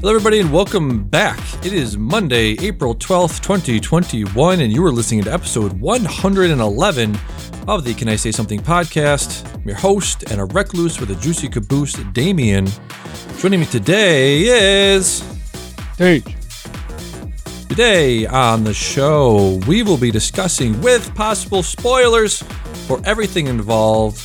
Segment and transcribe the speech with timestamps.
[0.00, 1.38] Hello, everybody, and welcome back.
[1.62, 7.18] It is Monday, April 12th, 2021, and you are listening to episode 111
[7.68, 9.44] of the Can I Say Something podcast.
[9.54, 12.66] I'm your host and a recluse with a juicy caboose, Damian.
[13.38, 14.44] Joining me today
[14.94, 15.22] is.
[15.98, 16.22] Hey,
[17.68, 22.42] Today on the show, we will be discussing, with possible spoilers
[22.86, 24.18] for everything involved,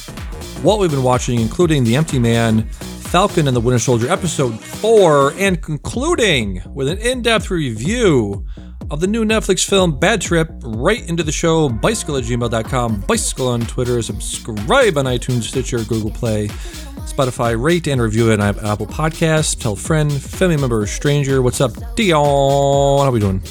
[0.64, 5.34] what we've been watching, including The Empty Man, Falcon and the Winter Soldier episode 4,
[5.38, 8.46] and concluding with an in depth review
[8.92, 11.70] of the new Netflix film Bad Trip right into the show.
[11.70, 16.50] Bisickle at gmail.com, bisickle on Twitter, subscribe on iTunes, Stitcher, Google Play.
[16.50, 19.60] Spotify, rate and review it on Apple Podcasts.
[19.60, 21.42] Tell a friend, family member, or stranger.
[21.42, 23.00] What's up, Dion?
[23.00, 23.42] How are we doing?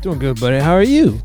[0.00, 0.60] doing good, buddy.
[0.60, 1.20] How are you?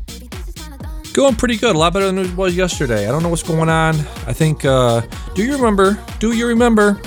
[1.14, 1.74] Going pretty good.
[1.74, 3.08] A lot better than it was yesterday.
[3.08, 3.94] I don't know what's going on.
[4.26, 4.66] I think.
[4.66, 5.00] Uh,
[5.34, 5.98] do you remember?
[6.18, 7.00] Do you remember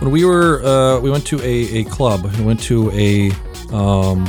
[0.00, 0.62] when we were?
[0.64, 2.24] Uh, we went to a, a club.
[2.36, 3.30] We went to a,
[3.74, 4.28] um,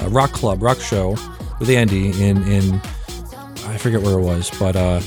[0.00, 1.16] a rock club, rock show
[1.58, 2.74] with Andy in in.
[3.66, 5.00] I forget where it was, but uh,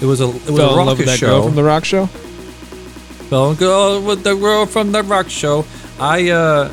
[0.00, 1.26] it was a it was Fell a love rock show.
[1.26, 2.06] girl from the rock show.
[2.06, 5.64] Fell in girl with the girl from the rock show.
[5.98, 6.72] I uh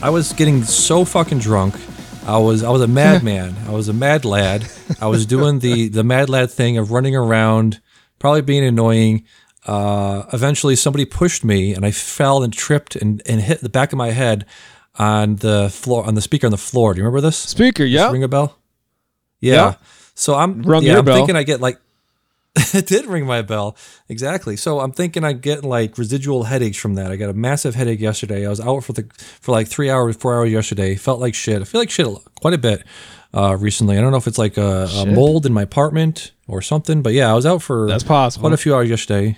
[0.00, 1.74] I was getting so fucking drunk.
[2.26, 3.56] I was I was a madman.
[3.66, 4.70] I was a mad lad.
[5.00, 7.80] I was doing the the mad lad thing of running around,
[8.18, 9.24] probably being annoying.
[9.68, 13.92] Uh, eventually, somebody pushed me, and I fell and tripped and, and hit the back
[13.92, 14.46] of my head
[14.98, 16.94] on the floor on the speaker on the floor.
[16.94, 17.36] Do you remember this?
[17.36, 18.10] Speaker, yeah.
[18.10, 18.58] Ring a bell?
[19.40, 19.54] Yeah.
[19.54, 19.74] Yeah.
[20.14, 21.16] So I'm Rung yeah, I'm bell.
[21.16, 21.78] thinking I get like
[22.74, 23.76] it did ring my bell.
[24.08, 24.56] Exactly.
[24.56, 27.12] So I'm thinking I get like residual headaches from that.
[27.12, 28.46] I got a massive headache yesterday.
[28.46, 29.06] I was out for the
[29.40, 30.96] for like three hours, four hours yesterday.
[30.96, 31.60] Felt like shit.
[31.60, 32.06] I feel like shit
[32.40, 32.82] quite a bit
[33.34, 33.98] uh, recently.
[33.98, 37.12] I don't know if it's like a, a mold in my apartment or something, but
[37.12, 38.42] yeah, I was out for That's possible.
[38.48, 39.36] quite a few hours yesterday.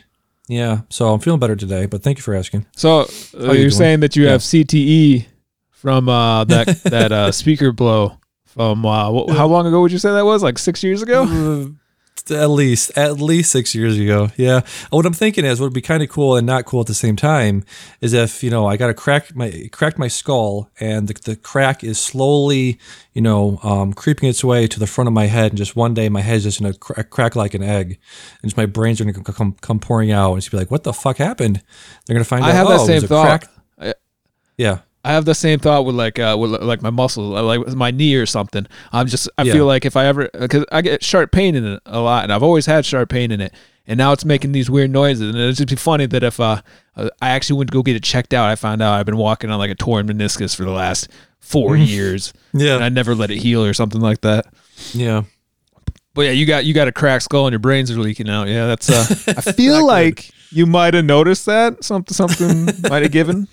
[0.50, 1.87] Yeah, so I'm feeling better today.
[1.87, 2.66] But thank you for asking.
[2.77, 3.71] So uh, you you're doing?
[3.71, 4.33] saying that you Yeah.
[4.33, 5.27] have CTE
[5.71, 9.99] from uh, that that uh, speaker blow from uh, wh- how long ago would you
[9.99, 10.43] say that was?
[10.43, 11.72] Like six years ago?
[12.31, 14.31] At least, at least six years ago.
[14.37, 14.63] Yeah.
[14.91, 16.95] What I'm thinking is, what would be kind of cool and not cool at the
[16.95, 17.65] same time
[18.01, 21.37] is if you know I got a crack my cracked my skull and the, the
[21.37, 22.79] crack is slowly
[23.15, 25.95] you know um, creeping its way to the front of my head and just one
[25.95, 27.99] day my head's just gonna cra- crack like an egg
[28.43, 30.71] and just my brain's are gonna come come, come pouring out and it's be like
[30.71, 31.63] what the fuck happened?
[32.07, 32.55] They're gonna find I out.
[32.55, 33.41] have oh, that it same thought.
[33.41, 33.95] crack- I-
[34.57, 34.79] Yeah.
[35.05, 37.91] I have the same thought with like uh, with like my muscle, uh, like my
[37.91, 38.66] knee or something.
[38.93, 39.53] I'm just I Yeah.
[39.55, 42.33] feel like if I ever because I get sharp pain in it a lot, and
[42.33, 43.55] I've always had sharp pain in it,
[43.87, 46.60] and now it's making these weird noises, and it'd just be funny that if uh,
[46.97, 49.16] uh, I actually went to go get it checked out, I found out I've been
[49.16, 51.09] walking on like a torn meniscus for the last
[51.39, 54.47] four years, and I never let it heal or something like that.
[54.93, 55.22] Yeah.
[56.12, 58.49] But yeah, you got you got a cracked skull and your brains are leaking out.
[58.49, 63.12] Yeah, that's uh, I feel like you might have noticed that something something might have
[63.12, 63.47] given.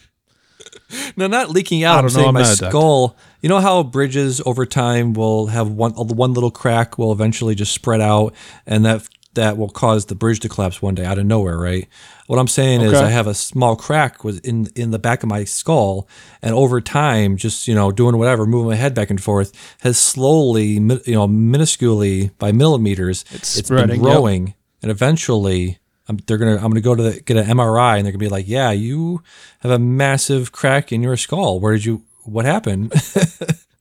[1.15, 1.99] No, not leaking out.
[1.99, 3.17] I'm know, saying I'm my skull.
[3.41, 7.73] You know how bridges over time will have one one little crack will eventually just
[7.73, 8.33] spread out,
[8.65, 11.87] and that that will cause the bridge to collapse one day out of nowhere, right?
[12.25, 15.29] What I'm saying is, I have a small crack was in in the back of
[15.29, 16.07] my skull,
[16.41, 19.97] and over time, just you know, doing whatever, moving my head back and forth, has
[19.97, 24.13] slowly, you know, minusculely by millimeters, It's been spreading, yep.
[24.13, 25.79] growing, and eventually.
[26.09, 26.55] I'm, they're gonna.
[26.55, 29.21] I'm gonna go to the, get an MRI, and they're gonna be like, "Yeah, you
[29.59, 31.59] have a massive crack in your skull.
[31.59, 32.03] Where did you?
[32.23, 32.93] What happened?"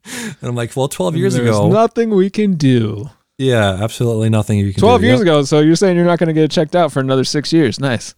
[0.04, 1.44] and I'm like, "Well, 12 years ago.
[1.44, 3.10] There's ago, nothing we can do.
[3.38, 5.06] yeah, absolutely nothing you can." 12 do.
[5.06, 5.23] years Yep.
[5.23, 5.43] ago.
[5.44, 7.78] So you're saying you're not going to get it checked out for another six years.
[7.81, 8.14] Nice.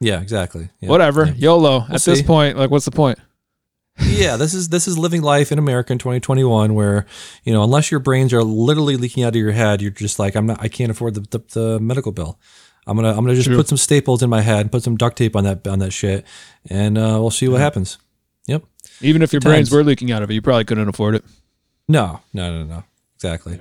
[0.00, 0.68] Yeah, exactly.
[0.80, 0.88] Yeah.
[0.88, 1.26] Whatever.
[1.26, 1.34] Yeah.
[1.36, 1.86] YOLO.
[1.88, 3.18] At this point, like, what's the point?
[4.00, 7.06] yeah, this is this is living life in America in 2021, where
[7.44, 10.34] you know, unless your brains are literally leaking out of your head, you're just like,
[10.34, 10.60] I'm not.
[10.62, 12.38] I can't afford the, the, the medical bill.
[12.86, 13.56] I'm gonna I'm gonna just True.
[13.56, 15.92] put some staples in my head, and put some duct tape on that on that
[15.92, 16.24] shit,
[16.68, 17.98] and uh, we'll see what happens.
[18.46, 18.64] Yep.
[19.00, 21.24] Even if your brains were leaking out of it, you probably couldn't afford it.
[21.88, 22.84] No, no, no, no.
[23.14, 23.58] Exactly.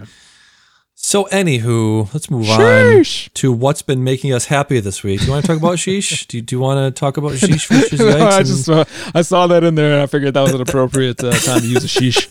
[1.03, 3.27] So, anywho, let's move Sheesh.
[3.27, 5.19] on to what's been making us happy this week.
[5.21, 6.27] Do you want to talk about sheesh?
[6.27, 7.97] Do you, do you want to talk about sheesh?
[7.97, 8.83] No, I and- just saw,
[9.15, 11.67] I saw that in there and I figured that was an appropriate uh, time to
[11.67, 12.27] use a sheesh.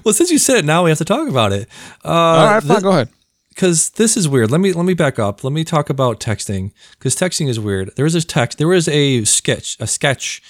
[0.04, 1.68] well, since you said it, now we have to talk about it.
[2.04, 3.08] Uh, All right, fine, go ahead.
[3.54, 4.50] Because this is weird.
[4.50, 5.44] Let me let me back up.
[5.44, 7.94] Let me talk about texting because texting is weird.
[7.96, 8.58] There was a text.
[8.58, 9.76] There was a sketch.
[9.78, 10.42] A sketch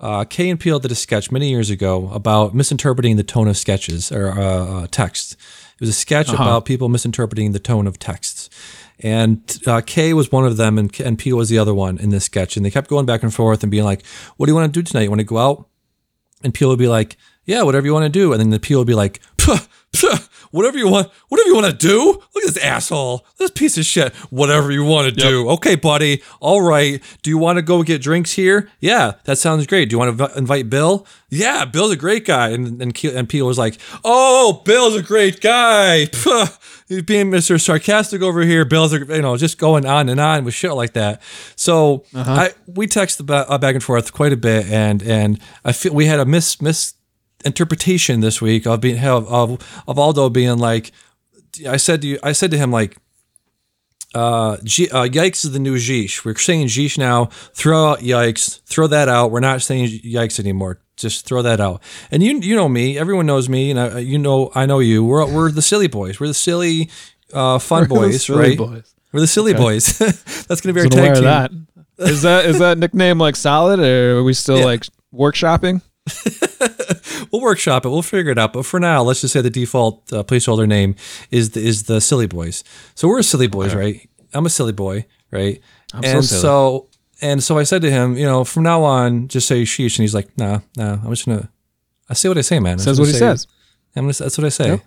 [0.00, 3.56] uh, Key and Peele did a sketch many years ago about misinterpreting the tone of
[3.56, 5.32] sketches or uh, uh, text.
[5.32, 8.50] It was a sketch about people misinterpreting the tone of texts.
[9.00, 12.10] And uh, Key was one of them, and, and Peele was the other one in
[12.10, 12.56] this sketch.
[12.56, 14.04] And they kept going back and forth and being like,
[14.36, 15.02] What do you want to do tonight?
[15.02, 15.68] You want to go out?
[16.42, 18.32] And Peele would be like, Yeah, whatever you want to do.
[18.32, 19.58] And then the Peele would be like, "Puh,
[19.92, 20.18] puh,
[20.54, 22.12] Whatever you want, whatever you want to do.
[22.12, 24.14] Look at this asshole, this piece of shit.
[24.30, 25.48] Whatever you want to do.
[25.50, 26.22] Okay, buddy.
[26.38, 27.02] All right.
[27.22, 28.70] Do you want to go get drinks here?
[28.78, 29.88] Yeah, that sounds great.
[29.88, 31.08] Do you want to invite Bill?
[31.28, 32.50] Yeah, Bill's a great guy.
[32.50, 36.06] And and, Ke- and Peele was like, Oh, Bill's a great guy.
[36.88, 37.60] He's being Mr.
[37.60, 38.64] Sarcastic over here.
[38.64, 41.20] Bill's, a, you know, just going on and on with shit like that.
[41.56, 45.92] So I we texted uh, back and forth quite a bit, and and I feel
[45.92, 46.60] we had a mis
[47.44, 50.92] misinterpretation this week of being of of, of Aldo being like,
[51.68, 52.96] I said to you, I said to him like.
[54.14, 56.24] Uh, G, uh, yikes is the new Jeesh.
[56.24, 57.24] We're saying Jeesh now.
[57.52, 58.60] Throw out yikes.
[58.62, 59.32] Throw that out.
[59.32, 60.78] We're not saying yikes anymore.
[60.96, 61.82] Just throw that out.
[62.12, 62.96] And you you know me.
[62.96, 65.04] Everyone knows me, and I, you know I know you.
[65.04, 66.20] We're we're the silly boys.
[66.20, 66.90] We're the silly,
[67.32, 68.56] uh, fun boys, Silly right?
[68.58, 68.94] boys.
[69.12, 69.98] We're the silly boys.
[69.98, 71.24] That's gonna be our tag team.
[71.24, 71.50] that.
[71.98, 74.64] Is that is that nickname like solid, or are we still Yeah.
[74.66, 75.82] like workshopping?
[77.34, 77.88] We'll workshop it.
[77.88, 78.52] We'll figure it out.
[78.52, 80.94] But for now, let's just say the default uh, placeholder name
[81.32, 82.62] is the, is the silly boys.
[82.94, 84.08] So we're silly boys, right?
[84.32, 85.60] I'm a silly boy, right?
[85.92, 86.40] I'm so and silly.
[86.40, 86.88] so
[87.20, 89.98] and so I said to him, you know, from now on, just say sheesh.
[89.98, 90.92] And he's like, nah, nah.
[91.02, 91.50] I'm just gonna.
[92.08, 92.74] I say what I say, man.
[92.74, 93.48] I'm Says what he say- says.
[93.96, 94.70] I'm gonna, say that's what I say.
[94.70, 94.80] And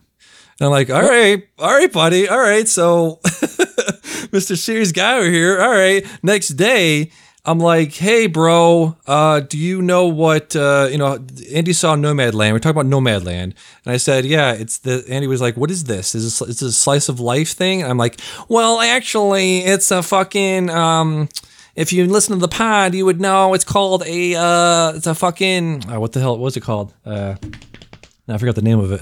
[0.62, 2.66] I'm like, all right, all right, buddy, all right.
[2.68, 3.20] So,
[4.32, 4.58] Mr.
[4.58, 5.62] Serious Guy over here.
[5.62, 6.06] All right.
[6.24, 7.12] Next day,
[7.48, 12.52] I'm like, hey, bro, uh, do you know what, uh, you know, Andy saw Nomadland.
[12.52, 13.54] We're talking about Nomadland.
[13.54, 13.56] And
[13.86, 16.14] I said, yeah, it's the, Andy was like, what is this?
[16.14, 17.82] Is this, is this a slice of life thing?
[17.82, 21.30] And I'm like, well, actually, it's a fucking, um,
[21.78, 25.16] if you listen to the pod, you would know it's called a, uh, it's a
[25.16, 26.94] fucking, uh, what the hell, was it called?
[27.06, 27.36] Uh,
[28.28, 29.02] I forgot the name of it.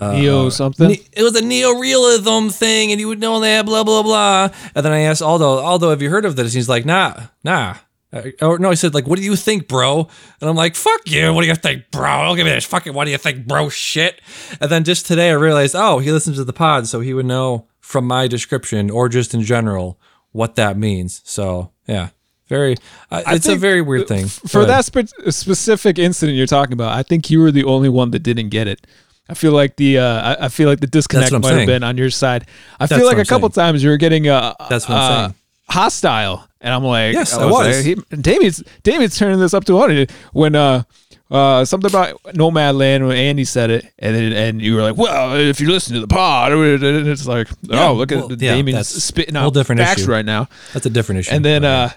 [0.00, 0.90] Neo something.
[1.12, 4.48] It was a neo-realism thing, and you would know that, blah blah blah.
[4.74, 6.52] And then I asked Aldo, Aldo, have you heard of this?
[6.52, 7.76] He's like, nah, nah.
[8.12, 10.08] Uh, Or no, I said like, what do you think, bro?
[10.40, 11.32] And I'm like, fuck you.
[11.32, 12.24] What do you think, bro?
[12.24, 12.92] Don't give me this fucking.
[12.94, 13.68] What do you think, bro?
[13.68, 14.20] Shit.
[14.60, 17.26] And then just today, I realized, oh, he listens to the pod, so he would
[17.26, 19.98] know from my description or just in general
[20.32, 21.22] what that means.
[21.24, 22.08] So yeah,
[22.48, 22.76] very.
[23.10, 24.26] Uh, it's a very weird thing.
[24.26, 28.10] For that spe- specific incident you're talking about, I think you were the only one
[28.12, 28.86] that didn't get it.
[29.28, 31.96] I feel like the uh, I, I feel like the disconnect might have been on
[31.96, 32.46] your side.
[32.78, 33.66] I That's feel like a couple saying.
[33.66, 35.34] times you were getting uh, That's what I'm uh, saying.
[35.68, 37.84] hostile, and I'm like, Yes, I was.
[37.84, 40.82] he, Damian's Damian's turning this up to 100 when uh
[41.30, 44.96] uh something about Nomad Land when Andy said it, and then, and you were like,
[44.96, 48.40] well, if you listen to the pod, and it's like, Yeah, oh, look well, at
[48.42, 50.10] yeah, Damian's that's spitting out different facts issue.
[50.10, 51.34] right now That's a different issue.
[51.34, 51.90] and then uh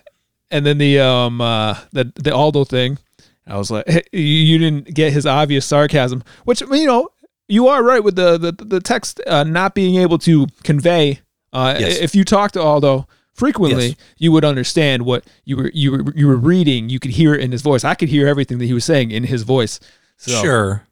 [0.50, 2.97] and then the um uh the the Aldo thing
[3.45, 7.09] I was like you, you didn't get his obvious sarcasm which you know
[7.47, 11.19] you are right with the the, the text uh, not being able to convey
[11.53, 11.97] uh Yes.
[11.99, 13.95] if you talk to Aldo frequently Yes.
[14.17, 17.41] you would understand what you were you were you were reading you could hear it
[17.41, 19.79] in his voice I could hear everything that he was saying in his voice
[20.17, 20.83] so sure.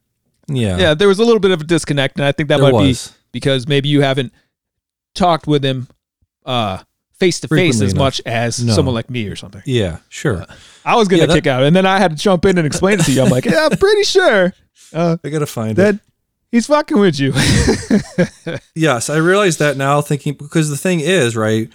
[0.47, 0.77] Yeah.
[0.77, 2.73] yeah there was a little bit of a disconnect and I think that There might
[2.73, 3.07] was.
[3.09, 4.31] be because maybe you haven't
[5.13, 5.87] talked with him
[6.45, 6.79] uh
[7.17, 7.99] face to face as enough.
[7.99, 8.73] much as No.
[8.73, 10.45] someone like me or something Yeah, sure.
[10.83, 12.67] I was gonna Yeah, that- kick out, and then I had to jump in and
[12.67, 13.23] explain it to you.
[13.23, 14.53] I'm like, yeah, I'm pretty sure
[14.93, 16.01] uh, I gotta find that it.
[16.55, 17.33] He's fucking with you.
[18.75, 20.01] Yes, I realize that now.
[20.01, 21.69] Thinking because the thing is, right?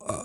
[0.00, 0.22] Uh,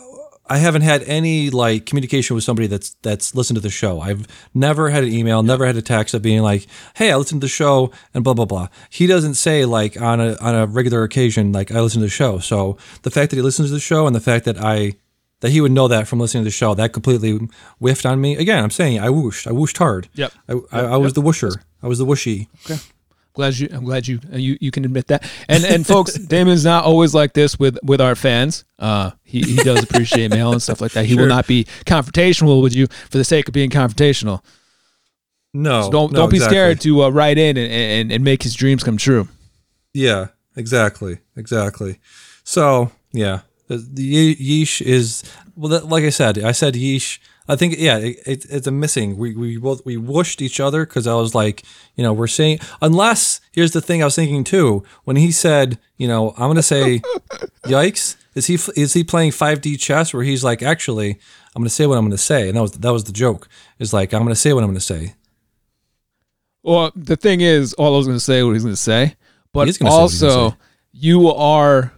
[0.47, 3.99] I haven't had any like communication with somebody that's that's listened to the show.
[3.99, 7.41] I've never had an email, never had a text of being like, "Hey, I listened
[7.41, 8.67] to the show," and blah blah blah.
[8.89, 12.11] He doesn't say like on a on a regular occasion like I listen to the
[12.11, 12.39] show.
[12.39, 14.93] So the fact that he listens to the show and the fact that I
[15.41, 17.39] that he would know that from listening to the show that completely
[17.79, 18.35] whiffed on me.
[18.37, 19.47] Again, I'm saying I whooshed.
[19.47, 20.09] I whooshed hard.
[20.13, 20.31] Yep.
[20.47, 21.63] I, I, I was the whoosher.
[21.81, 22.47] I was the whooshy.
[23.33, 25.29] Glad you, I'm glad you, uh, you, you can admit that.
[25.47, 28.65] And and folks, Damon's not always like this with with our fans.
[28.77, 31.05] Uh, he he does appreciate mail and stuff like that.
[31.05, 34.43] He will not be confrontational with you for the sake of being confrontational.
[35.53, 36.55] No, So don't no, don't be exactly.
[36.55, 39.27] scared to uh, write in and, and and make his dreams come true.
[39.93, 41.99] Yeah, exactly, exactly.
[42.43, 45.23] So yeah, the, the yeesh is
[45.55, 45.69] well.
[45.69, 47.19] That, like I said, I said yeesh.
[47.49, 49.17] I think yeah, it, it, it's a missing.
[49.17, 51.63] We we both we whooshed each other because I was like,
[51.95, 55.79] you know, we're saying unless here's the thing I was thinking too when he said,
[55.97, 56.99] you know, I'm gonna say,
[57.65, 58.15] yikes.
[58.35, 61.19] Is he is he playing 5D chess where he's like, actually,
[61.55, 63.49] I'm gonna say what I'm gonna say, and that was that was the joke.
[63.79, 65.15] Is like I'm gonna say what I'm gonna say.
[66.63, 69.15] Well, the thing is, all I was going to say what he's going to say,
[69.53, 70.55] but is gonna say what he's gonna also say.
[70.91, 71.93] you are.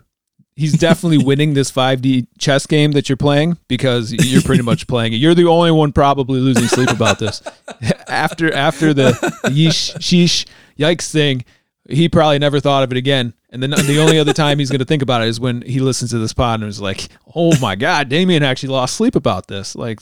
[0.61, 5.13] He's definitely winning this 5D chess game that you're playing because you're pretty much playing
[5.13, 5.15] it.
[5.17, 7.41] You're the only one probably losing sleep about this.
[8.07, 9.11] after after the
[9.45, 10.45] yeesh sheesh
[10.77, 11.43] yikes thing,
[11.89, 13.33] he probably never thought of it again.
[13.49, 15.79] And then the only other time he's going to think about it is when he
[15.79, 19.47] listens to this pod and is like, "Oh my god, Damian actually lost sleep about
[19.47, 19.99] this." Like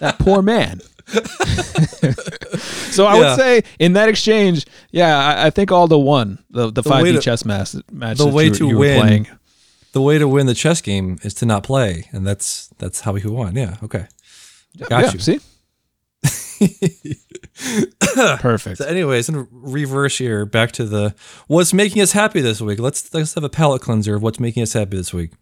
[0.00, 0.80] that poor man.
[2.90, 3.18] so I Yeah.
[3.20, 7.18] would say in that exchange, yeah, I, I think Aldo won the the five D
[7.18, 8.18] chess match match.
[8.18, 9.26] the way you, to you win playing.
[9.92, 13.14] The way to win the chess game is to not play, and that's that's how
[13.14, 13.56] he won.
[13.56, 13.76] Yeah.
[13.82, 14.06] Okay.
[14.88, 15.18] Got yeah, you.
[15.18, 15.40] See,
[18.40, 18.78] perfect.
[18.78, 21.14] So, anyways, in reverse here, back to the
[21.46, 22.78] what's making us happy this week.
[22.78, 25.32] Let's let's have a palate cleanser of what's making us happy this week.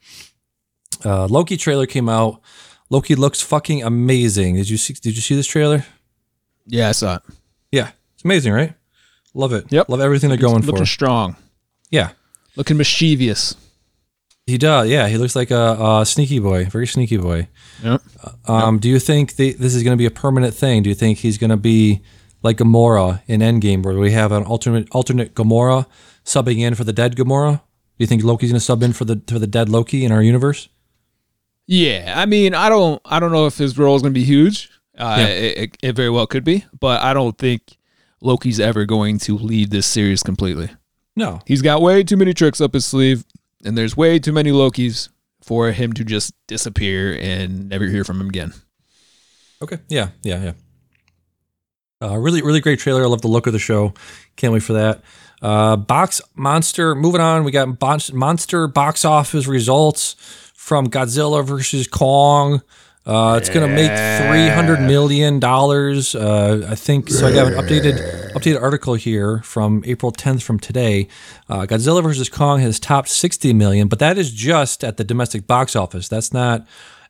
[1.04, 2.40] Uh, Loki trailer came out.
[2.88, 4.56] Loki looks fucking amazing.
[4.56, 4.94] Did you see?
[4.94, 5.84] Did you see this trailer?
[6.66, 7.22] Yeah, I saw it.
[7.70, 8.74] Yeah, it's amazing, right?
[9.34, 9.66] Love it.
[9.70, 9.88] Yep.
[9.88, 10.86] Love everything they're going looking for.
[10.86, 11.36] strong,
[11.90, 12.10] Yeah,
[12.56, 13.56] looking mischievous.
[14.50, 14.88] He does.
[14.88, 17.48] Yeah, he looks like a, a sneaky boy, very sneaky boy.
[17.82, 18.02] Yep.
[18.46, 20.82] Um, Do you think the, this is going to be a permanent thing?
[20.82, 22.02] Do you think he's going to be
[22.42, 25.86] like Gamora in Endgame, where we have an alternate alternate Gamora
[26.24, 27.52] subbing in for the dead Gamora?
[27.60, 30.12] Do you think Loki's going to sub in for the for the dead Loki in
[30.12, 30.68] our universe?
[31.66, 34.24] Yeah, I mean, I don't, I don't know if his role is going to be
[34.24, 34.68] huge.
[34.98, 35.26] Uh, Yeah.
[35.28, 37.76] it, it, it very well could be, but I don't think
[38.20, 40.68] Loki's ever going to lead this series completely.
[41.14, 41.40] No.
[41.46, 43.24] He's got way too many tricks up his sleeve,
[43.64, 45.08] and there's way too many Lokis
[45.42, 48.52] for him to just disappear and never hear from him again.
[49.62, 49.78] Okay.
[49.88, 50.10] Yeah.
[50.22, 50.42] Yeah.
[50.42, 50.52] Yeah.
[52.02, 53.02] Uh, really, really great trailer.
[53.02, 53.92] I love the look of the show.
[54.36, 55.02] Can't wait for that.
[55.42, 56.94] Uh, box monster.
[56.94, 57.80] Moving on, we got
[58.12, 60.16] monster box office results
[60.54, 62.62] from Godzilla versus Kong.
[63.06, 66.14] Uh, it's gonna make three hundred million dollars.
[66.14, 67.26] Uh, I think so.
[67.26, 71.08] I got an updated updated article here from April tenth from today.
[71.48, 75.46] Uh, Godzilla versus Kong has topped sixty million, but that is just at the domestic
[75.46, 76.08] box office.
[76.08, 76.66] That's not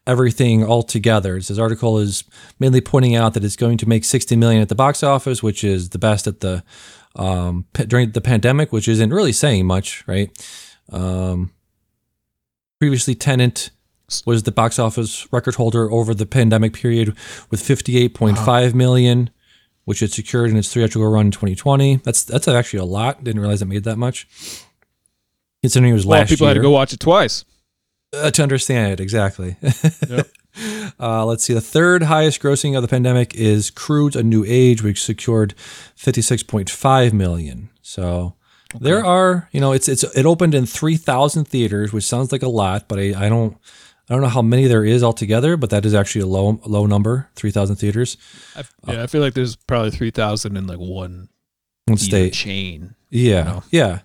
[0.06, 1.34] everything altogether.
[1.34, 2.24] This article is
[2.58, 5.62] mainly pointing out that it's going to make 60 million at the box office, which
[5.62, 6.64] is the best at the
[7.16, 10.30] um, during the pandemic, which isn't really saying much, right?
[10.90, 11.52] Um,
[12.78, 13.70] previously, Tenet
[14.26, 17.08] was the box office record holder over the pandemic period
[17.50, 19.30] with 58.5 million,
[19.84, 21.96] which it secured in its theatrical run in 2020.
[21.96, 23.22] That's that's actually a lot.
[23.24, 24.26] Didn't realize it made that much.
[25.62, 26.14] Considering it was last year.
[26.14, 27.44] A lot of last people year had to go watch it twice.
[28.14, 29.56] uh, to understand it exactly.
[30.08, 30.26] Yep.
[30.98, 31.54] uh, let's see.
[31.54, 35.54] The third highest grossing of the pandemic is Croods: A New Age, which secured
[35.94, 37.70] fifty six point five million.
[37.82, 38.34] So
[38.80, 42.42] there are, you know, it's it's it opened in three thousand theaters, which sounds like
[42.42, 43.56] a lot, but I, I don't.
[44.10, 46.84] I don't know how many there is altogether, but that is actually a low low
[46.86, 48.16] number, three thousand theaters,
[48.56, 51.28] I, yeah, I feel like there's probably three thousand in like one
[51.86, 52.32] one state.
[52.32, 52.96] chain.
[53.08, 53.62] Yeah, know.
[53.70, 54.00] yeah,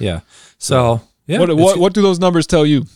[0.00, 0.20] yeah.
[0.58, 2.86] So yeah, what, what what do those numbers tell you?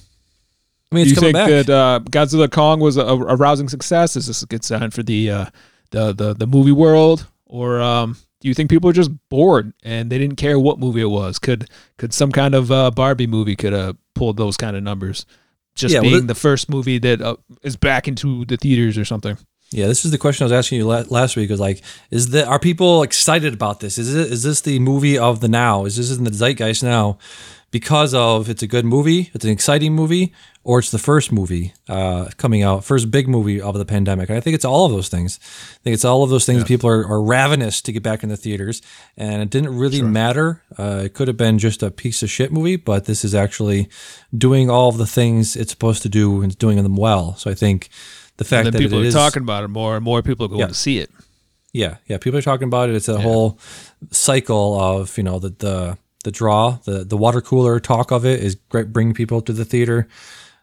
[0.90, 1.66] I mean, Do you coming think back.
[1.66, 4.16] that uh, Godzilla Kong was a, a rousing success?
[4.16, 5.46] Is this a good sign for the uh,
[5.92, 10.10] the, the the movie world, or um, do you think people are just bored and
[10.10, 11.38] they didn't care what movie it was?
[11.38, 15.26] Could could some kind of uh, Barbie movie could have pulled those kind of numbers?
[15.80, 18.96] Just Yeah, well, being the- the first movie that uh, is back into the theaters
[18.98, 19.36] or something.
[19.72, 21.48] Yeah, this is the question I was asking you la- last week.
[21.50, 23.98] Was like, is that are people excited about this?
[23.98, 25.84] Is it is this the movie of the now?
[25.84, 27.18] Is this in the zeitgeist now?
[27.70, 31.72] Because of it's a good movie, it's an exciting movie, or it's the first movie
[31.88, 34.28] uh, coming out, first big movie of the pandemic.
[34.28, 35.38] And I think it's all of those things.
[35.42, 36.64] I think it's all of those things.
[36.64, 38.82] People are, are ravenous to get back in the theaters,
[39.16, 40.62] and it didn't really matter.
[40.78, 43.88] Uh, it could have been just a piece of shit movie, but this is actually
[44.36, 47.36] doing all of the things it's supposed to do and doing them well.
[47.36, 47.88] So I think
[48.36, 50.60] the fact that people are is talking about it more and more people are going
[50.60, 50.66] Yeah.
[50.66, 51.10] to see it.
[51.72, 52.18] yeah, yeah.
[52.18, 52.96] People are talking about it.
[52.96, 53.58] It's a whole
[54.10, 58.40] cycle of you know the the the draw, the the water cooler talk of it
[58.42, 60.06] is great, bringing people to the theater.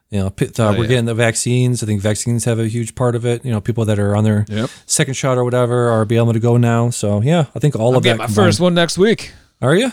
[0.10, 0.88] You know, pit- uh, we're Oh, yeah.
[0.88, 1.84] getting the vaccines.
[1.84, 3.44] I think vaccines have a huge part of it.
[3.44, 4.70] You know, people that are on their Yep.
[4.86, 6.90] second shot or whatever are be able to go now.
[6.92, 8.10] So yeah, I think all I'll of that.
[8.12, 9.34] get my combined- first one next week.
[9.62, 9.92] Are you?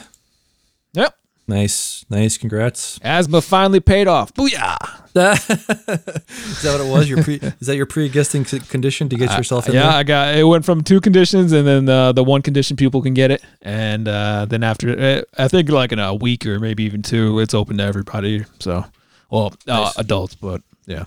[0.92, 1.14] Yep.
[1.48, 2.38] Nice, nice.
[2.38, 2.98] Congrats.
[3.02, 4.32] Asthma finally paid off.
[4.34, 4.76] Booyah.
[5.14, 7.08] is that what it was?
[7.08, 9.90] Your pre is that your pre-existing condition to get yourself in yeah, there?
[9.92, 10.42] I got it.
[10.44, 14.08] Went from two conditions, and then uh, the one condition people can get it, and
[14.08, 17.54] uh, then after uh, I think like in a week or maybe even two, it's
[17.54, 18.44] open to everybody.
[18.58, 18.84] So,
[19.30, 21.04] well, uh, adults, but yeah,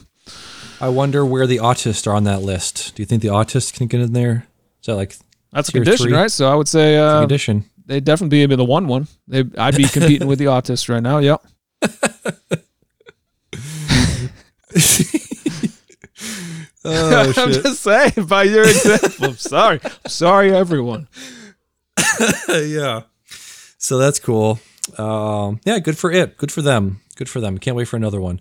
[0.80, 2.96] I wonder where the autists are on that list.
[2.96, 4.48] Do you think the autists can get in there?
[4.82, 5.16] Is that like
[5.52, 6.16] that's a condition, three.
[6.16, 6.32] right?
[6.32, 7.66] So I would say uh, condition?
[7.86, 9.08] they'd definitely be the one one.
[9.28, 11.20] They, I'd be competing with the autists right now.
[11.20, 11.42] Yep.
[16.90, 19.26] Oh I'm just saying by your example.
[19.26, 19.80] I'm sorry.
[19.84, 21.08] I'm sorry, everyone.
[22.50, 23.02] yeah.
[23.78, 24.60] So that's cool.
[24.98, 26.38] Um, yeah, good for it.
[26.38, 27.02] Good for them.
[27.16, 27.58] Good for them.
[27.58, 28.40] Can't wait for another one.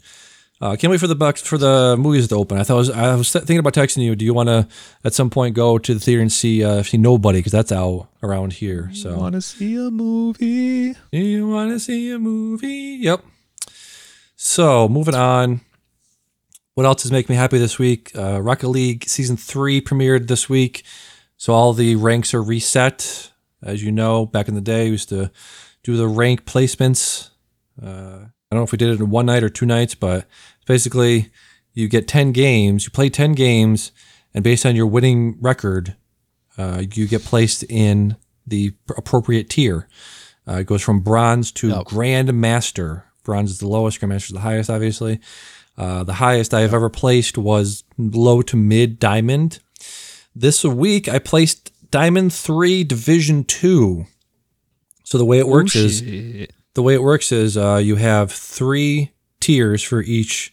[0.58, 2.56] Uh, can't wait for the bucks for the movies to open.
[2.58, 4.16] I thought I was I was thinking about texting you.
[4.16, 4.66] Do you want to
[5.04, 8.08] at some point go to the theater and see uh, see Nobody because that's out
[8.22, 8.90] around here.
[8.94, 10.94] So you Want to see a movie?
[11.10, 12.98] you want to see a movie?
[13.00, 13.22] Yep.
[14.36, 15.60] So moving on.
[16.72, 18.12] What else is making me happy this week?
[18.14, 20.84] Uh, Rocket League season three premiered this week,
[21.38, 23.30] so all the ranks are reset.
[23.62, 25.30] As you know, back in the day, we used to
[25.86, 27.30] do the rank placements.
[27.80, 27.86] Uh,
[28.26, 30.26] I don't know if we did it in one night or two nights, but
[30.66, 31.30] basically,
[31.74, 32.84] you get ten games.
[32.84, 33.92] You play ten games,
[34.34, 35.94] and based on your winning record,
[36.58, 39.88] uh, you get placed in the appropriate tier.
[40.48, 41.84] Uh, it goes from bronze to Yep.
[41.84, 43.04] grand master.
[43.22, 45.20] Bronze is the lowest, grand master is the highest, obviously.
[45.78, 49.60] Uh, the highest I have ever placed was low to mid diamond.
[50.34, 54.06] This week I placed diamond three, division two.
[55.06, 59.12] So the way it works is the way it works is uh, you have three
[59.38, 60.52] tiers for each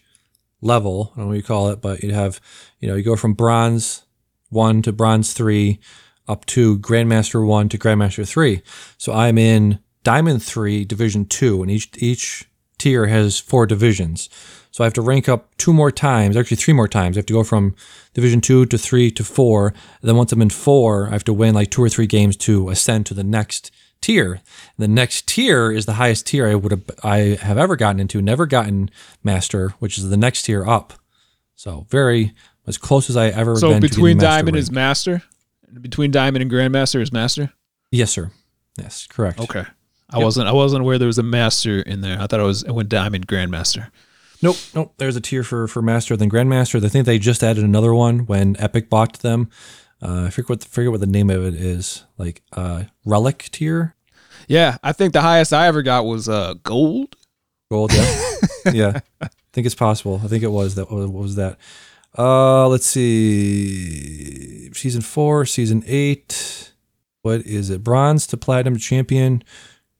[0.60, 1.10] level.
[1.12, 2.40] I don't know what you call it, but you have,
[2.78, 4.04] you know, you go from bronze
[4.50, 5.80] one to bronze three
[6.28, 8.62] up to grandmaster one to grandmaster three.
[8.96, 14.28] So I'm in diamond three, division two, and each each tier has four divisions.
[14.70, 17.16] So I have to rank up two more times, actually three more times.
[17.16, 17.74] I have to go from
[18.12, 19.68] division two to three to four.
[20.00, 22.36] And then once I'm in four, I have to win like two or three games
[22.36, 23.72] to ascend to the next
[24.04, 24.40] tier.
[24.78, 28.20] The next tier is the highest tier I would have I have ever gotten into.
[28.22, 28.90] Never gotten
[29.22, 30.92] master, which is the next tier up.
[31.56, 32.32] So very
[32.66, 34.62] as close as I ever So between diamond rank.
[34.62, 35.22] is master.
[35.80, 37.52] Between diamond and grandmaster is master.
[37.90, 38.30] yes, sir.
[38.78, 39.40] Yes, correct.
[39.40, 39.64] Okay.
[40.10, 40.46] I wasn't.
[40.48, 42.20] I wasn't aware there was a master in there.
[42.20, 42.62] I thought it was.
[42.62, 43.90] It went diamond grandmaster.
[44.42, 44.92] Nope, nope.
[44.98, 46.84] There's a tier for for master then grandmaster.
[46.84, 49.48] I think they just added another one when Epic bought them.
[50.02, 52.04] Uh, I forget what forget what the name of it is.
[52.18, 53.93] Like uh, relic tier,
[54.48, 57.16] Yeah, I think the highest I ever got was uh gold.
[57.70, 57.92] gold.
[57.92, 58.30] Yeah,
[58.72, 59.00] yeah.
[59.22, 60.20] I think it's possible.
[60.22, 60.90] I think it was that.
[60.90, 61.58] What was that?
[62.16, 64.72] Uh, let's see.
[64.72, 66.72] Season four, season eight.
[67.22, 67.82] What is it?
[67.82, 69.42] Bronze to platinum, champion,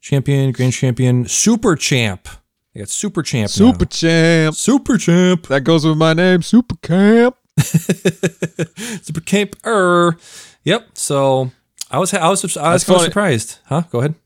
[0.00, 2.28] champion, grand champion, super champ.
[2.74, 3.44] I got super champ.
[3.44, 3.46] now.
[3.52, 4.54] Super champ.
[4.57, 5.46] super champ.
[5.46, 7.37] That goes with my name, Super Camp.
[7.61, 10.16] Super Camp er.
[10.64, 10.88] Yep.
[10.94, 11.52] So
[11.90, 13.04] I was I was I was, was funny.
[13.04, 13.59] surprised.
[13.66, 13.83] Huh?
[13.90, 14.16] Go ahead.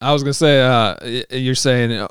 [0.00, 0.96] I was gonna say, uh,
[1.30, 2.08] you're saying uh,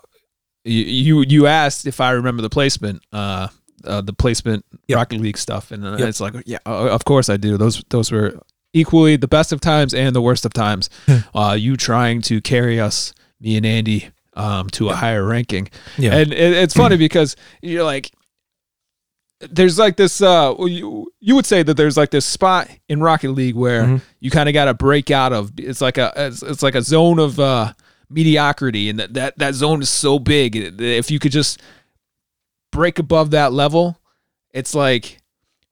[0.63, 3.47] you you you asked if I remember the placement, uh,
[3.83, 4.97] uh the placement Yep.
[4.97, 6.09] Rocket League stuff, and uh, Yep.
[6.09, 7.57] it's like, yeah, of course I do.
[7.57, 8.39] Those those were
[8.73, 10.89] equally the best of times and the worst of times.
[11.35, 16.15] uh, you trying to carry us, me and Andy, um, to a higher ranking, Yeah.
[16.17, 18.11] and it, it's funny because you're like.
[19.51, 20.21] There's like this.
[20.21, 23.83] Uh, well, you you would say that there's like this spot in Rocket League where
[23.83, 24.01] Mhm.
[24.19, 25.51] you kind of got to break out of.
[25.57, 27.73] It's like a it's, it's like a zone of uh,
[28.09, 30.55] mediocrity, and that, that that zone is so big.
[30.55, 31.61] If you could just
[32.71, 33.99] break above that level,
[34.53, 35.19] it's like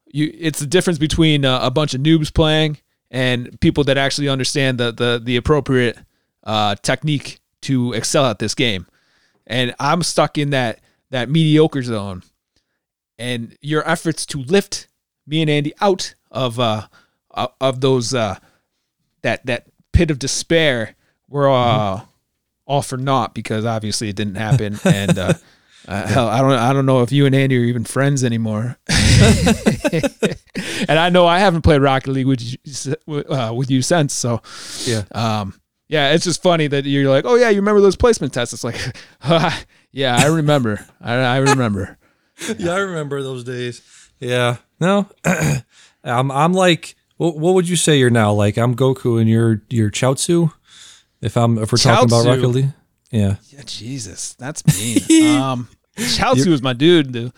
[0.07, 0.31] you.
[0.37, 2.77] It's the difference between uh, a bunch of noobs playing
[3.11, 5.97] and people that actually understand the the the appropriate
[6.43, 8.85] uh, technique to excel at this game.
[9.47, 10.79] And I'm stuck in that
[11.11, 12.23] that mediocre zone,
[13.23, 14.87] and your efforts to lift
[15.25, 16.87] me and Andy out of uh
[17.31, 18.35] of- of those uh
[19.21, 20.95] that that pit of despair
[21.29, 22.01] were uh
[22.65, 24.79] all for naught because obviously it didn't happen.
[24.85, 25.33] And uh,
[25.87, 28.77] uh hell I don't I don't know if you and Andy are even friends anymore.
[30.87, 34.41] And I know I haven't played Rocket League with you uh, with you since so
[34.85, 35.03] Yeah.
[35.13, 38.53] um yeah it's just funny that you're like oh yeah you remember those placement tests?
[38.53, 38.77] It's like
[39.91, 40.85] yeah I remember.
[41.01, 41.97] I, I remember
[42.57, 43.81] yeah, I remember those days.
[44.19, 44.57] Yeah.
[44.79, 45.07] No.
[46.03, 48.33] I'm I'm like what, what would you say you're now?
[48.33, 50.51] Like I'm Goku and you're you're Chiaotzu?
[51.21, 52.25] If I'm if we're talking about.
[52.25, 52.69] Rocket League?
[53.11, 53.35] Yeah.
[53.49, 55.37] Yeah, Jesus, that's mean.
[55.37, 57.31] um, Chiaotzu was my dude, dude.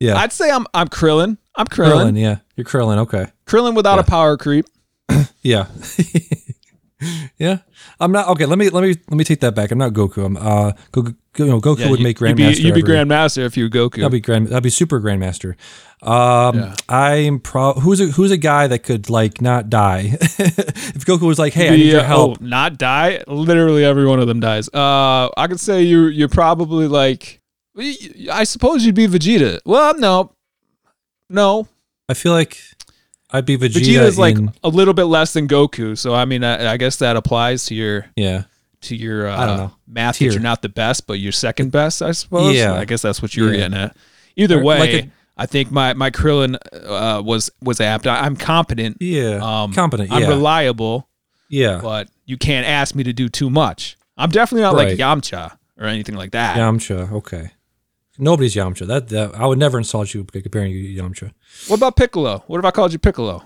[0.00, 0.16] Yeah.
[0.16, 1.36] I'd say I'm I'm Krillin.
[1.54, 2.12] I'm Krillin.
[2.12, 2.38] Krillin, yeah.
[2.56, 3.26] You're Krillin, okay.
[3.46, 4.66] Krillin without a power creep.
[5.42, 5.68] Yeah.
[7.38, 7.58] yeah.
[7.98, 9.70] I'm not okay, let me let me let me take that back.
[9.70, 10.24] I'm not Goku.
[10.24, 12.58] I'm uh Goku, you know, Goku would you, make you'd be, Grandmaster.
[12.60, 13.96] you'd be every- Grandmaster if you were Goku.
[13.96, 14.48] That'd be grand.
[14.48, 15.54] That'd be super grandmaster.
[16.02, 16.74] Um, Yeah.
[16.88, 17.74] I'm pro.
[17.74, 20.10] Who's a who's a guy that could like not die?
[20.20, 23.22] if Goku was like, "Hey, I need your help," oh, not die.
[23.26, 24.68] Literally every one of them dies.
[24.72, 27.40] Uh, I could say you you're probably like.
[28.30, 29.60] I suppose you'd be Vegeta.
[29.64, 30.32] Well, no,
[31.28, 31.68] no.
[32.08, 32.58] I feel like
[33.32, 33.80] I'd be Vegeta.
[33.80, 36.76] Vegeta is like in- a little bit less than Goku, so I mean, I, I
[36.76, 38.44] guess that applies to your yeah,
[38.82, 39.72] to your uh, I don't know.
[39.86, 40.28] math Tier.
[40.28, 42.54] that you're not the best, but you're second best, I suppose.
[42.56, 42.74] Yeah.
[42.74, 43.56] I guess that's what you were Yeah.
[43.68, 43.96] getting at.
[44.36, 48.06] Either way, like a- I think my my Krillin uh, was was apt.
[48.06, 48.98] I, I'm competent.
[49.00, 50.10] yeah, Um, competent.
[50.12, 51.08] I'm reliable,
[51.48, 53.96] yeah, but you can't ask me to do too much.
[54.16, 54.88] I'm definitely not Right.
[54.90, 56.56] like Yamcha or anything like that.
[56.58, 57.10] Yamcha.
[57.12, 57.50] Okay.
[58.20, 58.86] Nobody's Yamcha.
[58.86, 61.32] That, that I would never insult you comparing you to Yamcha.
[61.68, 62.44] What about Piccolo?
[62.46, 63.44] What if I called you Piccolo?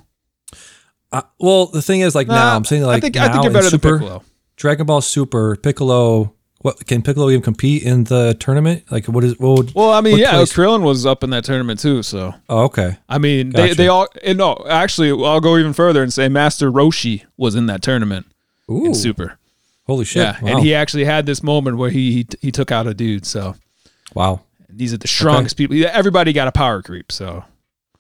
[1.12, 3.44] Uh, well, the thing is, like now, I'm saying like I think now I think
[3.44, 4.22] you're better Super, than Piccolo.
[4.56, 6.34] Dragon Ball Super, Piccolo.
[6.58, 8.84] What can Piccolo even compete in the tournament?
[8.90, 9.74] Like, what is what would?
[9.74, 12.02] Well, I mean, yeah, place- Krillin was up in that tournament too.
[12.02, 12.96] So Oh, okay.
[13.08, 13.68] I mean, Gotcha.
[13.68, 17.54] they they all and no, actually, I'll go even further and say Master Roshi was
[17.54, 18.26] in that tournament
[18.70, 19.38] Ooh, in Super.
[19.86, 20.22] holy shit!
[20.22, 20.50] Yeah, wow.
[20.52, 23.26] and he actually had this moment where he he, he took out a dude.
[23.26, 23.56] So
[24.14, 24.40] wow,
[24.76, 25.76] these are the strongest people.
[25.86, 27.12] Everybody got a power creep.
[27.12, 27.44] So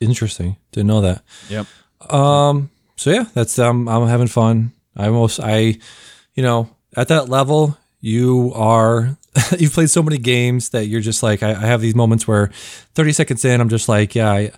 [0.00, 0.56] interesting.
[0.72, 1.22] Didn't know that.
[1.48, 1.66] yep.
[2.10, 2.70] Um.
[2.96, 3.88] So yeah, that's um.
[3.88, 4.72] I'm having fun.
[4.96, 5.78] I almost I,
[6.34, 9.16] you know, at that level, you are.
[9.58, 12.52] you've played so many games that you're just like I, I have these moments where,
[12.94, 14.52] 30 seconds in, I'm just like, yeah, I,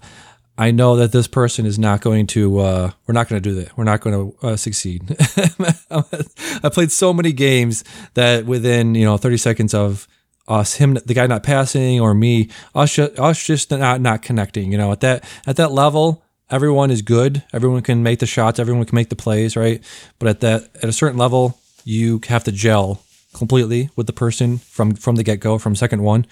[0.58, 2.58] I know that this person is not going to.
[2.58, 3.76] Uh, we're not going to do that.
[3.76, 5.16] We're not going to uh, succeed.
[5.90, 10.08] I played so many games that within you know 30 seconds of
[10.48, 14.70] us him the guy not passing or me us just, us just not not connecting
[14.70, 17.42] you know at that at that level everyone is good.
[17.52, 18.58] Everyone can make the shots.
[18.58, 19.82] Everyone can make the plays right?
[20.18, 23.02] But at that at a certain level you have to gel
[23.34, 26.26] completely with the person from from the get-go from second one.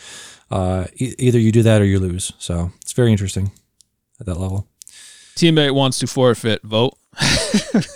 [0.50, 2.32] Uh, e- either you do that or you lose.
[2.38, 3.52] So it's very interesting
[4.20, 4.68] at that level.
[5.36, 6.62] Teammate wants to forfeit.
[6.62, 6.96] Vote.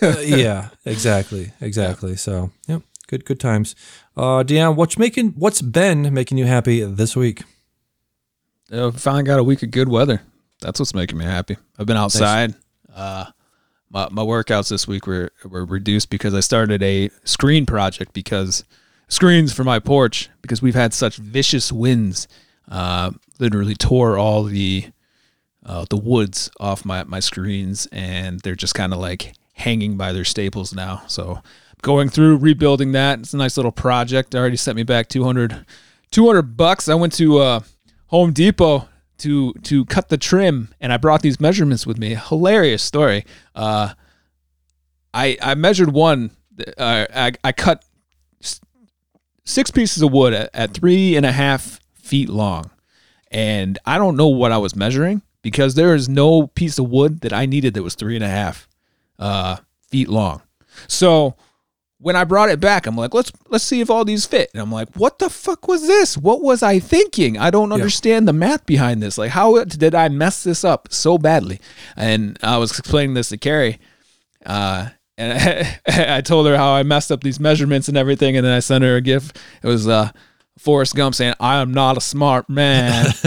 [0.02, 2.16] Uh, yeah exactly exactly.
[2.16, 3.74] So yep good good times
[4.18, 7.42] uh Deanne, what's making what's been making you happy this week
[8.70, 10.20] Uh, finally got a week of good weather.
[10.60, 11.56] That's what's making me happy.
[11.78, 12.54] I've been outside.
[12.94, 13.26] Uh,
[13.90, 18.64] my my workouts this week were were reduced because I started a screen project because
[19.08, 22.28] screens for my porch because we've had such vicious winds.
[22.70, 24.90] Uh, literally tore all the
[25.64, 30.12] uh, the woods off my my screens, and they're just kind of like hanging by
[30.12, 31.02] their staples now.
[31.06, 31.40] So
[31.82, 33.20] going through rebuilding that.
[33.20, 34.34] It's a nice little project.
[34.34, 35.64] Already sent me back 200,
[36.10, 36.88] 200 bucks.
[36.88, 37.60] I went to uh,
[38.06, 38.88] Home Depot
[39.18, 42.14] to to cut the trim, and I brought these measurements with me.
[42.14, 43.24] Hilarious story.
[43.54, 43.94] Uh,
[45.12, 46.30] I I measured one.
[46.76, 47.84] Uh, I I cut
[49.44, 52.70] six pieces of wood at, at three and a half feet long,
[53.30, 57.20] and I don't know what I was measuring because there is no piece of wood
[57.20, 58.68] that I needed that was three and a half
[59.18, 59.56] uh,
[59.90, 60.42] feet long.
[60.86, 61.36] So
[62.00, 64.50] when I brought it back, I'm like, let's let's see if all these fit.
[64.52, 66.16] And I'm like, what the fuck was this?
[66.16, 67.36] What was I thinking?
[67.36, 69.18] I don't understand the math behind this.
[69.18, 71.60] Like, how did I mess this up so badly?
[71.96, 73.80] And I was explaining this to Carrie,
[74.46, 78.36] uh, and I, told her how I messed up these measurements and everything.
[78.36, 79.36] And then I sent her a gift.
[79.62, 80.12] It was uh,
[80.56, 83.06] Forrest Gump saying, "I am not a smart man."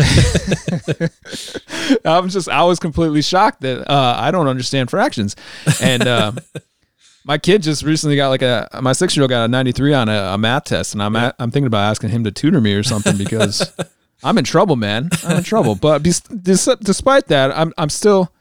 [2.06, 5.36] I'm just, I was completely shocked that uh, I don't understand fractions,
[5.82, 6.08] and.
[7.24, 10.10] My kid just recently got like a my six year old got a 93 on
[10.10, 12.74] a, a math test, and I'm at, I'm thinking about asking him to tutor me
[12.74, 13.72] or something because
[14.24, 15.10] I'm in trouble, man.
[15.24, 15.76] I'm in trouble.
[15.76, 18.32] But des- despite that, I'm I'm still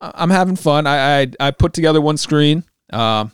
[0.00, 0.86] I'm having fun.
[0.86, 2.64] I I, I put together one screen.
[2.92, 3.32] Um,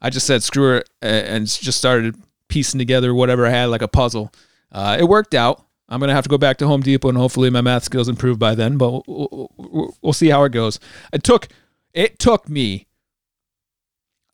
[0.00, 2.16] I just said screw it and just started
[2.48, 4.32] piecing together whatever I had like a puzzle.
[4.72, 5.64] Uh, it worked out.
[5.88, 8.38] I'm gonna have to go back to Home Depot and hopefully my math skills improve
[8.38, 8.78] by then.
[8.78, 10.78] But we'll, we'll, we'll see how it goes.
[11.12, 11.48] It took
[11.92, 12.86] it took me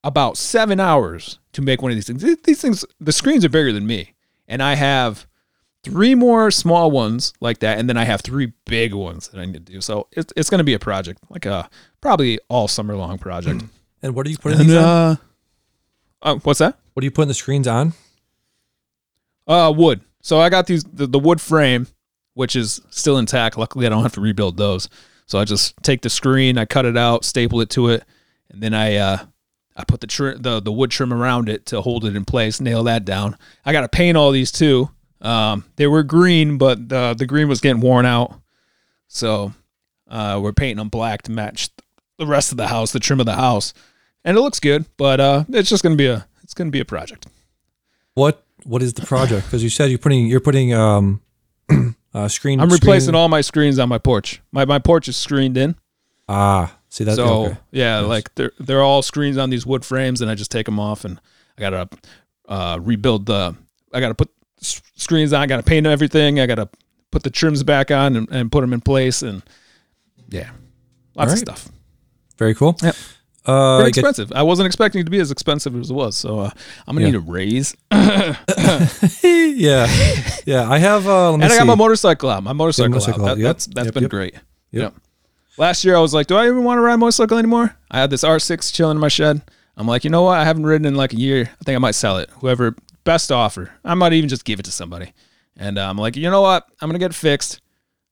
[0.07, 2.23] about seven hours to make one of these things.
[2.23, 4.15] These- These things, the screens are bigger than me,
[4.49, 5.27] and I have
[5.83, 9.45] three more small ones like that, and then I have three big ones that I
[9.45, 9.81] need to do.
[9.81, 11.69] So it's it's going to be a project, like a
[12.01, 13.65] probably all summer long project.
[14.03, 14.85] and what are you putting and these on?
[14.85, 15.17] uh,
[16.23, 16.79] uh, what's that?
[16.95, 17.93] what are you putting the screens on
[19.47, 20.01] Uh, wood.
[20.23, 21.87] So I got these the, the wood frame,
[22.35, 23.57] which is still intact.
[23.57, 24.89] Luckily, I don't have to rebuild those.
[25.27, 28.05] So I just take the screen, I cut it out, staple it to it,
[28.51, 29.19] and then I uh,
[29.77, 32.83] I put the the the wood trim around it to hold it in place, nail
[32.85, 33.37] that down.
[33.65, 34.91] I got to paint all these too.
[35.21, 38.35] Um, they were green, but the the green was getting worn out,
[39.09, 39.53] so
[40.11, 41.71] uh, we're painting them black to match
[42.19, 43.75] the rest of the house, the trim of the house,
[44.25, 44.85] and it looks good.
[44.97, 47.27] But uh, it's just gonna be a it's gonna be a project.
[48.15, 51.21] what what is the project because you said you're putting you're putting um
[52.15, 54.41] uh screen I'm replacing screen- all my screens on my porch.
[54.53, 55.77] My my porch is screened in.
[56.29, 57.57] ah see that so okay.
[57.73, 58.09] yeah, Yes.
[58.09, 61.05] like they're they're all screens on these wood frames, and I just take them off,
[61.05, 61.21] and
[61.59, 61.89] I gotta
[62.49, 63.55] uh, rebuild the.
[63.93, 64.31] I gotta put
[64.61, 65.43] screens on.
[65.43, 66.41] I gotta paint everything.
[66.41, 66.69] I gotta
[67.11, 69.43] put the trims back on and, and put them in place, and
[70.29, 70.51] yeah,
[71.15, 71.69] lots of stuff.
[72.39, 72.97] very cool Yep.
[73.47, 74.33] uh get- expensive.
[74.33, 76.51] I wasn't expecting it to be as expensive as it was, so uh,
[76.87, 77.13] I'm gonna Yeah.
[77.13, 77.77] need a raise.
[79.23, 79.87] yeah
[80.45, 81.59] yeah i have uh let me and I see.
[81.59, 82.43] got my motorcycle out.
[82.43, 83.31] My motorcycle, motorcycle out.
[83.33, 83.35] out.
[83.37, 83.49] That, Yep.
[83.55, 84.11] That's that's Yep, been yep.
[84.11, 84.35] great.
[84.73, 84.95] Yep.
[85.59, 87.75] Last year I was like, do I even want to ride a motorcycle anymore?
[87.91, 89.43] I had this R6 chilling in my shed.
[89.77, 90.39] I'm like, you know what?
[90.39, 91.51] I haven't ridden in like a year.
[91.61, 92.31] I think I might sell it.
[92.41, 93.71] Whoever best offer.
[93.85, 95.13] I might even just give it to somebody.
[95.57, 96.67] And uh, I'm like, you know what?
[96.81, 97.61] I'm gonna get it fixed.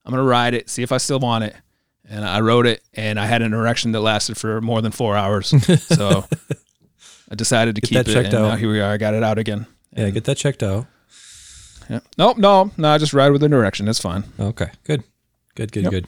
[0.04, 1.54] I'm gonna ride it, see if I still want it.
[2.08, 5.16] And I rode it, and I had an erection that lasted for more than four
[5.16, 5.48] hours.
[5.82, 6.24] so
[7.30, 8.12] I decided to Get keep that it.
[8.12, 8.48] checked and out.
[8.50, 8.92] now here we are.
[8.92, 9.66] I got it out again.
[9.96, 10.86] Yeah, get that checked out.
[11.88, 12.00] Yeah.
[12.18, 12.88] Nope, no, no.
[12.88, 13.88] I just ride with an erection.
[13.88, 14.24] It's fine.
[14.38, 15.02] Okay, good,
[15.54, 15.90] good, good, Yep.
[15.92, 16.06] good.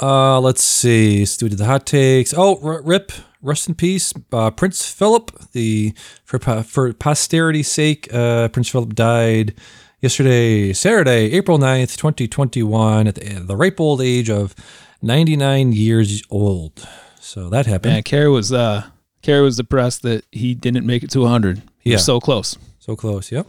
[0.00, 1.20] Uh, let's see.
[1.20, 2.34] Let's do the hot takes.
[2.36, 5.30] Oh, rip, rest in peace, uh, Prince Philip.
[5.52, 9.54] The for for posterity's sake, uh, Prince Philip died
[10.00, 14.54] yesterday, Saturday, April 9th, twenty twenty one, at the, the ripe old age of
[15.00, 16.86] ninety nine years old.
[17.20, 17.94] So that happened.
[17.94, 18.84] Man, Carrie was uh
[19.22, 21.62] Carrie was depressed that he didn't make it to 100.
[21.80, 21.96] He Yeah.
[21.96, 22.56] was so close.
[22.78, 23.32] So close.
[23.32, 23.46] Yep.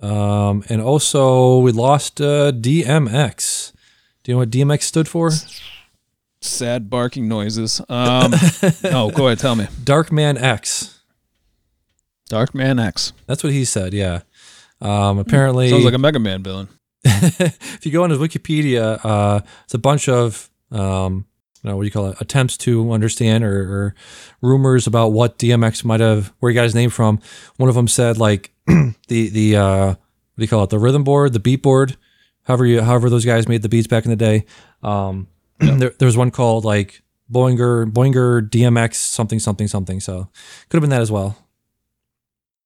[0.00, 3.72] Um, and also we lost uh, DMX.
[4.28, 5.30] Do you know what DMX stood for?
[6.42, 7.80] Sad barking noises.
[7.88, 8.34] Um,
[8.84, 9.68] no, go ahead, tell me.
[9.82, 11.00] Dark Man X.
[12.28, 13.14] Dark Man X.
[13.24, 13.94] That's what he said.
[13.94, 14.20] Yeah.
[14.82, 16.68] Um, apparently, Sounds like a Mega Man villain.
[17.04, 21.24] if you go on his Wikipedia, uh, it's a bunch of um,
[21.62, 22.20] you know, what do you call it?
[22.20, 23.94] Attempts to understand or, or
[24.42, 27.18] rumors about what DMX might have, where he got his name from.
[27.56, 28.94] One of them said like the
[29.30, 29.96] the uh, what
[30.36, 30.68] do you call it?
[30.68, 31.96] The rhythm board, the beat board.
[32.48, 34.46] However, you, however those guys made the beats back in the day.
[34.82, 40.00] Um, there, there was one called like Boinger Boinger DMX something something something.
[40.00, 40.28] So
[40.68, 41.36] could have been that as well.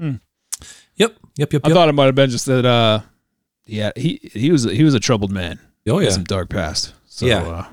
[0.01, 0.15] Hmm.
[0.97, 1.75] Yep, yep, yep, I yep.
[1.75, 3.01] thought it might have been just that uh
[3.67, 5.59] yeah, he he was he was a troubled man.
[5.89, 6.95] oh He yeah, had some dark past.
[7.07, 7.43] So Yeah.
[7.43, 7.69] uh I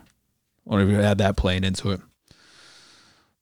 [0.65, 2.01] wonder if you had that playing into it.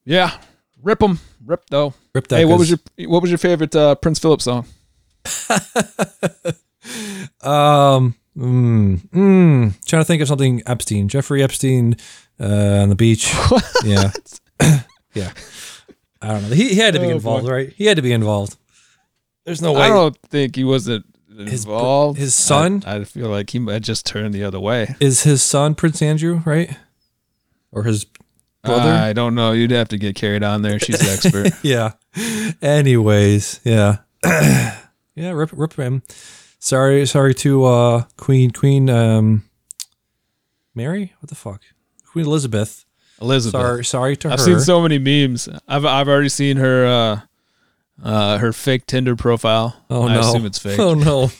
[0.04, 0.38] Yeah.
[0.82, 1.20] Rip him.
[1.44, 1.94] Rip though.
[2.14, 2.36] rip that.
[2.36, 2.78] hey, what was your
[3.08, 4.66] what was your favorite uh, Prince Philip song?
[7.42, 11.96] Um, mm, mm, trying to think of something Epstein, Jeffrey Epstein,
[12.40, 12.44] uh,
[12.82, 13.32] on the beach.
[13.84, 14.10] Yeah,
[15.14, 15.32] yeah.
[16.20, 16.54] I don't know.
[16.54, 17.52] He, he had to be Oh, involved, boy.
[17.52, 17.72] right?
[17.72, 18.56] He had to be involved.
[19.44, 19.82] There's no way.
[19.82, 21.06] I don't think he wasn't
[21.38, 22.18] involved.
[22.18, 22.82] his son?
[22.86, 24.94] I, I feel like he might just turn the other way.
[25.00, 26.76] Is his son Prince Andrew, right?
[27.72, 28.04] Or his
[28.64, 28.90] brother?
[28.92, 29.52] I don't know.
[29.52, 30.78] You'd have to get carried on there.
[30.80, 31.52] She's the expert.
[31.62, 31.92] yeah.
[32.60, 35.30] Anyways, yeah, yeah.
[35.30, 36.02] Rip, rip him.
[36.58, 39.44] Sorry, sorry to uh, Queen, Queen, um,
[40.74, 41.14] Mary.
[41.20, 41.62] What the fuck?
[42.06, 42.84] Queen Elizabeth.
[43.20, 43.60] Elizabeth.
[43.60, 44.44] Sorry, sorry to I've her.
[44.44, 45.48] seen so many memes.
[45.66, 47.20] I've I've already seen her uh
[48.02, 49.76] uh her fake Tinder profile.
[49.90, 50.20] Oh I no!
[50.20, 50.78] assume it's fake.
[50.78, 51.30] Oh no!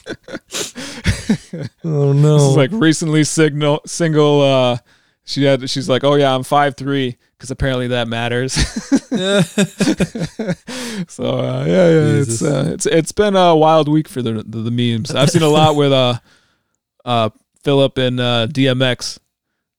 [1.85, 2.35] oh no!
[2.39, 4.79] This is like recently signal single uh
[5.25, 8.53] she had she's like, "Oh yeah, I'm 5'3" cuz apparently that matters.
[11.09, 12.29] so uh, yeah, yeah, Jesus.
[12.29, 15.15] it's uh, it's it's been a wild week for the, the the memes.
[15.15, 16.19] I've seen a lot with uh
[17.05, 17.31] uh
[17.63, 19.19] Philip and uh DMX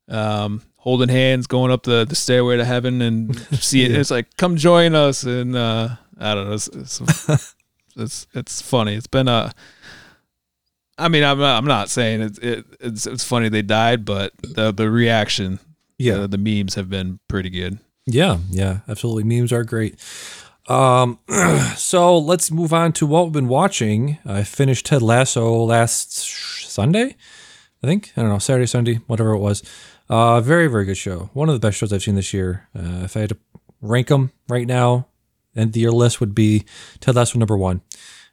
[0.08, 3.91] um holding hands going up the, the stairway to heaven and see it.
[3.91, 4.00] Yeah.
[4.00, 6.54] It's like come join us and uh I don't know.
[6.54, 7.56] It's it's,
[7.95, 8.95] it's, it's funny.
[8.95, 9.54] It's been a
[11.00, 14.34] I mean, I'm not, I'm not saying it's it, it's it's funny they died, but
[14.41, 15.60] the the reaction,
[15.99, 17.77] yeah, the, the memes have been pretty good.
[18.07, 18.79] yeah, yeah.
[18.88, 19.95] Absolutely, memes are great.
[20.67, 21.19] Um,
[21.75, 24.17] so let's move on to what we've been watching.
[24.25, 27.15] I finished Ted Lasso last Sunday,
[27.83, 28.13] I think.
[28.15, 29.63] I don't know, Saturday, Sunday, whatever it was.
[30.09, 31.29] Uh, very, very good show.
[31.33, 32.67] One of the best shows I've seen this year.
[32.75, 33.38] Uh, if I had to
[33.81, 35.07] rank them right now,
[35.55, 36.65] and your list would be
[36.99, 37.81] Ted Lasso number one.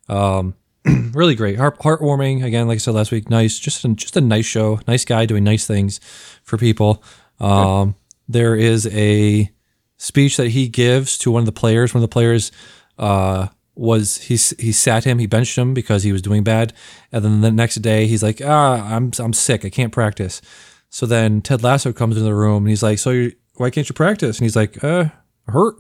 [0.09, 0.55] Um,
[1.13, 2.45] really great, heart heartwarming.
[2.45, 4.81] Again, like I said last week, nice, just a, just a nice show.
[4.87, 6.01] Nice guy doing nice things
[6.45, 7.03] for people.
[7.41, 7.95] Um,
[8.29, 9.51] there is a
[9.97, 11.95] speech that he gives to one of the players.
[11.95, 12.53] One of the players
[12.99, 16.73] uh, was he he sat him, he benched him because he was doing bad,
[17.13, 20.41] and then the next day he's like, ah, I'm I'm sick, I can't practice.
[20.89, 23.89] So then Ted Lasso comes into the room and he's like, so you why can't
[23.89, 24.39] you practice?
[24.39, 25.07] And he's like, uh,
[25.49, 25.77] hurt.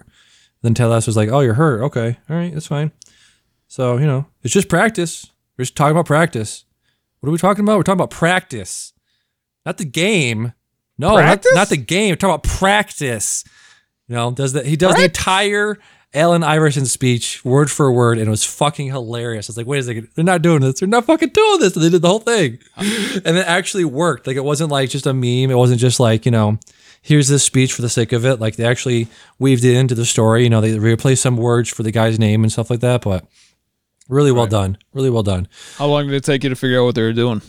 [0.62, 1.82] Then Ted Lasso's like, oh, you're hurt.
[1.84, 2.92] Okay, all right, that's fine.
[3.68, 5.26] So you know, it's just practice.
[5.56, 6.64] We're just talking about practice.
[7.20, 7.78] What are we talking about?
[7.78, 8.92] We're talking about practice,
[9.64, 10.52] not the game.
[10.98, 12.10] No, not, not the game.
[12.10, 13.44] We're talking about practice.
[14.08, 15.78] You know, does that he does the entire
[16.14, 19.48] Allen Iverson speech word for word, and it was fucking hilarious.
[19.48, 20.80] I was like, wait a second, they're not doing this.
[20.80, 21.74] They're not fucking doing this.
[21.74, 24.26] And they did the whole thing, and it actually worked.
[24.26, 25.50] Like it wasn't like just a meme.
[25.50, 26.58] It wasn't just like you know,
[27.02, 28.40] here's this speech for the sake of it.
[28.40, 30.44] Like they actually weaved it into the story.
[30.44, 33.02] You know, they replaced some words for the guy's name and stuff like that.
[33.02, 33.26] But
[34.08, 34.78] really well done.
[34.94, 35.48] Really well done.
[35.76, 37.42] How long did it take you to figure out what they were doing?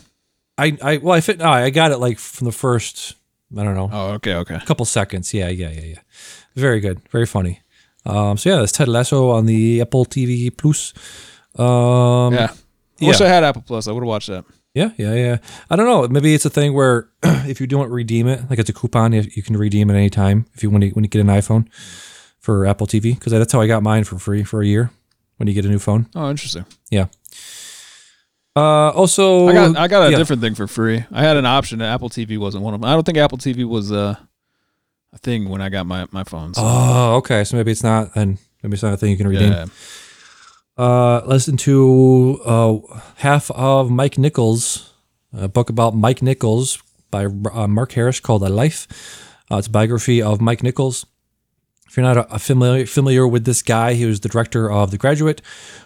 [0.58, 1.38] I I well I fit.
[1.38, 3.14] No, I got it like from the first.
[3.56, 3.88] I don't know.
[3.92, 4.54] Oh, okay, okay.
[4.56, 5.32] A couple seconds.
[5.32, 6.00] Yeah, yeah, yeah, yeah.
[6.54, 7.00] Very good.
[7.10, 7.60] Very funny.
[8.04, 10.92] Um, so yeah, that's Ted Lasso on the Apple TV Plus.
[11.56, 12.52] Um, Yeah.
[13.00, 13.26] I wish yeah.
[13.26, 13.86] I had Apple Plus.
[13.88, 14.44] I would have watched that.
[14.74, 15.38] yeah, yeah, yeah.
[15.70, 16.06] I don't know.
[16.08, 19.42] Maybe it's a thing where if you don't redeem it, like it's a coupon, you
[19.42, 21.68] can redeem it any time if you when you when you get an iPhone
[22.38, 24.90] for Apple TV because that's how I got mine for free for a year.
[25.36, 26.06] when you get a new phone.
[26.16, 26.64] Oh, interesting.
[26.90, 27.06] Yeah.
[28.58, 30.18] Uh, also, I got I got a yeah.
[30.18, 31.04] different thing for free.
[31.12, 31.80] I had an option.
[31.80, 32.90] Apple TV wasn't one of them.
[32.90, 34.16] I don't think Apple TV was uh,
[35.12, 36.56] a thing when I got my my phones.
[36.58, 37.44] Oh, okay.
[37.44, 39.52] So maybe it's not, and maybe it's not a thing you can redeem.
[39.52, 39.66] yeah.
[40.76, 44.92] Uh, listen to uh, half of Mike Nichols,
[45.32, 48.86] a book about Mike Nichols by uh, Mark Harris called A Life.
[49.50, 51.04] Uh, it's a biography of Mike Nichols.
[51.88, 54.98] If you're not uh, familiar familiar with this guy, he was the director of The
[54.98, 55.40] Graduate,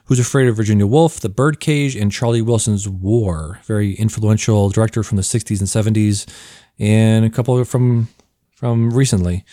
[0.06, 3.60] Who's Afraid of Virginia Woolf, The Birdcage, and Charlie Wilson's War.
[3.64, 6.26] Very influential director from the 60s and 70s,
[6.78, 8.08] and a couple from
[8.56, 9.44] from recently.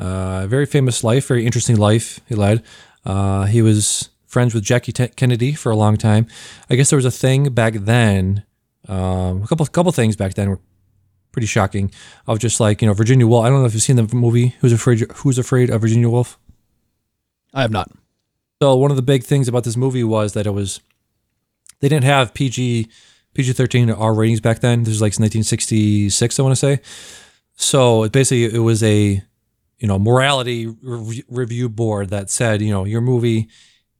[0.00, 2.64] Uh, very famous life, very interesting life he led.
[3.04, 6.26] Uh, he was friends with Jackie T- Kennedy for a long time.
[6.68, 8.44] I guess there was a thing back then,
[8.88, 10.60] um, a couple couple things back then were
[11.32, 11.90] pretty shocking
[12.26, 13.44] of just like you know Virginia Woolf.
[13.44, 16.38] I don't know if you've seen the movie Who's Afraid Who's Afraid of Virginia Woolf.
[17.52, 17.90] I have not.
[18.60, 20.80] So one of the big things about this movie was that it was
[21.80, 22.88] they didn't have PG
[23.34, 24.84] PG thirteen or R ratings back then.
[24.84, 26.80] This was like 1966, I want to say.
[27.56, 29.22] So it basically it was a
[29.78, 33.48] you know morality re- review board that said you know your movie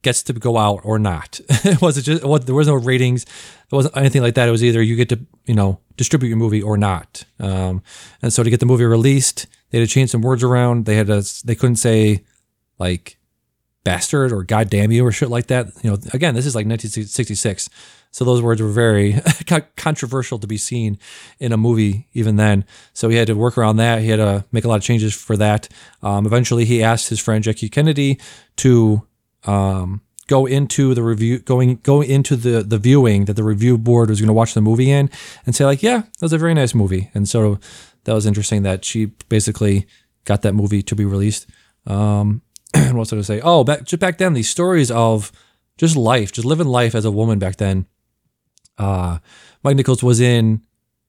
[0.02, 1.40] gets to go out or not.
[1.48, 3.22] it wasn't just what there was no ratings.
[3.22, 4.48] It wasn't anything like that.
[4.48, 7.24] It was either you get to you know distribute your movie or not.
[7.40, 7.82] Um,
[8.20, 10.84] and so to get the movie released, they had to change some words around.
[10.84, 12.24] They had to they couldn't say
[12.78, 13.18] like
[13.84, 15.68] bastard or goddamn you or shit like that.
[15.82, 17.68] You know, again, this is like 1966.
[18.12, 19.20] So those words were very
[19.76, 20.98] controversial to be seen
[21.38, 22.66] in a movie even then.
[22.92, 24.02] So he had to work around that.
[24.02, 25.68] He had to make a lot of changes for that.
[26.02, 28.20] Um, eventually, he asked his friend Jackie Kennedy
[28.56, 29.06] to
[29.44, 34.08] um, go into the review, going go into the the viewing that the review board
[34.08, 35.10] was going to watch the movie in,
[35.46, 37.10] and say like, yeah, that was a very nice movie.
[37.14, 37.58] And so
[38.04, 39.86] that was interesting that she basically
[40.24, 41.46] got that movie to be released.
[41.86, 42.42] Um,
[42.74, 43.40] and what was I to say?
[43.42, 45.32] Oh, back just back then, these stories of
[45.78, 47.86] just life, just living life as a woman back then.
[48.78, 49.18] Uh,
[49.62, 50.62] Mike Nichols was in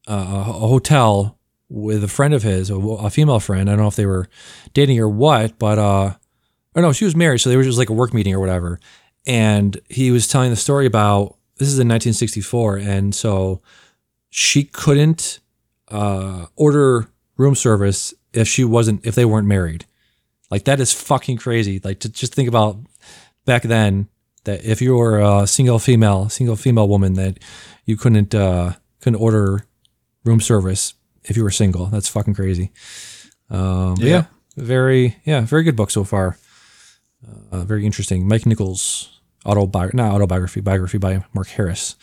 [0.07, 3.69] uh, a hotel with a friend of his, a, a female friend.
[3.69, 4.27] I don't know if they were
[4.73, 6.15] dating or what, but uh,
[6.75, 8.79] or no, she was married, so they were just like a work meeting or whatever.
[9.25, 13.61] And he was telling the story about this is in 1964, and so
[14.29, 15.39] she couldn't
[15.89, 17.07] uh, order
[17.37, 19.85] room service if she wasn't if they weren't married.
[20.49, 21.79] Like that is fucking crazy.
[21.83, 22.77] Like to just think about
[23.45, 24.07] back then
[24.43, 27.39] that if you were a single female, single female woman, that
[27.85, 29.65] you couldn't uh, couldn't order
[30.25, 31.85] room service if you were single.
[31.87, 32.71] That's fucking crazy.
[33.49, 34.07] Um, yeah.
[34.07, 34.25] Yeah.
[34.57, 36.37] very yeah, very good book so far.
[37.51, 38.27] Uh, very interesting.
[38.27, 41.95] Mike Nichols autobiography, not autobiography, biography by Mark Harris.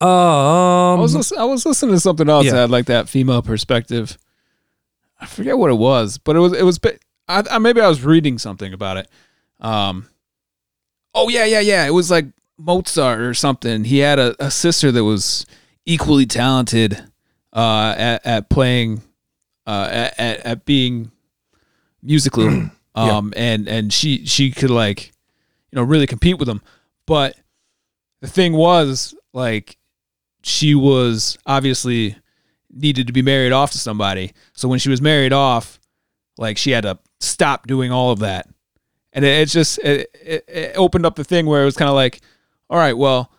[0.00, 2.52] Um, I was listen, I was listening to something else Yeah.
[2.52, 4.16] that had like that female perspective.
[5.20, 6.80] I forget what it was, but it was it was.
[7.28, 9.08] I, I maybe I was reading something about it.
[9.60, 10.08] Um.
[11.14, 11.86] Oh yeah, yeah, yeah.
[11.86, 12.26] It was like
[12.56, 13.84] Mozart or something.
[13.84, 15.44] He had a, a sister that was
[15.84, 17.02] equally talented
[17.52, 19.02] uh, at at playing
[19.66, 21.10] uh, at, at at being
[22.02, 22.70] musical.
[22.94, 25.12] um, and and she she could like
[25.70, 26.60] you know really compete with him,
[27.06, 27.36] but
[28.20, 29.76] the thing was like
[30.42, 32.16] she was obviously
[32.72, 34.32] needed to be married off to somebody.
[34.52, 35.80] So when she was married off,
[36.38, 38.48] like she had to stop doing all of that.
[39.12, 41.88] And it, it's just it, it, it opened up the thing where it was kind
[41.88, 42.20] of like,
[42.68, 43.32] all right, well,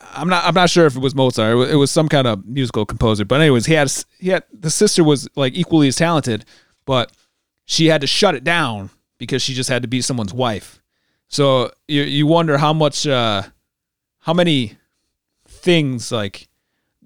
[0.00, 1.52] I'm not I'm not sure if it was Mozart.
[1.52, 3.24] It was, it was some kind of musical composer.
[3.24, 6.44] But anyways, he had he had the sister was like equally as talented,
[6.84, 7.12] but
[7.64, 10.80] she had to shut it down because she just had to be someone's wife.
[11.28, 13.42] So you you wonder how much uh
[14.20, 14.78] how many
[15.48, 16.48] things like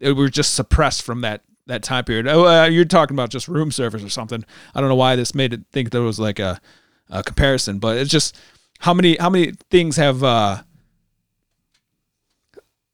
[0.00, 2.26] it were just suppressed from that that time period.
[2.26, 4.44] Oh, uh, you're talking about just room service or something.
[4.74, 6.60] I don't know why this made it think there was like a,
[7.10, 8.36] a comparison, but it's just
[8.80, 10.62] how many how many things have uh,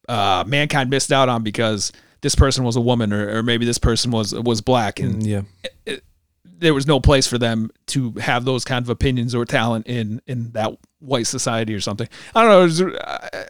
[0.09, 3.79] uh, mankind missed out on because this person was a woman or, or maybe this
[3.79, 5.42] person was was black and yeah,
[6.64, 10.21] there was no place for them to have those kind of opinions or talent in
[10.27, 12.08] in that white society or something.
[12.35, 12.65] I don't know.
[12.90, 13.46] it's- I,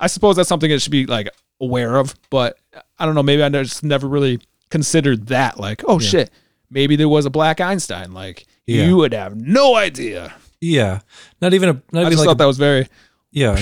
[0.00, 1.28] I suppose that's something that should be like
[1.60, 2.58] aware of, but
[2.98, 3.22] I don't know.
[3.22, 4.40] Maybe I just never really
[4.70, 5.60] considered that.
[5.60, 6.30] Like, oh shit,
[6.70, 8.12] maybe there was a black Einstein.
[8.12, 8.86] Like, Yeah.
[8.86, 10.34] you would have no idea.
[10.60, 11.00] yeah.
[11.40, 12.88] Not even a not I even just like thought a, that was very.
[13.32, 13.58] Yeah,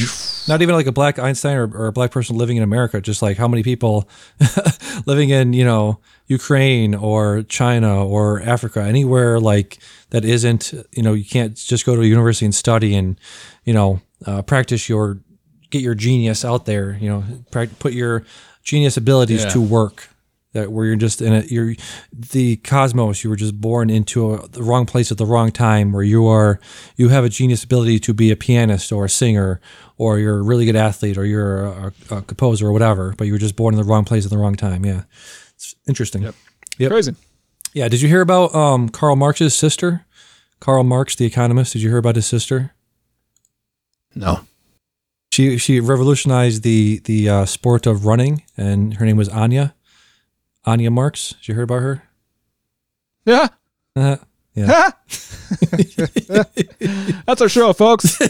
[0.48, 3.00] not even like a black Einstein or, or a black person living in America.
[3.00, 4.08] Just like how many people
[5.06, 9.78] living in you know Ukraine or China or Africa, anywhere like
[10.10, 13.18] that isn't you know you can't just go to a university and study and
[13.64, 15.18] you know uh, practice your
[15.70, 16.98] get your genius out there.
[17.00, 18.24] You know, prac- put your
[18.62, 19.50] genius abilities Yeah.
[19.50, 20.09] to work.
[20.52, 21.50] That where you're just in it.
[21.50, 21.74] You're
[22.12, 23.22] the cosmos.
[23.22, 25.92] You were just born into a, the wrong place at the wrong time.
[25.92, 26.58] Where you are,
[26.96, 29.60] you have a genius ability to be a pianist or a singer,
[29.96, 33.14] or you're a really good athlete, or you're a, a composer or whatever.
[33.16, 34.84] But you were just born in the wrong place at the wrong time.
[34.84, 35.02] Yeah,
[35.54, 36.22] it's interesting.
[36.22, 36.34] Yep.
[36.78, 36.90] Yep.
[36.90, 37.14] Crazy.
[37.72, 37.88] Yeah.
[37.88, 40.06] Did you hear about um, Karl Marx's sister?
[40.58, 41.72] Karl Marx, the economist.
[41.72, 42.74] Did you hear about his sister?
[44.14, 44.40] No.
[45.32, 49.74] She she revolutionized the the uh, sport of running, and her name was Anya.
[50.64, 51.30] Anya Marx.
[51.40, 52.02] Did you hear about her?
[53.24, 53.48] Yeah.
[53.96, 54.16] Uh,
[54.54, 54.90] yeah.
[57.26, 58.18] That's our show, folks.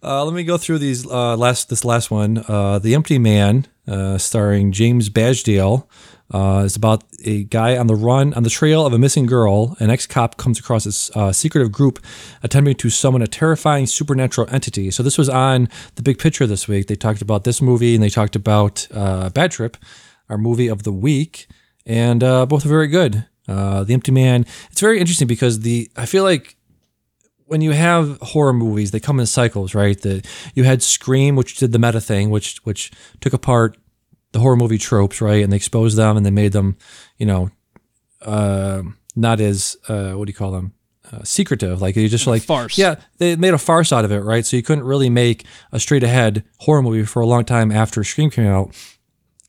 [0.00, 2.44] Uh, let me go through these uh, last this last one.
[2.46, 5.88] Uh, the Empty Man, uh, starring James Badge Dale,
[6.32, 9.76] uh, is about a guy on the run on the trail of a missing girl.
[9.80, 11.98] An ex-cop comes across this uh, secretive group
[12.42, 14.90] attempting to summon a terrifying supernatural entity.
[14.90, 16.86] So this was on the Big Picture this week.
[16.86, 19.76] They talked about this movie and they talked about uh, Bad Trip,
[20.28, 21.46] our movie of the week,
[21.86, 23.26] and uh, both are very good.
[23.46, 24.44] Uh, the Empty Man.
[24.70, 26.56] It's very interesting because the I feel like
[27.46, 29.98] when you have horror movies, they come in cycles, right?
[30.00, 30.22] The
[30.54, 33.78] you had Scream, which did the meta thing, which which took apart
[34.32, 36.76] the horror movie tropes, right, and they exposed them and they made them,
[37.16, 37.50] you know,
[38.22, 38.82] uh,
[39.16, 40.74] not as uh, what do you call them?
[41.10, 42.76] Uh, secretive, like you just like farce.
[42.76, 44.44] Yeah, they made a farce out of it, right?
[44.44, 48.04] So you couldn't really make a straight ahead horror movie for a long time after
[48.04, 48.74] Scream came out,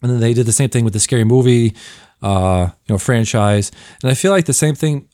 [0.01, 1.75] and then they did the same thing with the Scary Movie,
[2.21, 3.71] uh, you know, franchise,
[4.01, 5.07] and I feel like the same thing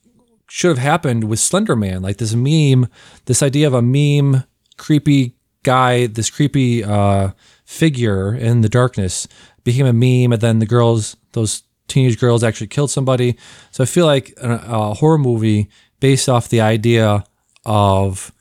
[0.48, 2.02] should have happened with Slender Man.
[2.02, 2.88] Like this meme,
[3.26, 4.44] this idea of a meme,
[4.78, 7.32] creepy guy, this creepy uh,
[7.66, 9.28] figure in the darkness
[9.64, 13.38] became a meme, and then the girls, those teenage girls, actually killed somebody.
[13.72, 15.70] So I feel like a, a horror movie
[16.00, 17.24] based off the idea
[17.66, 18.32] of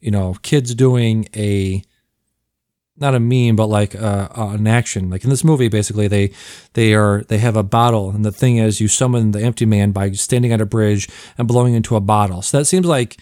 [0.00, 1.82] you know kids doing a
[3.00, 5.10] not a meme, but like uh, uh, an action.
[5.10, 6.32] Like in this movie, basically they
[6.74, 9.92] they are they have a bottle, and the thing is, you summon the empty man
[9.92, 12.42] by standing on a bridge and blowing into a bottle.
[12.42, 13.16] So that seems like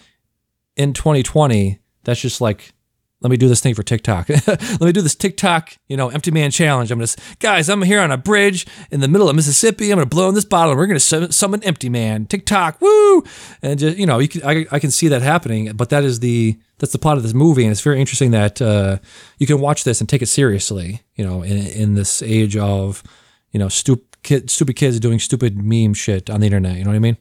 [0.76, 2.72] in 2020, that's just like.
[3.20, 4.28] Let me do this thing for TikTok.
[4.46, 6.92] Let me do this TikTok, you know, empty man challenge.
[6.92, 7.10] I'm gonna,
[7.40, 9.90] guys, I'm here on a bridge in the middle of Mississippi.
[9.90, 12.26] I'm gonna blow in this bottle, and we're gonna summon empty man.
[12.26, 13.24] TikTok, woo!
[13.60, 15.72] And just, you know, you can, I, I can see that happening.
[15.74, 18.62] But that is the that's the plot of this movie, and it's very interesting that
[18.62, 18.98] uh,
[19.38, 21.02] you can watch this and take it seriously.
[21.16, 23.02] You know, in in this age of
[23.50, 26.76] you know stupid kid, stupid kids doing stupid meme shit on the internet.
[26.76, 27.16] You know what I mean?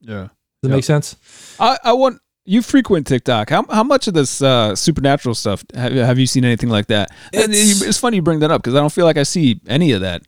[0.00, 0.28] Yeah.
[0.62, 1.16] Does that make sense?
[1.58, 3.48] I, I want you frequent TikTok.
[3.50, 7.10] How how much of this uh, supernatural stuff have, have you seen anything like that?
[7.32, 9.60] And It's- it's funny you bring that up because I don't feel like I see
[9.68, 10.22] any of that.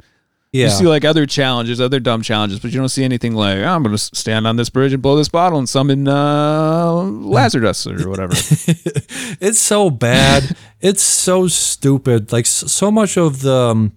[0.52, 0.66] Yeah.
[0.66, 3.64] You see like other challenges, other dumb challenges, but you don't see anything like "Oh,
[3.74, 6.92] I'm going to stand on this bridge and blow this bottle and summon uh,
[7.36, 8.34] Lazarus or whatever.
[9.40, 10.54] it's so bad.
[10.80, 12.32] it's so stupid.
[12.32, 13.92] Like so much of the um,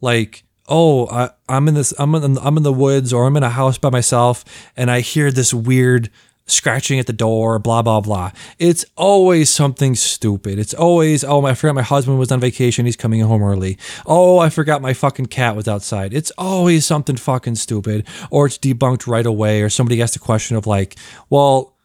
[0.00, 3.42] like oh I, I'm in this I'm in I'm in the woods or I'm in
[3.42, 4.44] a house by myself
[4.76, 6.08] and I hear this weird
[6.46, 8.30] scratching at the door blah blah blah.
[8.58, 10.58] It's always something stupid.
[10.58, 12.86] It's always oh I forgot my husband was on vacation.
[12.86, 13.78] He's coming home early.
[14.06, 16.12] Oh I forgot my fucking cat was outside.
[16.12, 18.06] It's always something fucking stupid.
[18.30, 20.96] Or it's debunked right away or somebody asks a question of like
[21.30, 21.76] well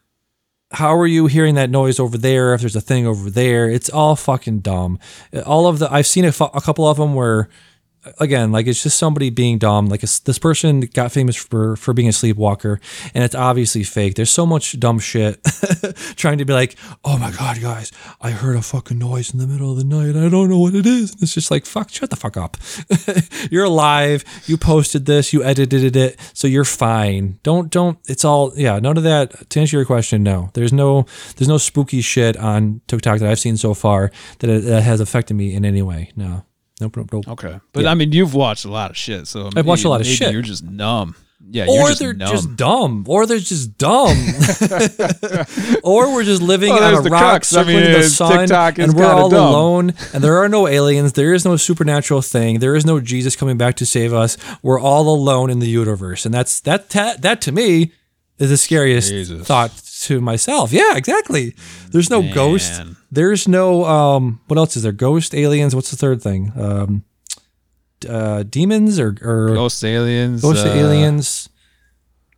[0.72, 3.70] how are you hearing that noise over there if there's a thing over there?
[3.70, 5.00] It's all fucking dumb.
[5.46, 7.50] All of the i've seen a, fu- a couple of them where
[8.20, 9.88] again like it's just somebody being dumb.
[9.88, 12.80] Like this person got famous for for being a sleepwalker
[13.14, 14.16] and it's obviously fake.
[14.16, 15.44] There's so much dumb shit
[16.16, 17.92] trying to be like oh my god guys
[18.22, 20.16] i heard a fucking noise in the middle of the night.
[20.16, 21.14] I don't know what it is.
[21.14, 22.58] And it's just like fuck shut the fuck up.
[23.52, 24.24] You're alive.
[24.46, 25.34] You posted this.
[25.34, 26.20] You edited it.
[26.34, 27.40] So you're fine.
[27.44, 29.50] Don't don't it's all yeah none of that.
[29.52, 30.50] To answer your question no.
[30.54, 31.06] There's no
[31.36, 35.00] there's no spooky shit on tiktok that i've seen so far that, it, that has
[35.00, 36.12] affected me in any way.
[36.16, 36.47] No
[36.82, 39.66] nope nope nope Okay, but I mean, you've watched a lot of shit, so I've
[39.66, 40.32] watched a lot of shit.
[40.32, 41.16] You're just numb.
[41.50, 42.30] Yeah, you're or just they're numb.
[42.32, 44.18] just dumb, or they're just dumb,
[45.84, 47.44] or we're just living Well, on a rock.
[47.54, 49.48] I mean, the uh, sun, and we're all dumb.
[49.48, 53.36] alone, and there are no aliens, there is no supernatural thing, there is no Jesus
[53.36, 54.38] coming back to save us.
[54.62, 56.90] We're all alone in the universe, and that's that.
[56.90, 57.92] That, that to me
[58.40, 59.48] is the scariest Jesus.
[59.48, 59.72] thought
[60.06, 60.72] to myself.
[60.72, 61.56] Yeah, exactly.
[61.92, 62.82] There's no ghost.
[63.12, 64.42] There's no um.
[64.48, 64.92] What else is there?
[64.92, 65.74] Ghost, aliens.
[65.76, 66.52] What's the third thing?
[66.56, 67.04] Um,
[68.08, 70.42] uh, demons or or Ghost aliens.
[70.42, 71.50] Ghost uh, aliens,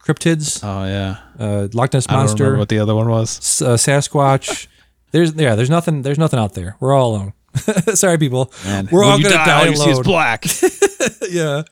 [0.01, 3.38] cryptids, Oh yeah, uh, Loch Ness I don't remember monster, what the other one was.
[3.39, 4.68] S- uh, Sasquatch.
[5.12, 6.03] There's yeah, there's nothing.
[6.03, 6.76] There's nothing out there.
[6.80, 7.34] We're all alone.
[7.95, 8.52] Sorry, people.
[8.66, 10.04] Man, We're when all gonna die, all you see is download.
[10.04, 10.45] black.
[11.32, 11.64] yeah,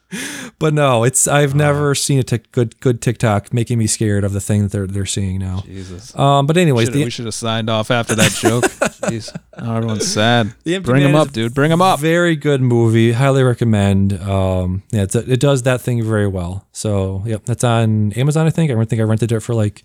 [0.60, 4.34] but no, it's I've never seen a tic- good good TikTok making me scared of
[4.34, 5.62] the thing that they're they're seeing now.
[5.66, 6.18] Jesus.
[6.18, 8.64] Um, but anyways, we should have signed off after that joke.
[9.08, 9.36] Jeez.
[9.58, 10.54] Now everyone's sad.
[10.64, 11.54] The Bring them up, dude.
[11.54, 12.00] Bring them up.
[12.00, 13.12] Very good movie.
[13.12, 14.14] Highly recommend.
[14.14, 16.68] Um, yeah, it's it does that thing very well.
[16.72, 18.48] So yep, that's on Amazon.
[18.48, 18.72] I think.
[18.72, 19.84] I think I rented it for like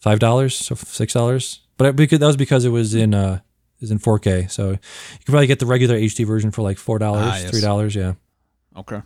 [0.00, 1.60] five dollars, so six dollars.
[1.78, 3.40] But I, because that was because it was in uh
[3.80, 4.50] is in 4K.
[4.50, 4.78] So you
[5.24, 7.50] can probably get the regular HD version for like four dollars, Ah, yes.
[7.50, 7.94] three dollars.
[7.94, 8.14] Yeah.
[8.76, 9.00] Okay.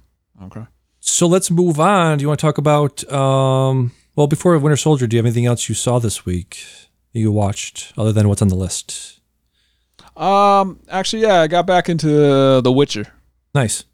[0.45, 0.65] Okay.
[1.01, 2.19] So let's move on.
[2.19, 3.11] Do you want to talk about?
[3.13, 6.63] Um, well, before Winter Soldier, do you have anything else you saw this week
[7.13, 9.21] you watched other than what's on the list?
[10.17, 10.81] Um.
[10.89, 13.07] Actually, yeah, I got back into The Witcher,
[13.55, 13.85] Nice.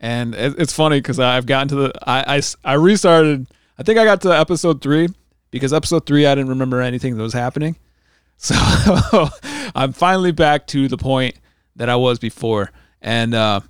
[0.00, 1.92] and it, it's funny because I've gotten to the.
[2.06, 3.46] I I restarted.
[3.78, 5.08] I think I got to episode three
[5.50, 7.76] because episode three I didn't remember anything that was happening.
[8.38, 8.54] So
[9.74, 11.34] I'm finally back to the point
[11.76, 12.70] that I was before,
[13.02, 13.60] and uh,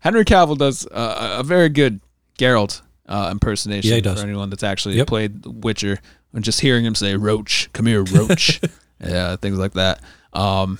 [0.00, 2.00] Henry Cavill does a, a very good
[2.38, 4.20] Geralt uh, impersonation Yeah, he does.
[4.20, 5.06] for anyone that's actually Yep.
[5.06, 5.98] played The Witcher.
[6.32, 8.60] And just hearing him say "Roach, come here, Roach,"
[9.00, 10.00] yeah, things like that.
[10.34, 10.78] Um,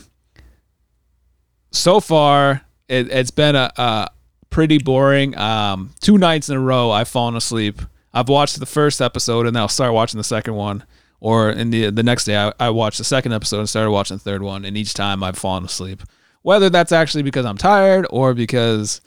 [1.71, 4.09] so far, it, it's been a, a
[4.51, 5.37] pretty boring.
[5.39, 7.81] Um, two nights in a row, I've fallen asleep.
[8.13, 10.85] I've watched the first episode and then I'll start watching the second one.
[11.21, 14.17] Or in the the next day, I, I watched the second episode and started watching
[14.17, 14.65] the third one.
[14.65, 16.03] And each time I've fallen asleep.
[16.43, 19.01] Whether that's actually because I'm tired or because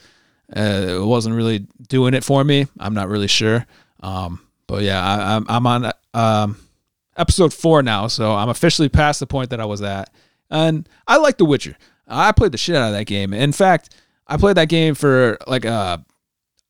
[0.55, 3.66] uh, it wasn't really doing it for me, I'm not really sure.
[4.01, 6.57] Um, but yeah, I, I'm I'm on um,
[7.16, 10.10] episode four now, so I'm officially past the point that I was at.
[10.49, 11.78] And I like The Witcher.
[12.07, 13.34] I played the shit out of that game.
[13.34, 13.95] In fact,
[14.28, 15.99] I played that game for like uh,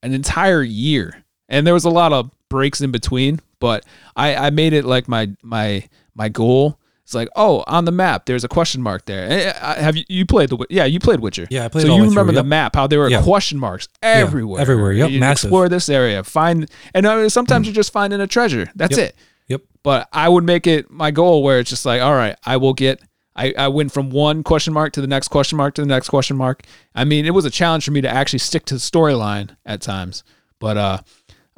[0.03, 3.39] an entire year, and there was a lot of breaks in between.
[3.59, 3.85] But
[4.15, 6.79] I, I made it like my my my goal.
[7.03, 9.27] It's like, oh, on the map, there's a question mark there.
[9.29, 11.47] Eh, Have you you played the yeah you played Witcher?
[11.49, 12.45] Yeah, I played So you way through, remember the yep.
[12.45, 12.75] map?
[12.75, 13.23] How there were Yeah.
[13.23, 15.47] question marks everywhere, everywhere, yep, You massive.
[15.47, 18.69] explore this area, find, and uh, sometimes you're just finding a treasure.
[18.75, 19.07] That's Yep.
[19.09, 19.15] it
[19.47, 19.61] Yep.
[19.81, 22.73] but I would make it my goal where it's just like, all right, I will
[22.75, 23.01] get,
[23.35, 26.09] I, I went from one question mark to the next question mark to the next
[26.09, 26.61] question mark.
[26.93, 29.81] I mean, it was a challenge for me to actually stick to the storyline at
[29.81, 30.23] times,
[30.59, 30.99] but uh,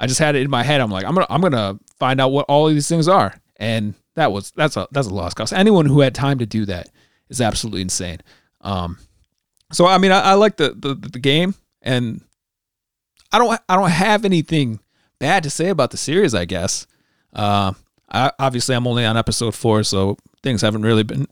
[0.00, 0.80] I just had it in my head.
[0.80, 3.94] I'm like, I'm gonna, I'm gonna find out what all of these things are, and
[4.16, 5.52] that was that's a that's a lost cause.
[5.52, 6.88] Anyone who had time to do that
[7.28, 8.18] is absolutely insane.
[8.60, 8.98] Um,
[9.70, 12.20] so I mean, I, I like the, the the game, and
[13.30, 14.80] I don't I don't have anything
[15.20, 16.34] bad to say about the series.
[16.34, 16.88] I guess.
[17.32, 17.74] Uh,
[18.10, 21.28] I, obviously, I'm only on episode four, so things haven't really been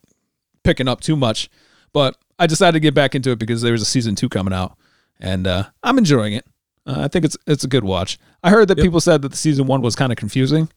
[0.62, 1.50] picking up too much.
[1.92, 4.54] But I decided to get back into it because there was a season two coming
[4.54, 4.78] out,
[5.18, 6.46] and uh, I'm enjoying it.
[6.86, 8.18] Uh, I think it's it's a good watch.
[8.42, 8.84] I heard that Yep.
[8.84, 10.68] people said that the season one was kind of confusing,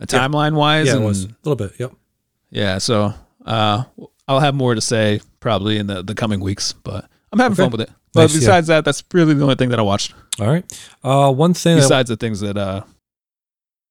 [0.00, 0.86] uh, timeline wise.
[0.86, 1.72] Yeah, it and, was a little bit.
[1.78, 1.92] Yep.
[2.50, 3.84] Yeah, so uh,
[4.28, 7.62] I'll have more to say probably in the, the coming weeks, but I'm having Okay.
[7.64, 7.90] fun with it.
[8.12, 8.40] But Nice, yeah.
[8.40, 10.14] besides that, that's really the only thing that I watched.
[10.40, 10.64] All right.
[11.02, 11.76] Uh, one thing.
[11.76, 12.82] Besides the things that uh,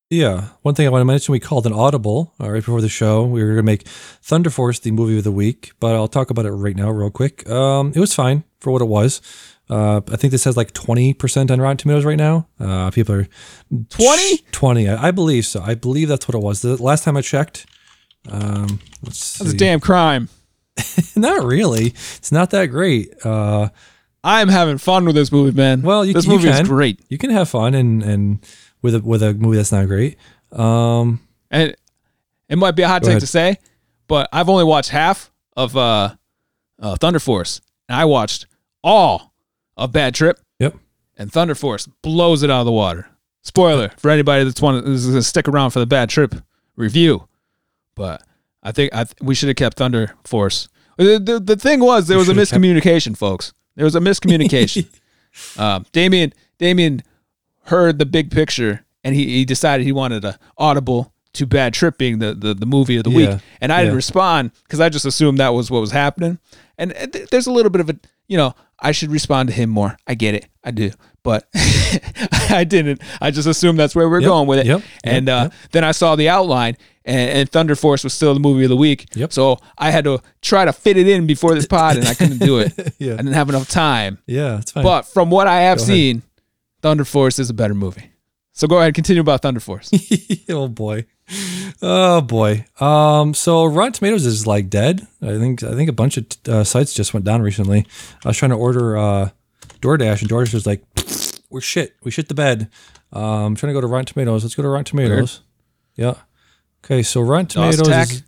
[0.09, 1.31] yeah, one thing I want to mention.
[1.31, 3.23] We called an audible uh, right before the show.
[3.25, 6.29] We were going to make Thunder Force the movie of the week, but I'll talk
[6.29, 7.47] about it right now, real quick.
[7.49, 9.21] Um, it was fine for what it was.
[9.69, 12.47] Uh, I think this has like twenty percent on Rotten Tomatoes right now.
[12.59, 13.27] Uh, people are
[13.89, 14.37] 20?
[14.51, 15.61] Twenty, I, I believe so.
[15.61, 16.61] I believe that's what it was.
[16.61, 17.65] The last time I checked.
[18.29, 20.29] Um, let's that's a damn crime.
[21.15, 21.87] Not really.
[22.17, 23.13] It's not that great.
[23.25, 23.69] Uh,
[24.23, 25.81] I am having fun with this movie, man.
[25.83, 26.65] Well, you- this you movie is can.
[26.65, 28.39] great, you can have fun and and
[28.81, 30.17] with a with a movie that's not great.
[30.51, 31.75] Um, and
[32.49, 33.21] it might be a hot take ahead.
[33.21, 33.57] to say,
[34.07, 36.15] but I've only watched half of uh,
[36.81, 38.47] uh, Thunder Force, and I watched
[38.83, 39.33] all
[39.77, 40.75] of Bad Trip, Yep.
[41.17, 43.07] and Thunder Force blows it out of the water.
[43.41, 46.33] Spoiler for anybody that's want is going to stick around for the Bad Trip
[46.75, 47.27] review,
[47.95, 48.23] but
[48.63, 50.67] I think I th- we should have kept Thunder Force.
[50.97, 53.53] The, the, the thing was there was a have kept- miscommunication, folks.
[53.75, 54.87] There was a miscommunication.
[55.59, 57.03] um, Damian Damian
[57.65, 61.97] heard the big picture and he, he decided he wanted a audible to bad trip
[61.97, 64.87] being the, the, the movie of the Yeah, week and i didn't respond because i
[64.87, 66.37] just assumed that was what was happening
[66.77, 67.95] and uh, th- there's a little bit of a
[68.27, 69.97] you know i should respond to him more.
[70.05, 70.47] I get it.
[70.63, 70.91] I do.
[71.23, 71.47] But
[72.51, 73.01] i didn't.
[73.21, 74.65] I just assumed that's where we're Yep, going with it.
[74.67, 75.53] Yep, and yep, uh, yep.
[75.71, 78.75] then i saw the outline and, and thunder force was still the movie of the
[78.77, 79.05] week.
[79.15, 79.31] Yep.
[79.33, 82.39] so i had to try to fit it in before this pod and i couldn't
[82.39, 82.73] do it.
[82.99, 83.13] Yeah.
[83.13, 84.19] i didn't have enough time.
[84.27, 84.83] Yeah, it's fine.
[84.83, 86.21] but from what I have seen,
[86.81, 88.11] Thunder Force is a better movie.
[88.53, 89.89] So go ahead, continue about Thunder Force.
[90.49, 91.05] oh boy,
[91.81, 92.65] oh boy.
[92.79, 95.07] Um, so Rotten Tomatoes is like dead.
[95.21, 97.85] I think I think a bunch of uh, sites just went down recently.
[98.23, 99.29] I was trying to order uh,
[99.81, 100.83] DoorDash, and DoorDash was like,
[101.49, 101.95] "We're shit.
[102.03, 102.69] We shit the bed."
[103.11, 104.43] Um, I'm trying to go to Rotten Tomatoes.
[104.43, 105.41] Let's go to Rotten Tomatoes.
[105.95, 106.15] Yeah.
[106.83, 108.09] Okay, so Rotten DOS Tomatoes Attack?
[108.11, 108.23] is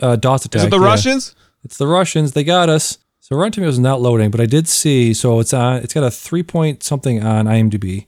[0.00, 0.60] uh, DOS attack.
[0.60, 0.86] Is it the yeah.
[0.86, 1.34] Russians?
[1.64, 2.32] It's the Russians.
[2.32, 2.98] They got us.
[3.20, 5.14] So Rotten Tomatoes is not loading, but I did see.
[5.14, 5.76] So it's on.
[5.76, 8.06] It's got a three point something on IMDb.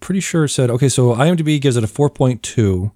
[0.00, 0.88] Pretty sure it said okay.
[0.88, 2.92] So IMDb gives it a four point two.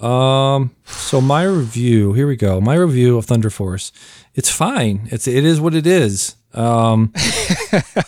[0.00, 0.74] Um.
[0.84, 2.12] So my review.
[2.12, 2.60] Here we go.
[2.60, 3.92] My review of Thunder Force.
[4.34, 5.08] It's fine.
[5.10, 6.36] It's it is what it is.
[6.52, 7.12] Um.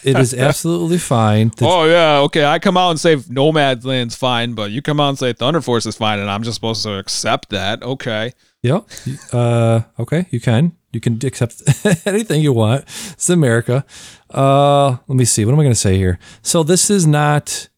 [0.05, 1.51] it is absolutely fine.
[1.57, 2.45] The- Oh yeah, okay.
[2.45, 5.87] I come out and say Nomadland's fine, but you come out and say Thunder Force
[5.87, 7.83] is fine, and I'm just supposed to accept that.
[7.83, 8.33] Okay.
[8.63, 8.89] Yep.
[9.33, 10.73] Uh, okay, you can.
[10.93, 11.63] You can accept
[12.07, 12.85] anything you want.
[13.13, 13.85] It's America.
[14.31, 15.45] Uh, let me see.
[15.45, 16.19] What am I going to say here?
[16.43, 17.69] So this is not.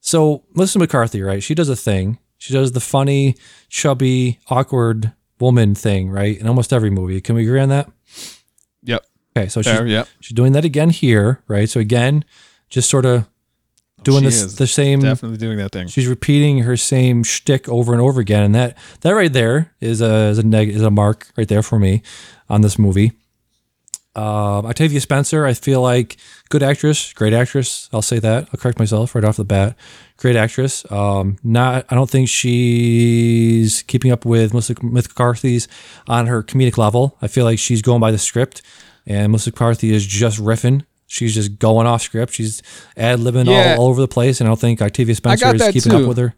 [0.00, 1.42] So Melissa McCarthy, right?
[1.42, 2.18] She does a thing.
[2.38, 3.34] She does the funny,
[3.68, 6.38] chubby, awkward woman thing, right?
[6.38, 7.20] In almost every movie.
[7.20, 7.90] Can we agree on that?
[8.84, 9.04] Yep.
[9.36, 9.82] Okay, so Fair.
[9.84, 10.08] she's, Yep.
[10.20, 11.68] she's doing that again here, right?
[11.68, 12.24] So again,
[12.70, 13.26] just sort of
[14.04, 15.88] doing She this the same Definitely doing that thing.
[15.88, 20.00] She's repeating her same shtick over and over again, and that that right there is
[20.00, 22.02] a is a neg- is a mark right there for me
[22.48, 23.12] on this movie.
[24.16, 26.16] Uh, Octavia Spencer, I feel like
[26.48, 27.88] good actress, great actress.
[27.92, 28.48] I'll say that.
[28.52, 29.76] I'll correct myself right off the bat.
[30.18, 30.84] Great actress.
[30.90, 31.86] Um, not.
[31.90, 35.68] I don't think she's keeping up with Melissa McCarthy's
[36.06, 37.16] on her comedic level.
[37.22, 38.62] I feel like she's going by the script,
[39.06, 40.84] and Melissa McCarthy is just riffing.
[41.06, 42.32] She's just going off script.
[42.34, 42.62] She's
[42.96, 43.74] ad libbing Yeah.
[43.78, 45.98] all, all over the place, and I don't think Octavia Spencer is keeping too.
[45.98, 46.34] up with her.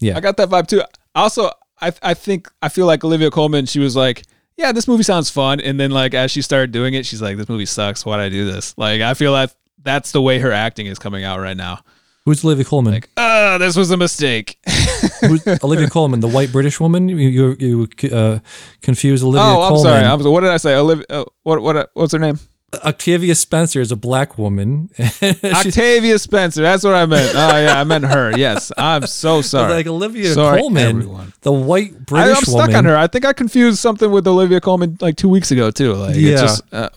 [0.00, 0.82] Yeah, I got that vibe too.
[1.14, 1.50] Also,
[1.80, 3.66] I I think I feel like Olivia Colman.
[3.66, 4.24] She was like,
[4.56, 7.36] "Yeah, this movie sounds fun," and then like as she started doing it, she's like,
[7.36, 8.04] "This movie sucks.
[8.04, 9.50] Why'd I do this?" Like I feel like
[9.82, 11.78] that's the way her acting is coming out right now.
[12.26, 12.92] Who's Olivia Colman?
[12.92, 14.58] Like, ah, this was a mistake.
[15.20, 17.08] Who's Olivia Colman, the white British woman?
[17.08, 18.40] You you, you uh,
[18.82, 19.82] confuse Olivia oh, I'm Colman.
[19.82, 20.04] sorry.
[20.04, 20.32] I'm.
[20.32, 20.74] What did I say?
[20.74, 21.04] Olivia.
[21.08, 22.40] Uh, what what what's her name?
[22.84, 24.90] Octavia Spencer is a black woman.
[25.44, 26.62] Octavia Spencer.
[26.62, 27.32] That's what I meant.
[27.34, 28.36] Oh yeah, I meant her.
[28.36, 29.72] Yes, I'm so sorry.
[29.72, 31.32] like Olivia Sorry, Colman, everyone.
[31.42, 32.76] the white I, British I'm stuck woman.
[32.76, 32.96] on her.
[32.96, 35.94] I think I confused something with Olivia Colman like two weeks ago too.
[35.94, 36.32] Like Yeah.
[36.32, 36.88] it's just uh,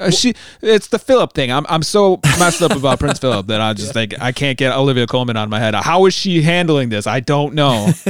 [0.00, 0.34] uh, she.
[0.62, 1.50] It's the Philip thing.
[1.52, 4.72] I'm I'm so messed up about Prince Philip that I just think I can't get
[4.76, 5.74] Olivia Colman on my head.
[5.74, 7.06] How is she handling this?
[7.06, 7.90] I don't know.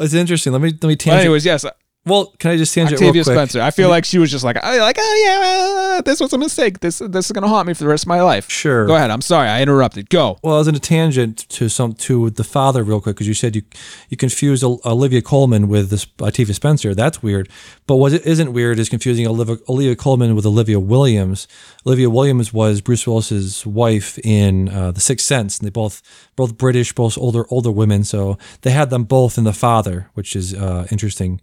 [0.00, 0.52] It's interesting.
[0.52, 1.22] Let me let me tangent.
[1.22, 1.66] anyways, yes,
[2.08, 3.34] well, can I just tangent Octavia real quick?
[3.34, 3.60] Spencer.
[3.60, 6.38] I feel like she was just like, I like, oh yeah, uh, this was a
[6.38, 6.80] mistake.
[6.80, 8.50] This this is gonna haunt me for the rest of my life.
[8.50, 8.86] Sure.
[8.86, 9.10] Go ahead.
[9.10, 9.48] I'm sorry.
[9.48, 10.10] I interrupted.
[10.10, 10.38] Go.
[10.42, 13.34] Well, I was in a tangent to some to the father real quick because you
[13.34, 13.62] said you
[14.08, 16.94] you confused Olivia Colman with this Octavia Spencer.
[16.94, 17.48] That's weird.
[17.86, 21.48] But what isn't weird is confusing Olivia, Olivia Colman with Olivia Williams.
[21.86, 26.02] Olivia Williams was Bruce Willis's wife in uh, The Sixth Sense, and they both
[26.36, 28.04] both British, both older older women.
[28.04, 31.40] So they had them both in the father, which is uh, interesting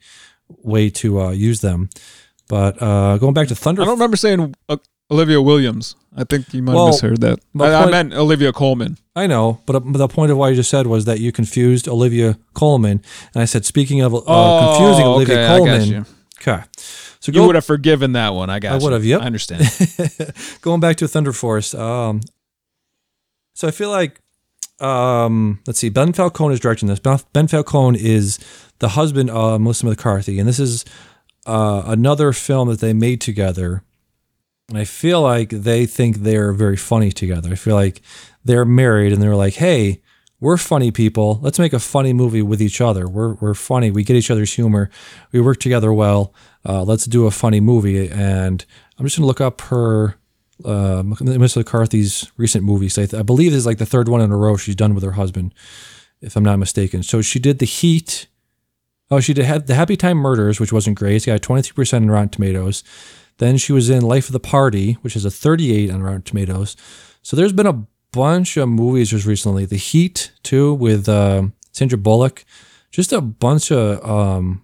[0.49, 1.89] way to uh, use them.
[2.47, 4.77] But uh, going back to Thunder, I don't remember saying uh,
[5.09, 5.95] Olivia Williams.
[6.15, 7.39] I think you might Well, have misheard that.
[7.59, 8.97] I, I meant Olivia Colman.
[9.15, 12.37] I know, but the point of what you just said was that you confused Olivia
[12.53, 13.01] Colman,
[13.33, 14.19] and I said speaking of uh,
[14.77, 16.05] confusing Olivia Oh, okay, I Colman.
[16.41, 16.63] Okay,
[17.19, 18.49] so You go, would have forgiven that one.
[18.49, 18.73] I got.
[18.73, 19.21] I would have, yep.
[19.21, 19.63] I understand.
[20.61, 21.73] going back to Thunder Force.
[21.73, 22.21] Um,
[23.55, 24.21] so I feel like
[24.79, 26.99] um, let's see, Ben Falcone is directing this.
[26.99, 28.39] Ben, Falcone is
[28.79, 30.85] the husband of Melissa McCarthy, and this is
[31.45, 33.83] uh, another film that they made together.
[34.69, 37.51] And I feel like they think they're very funny together.
[37.51, 38.01] I feel like
[38.43, 40.01] they're married and they're like, hey,
[40.39, 41.39] we're funny people.
[41.41, 43.07] Let's make a funny movie with each other.
[43.07, 43.91] We're, we're funny.
[43.91, 44.89] We get each other's humor.
[45.31, 46.33] We work together well.
[46.67, 48.09] Uh, let's do a funny movie.
[48.09, 48.65] And
[48.97, 50.15] I'm just going to look up her,
[50.63, 52.97] uh, Melissa McCarthy's recent movies.
[52.97, 54.93] I, th- I believe this is like the third one in a row she's done
[54.93, 55.53] with her husband,
[56.21, 57.03] if I'm not mistaken.
[57.03, 58.27] So she did The Heat.
[59.11, 61.15] Oh, she did The Happy Time Murders, which wasn't great.
[61.15, 62.83] It's got 23% in Rotten Tomatoes.
[63.37, 66.77] Then she was in Life of the Party, which is a 38 on Rotten Tomatoes.
[67.21, 69.65] So there's been a bunch of movies just recently.
[69.65, 72.45] The Heat too, with um Sandra Bullock.
[72.89, 74.63] Just a bunch of um,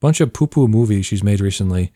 [0.00, 1.92] bunch of poo poo movies she's made recently.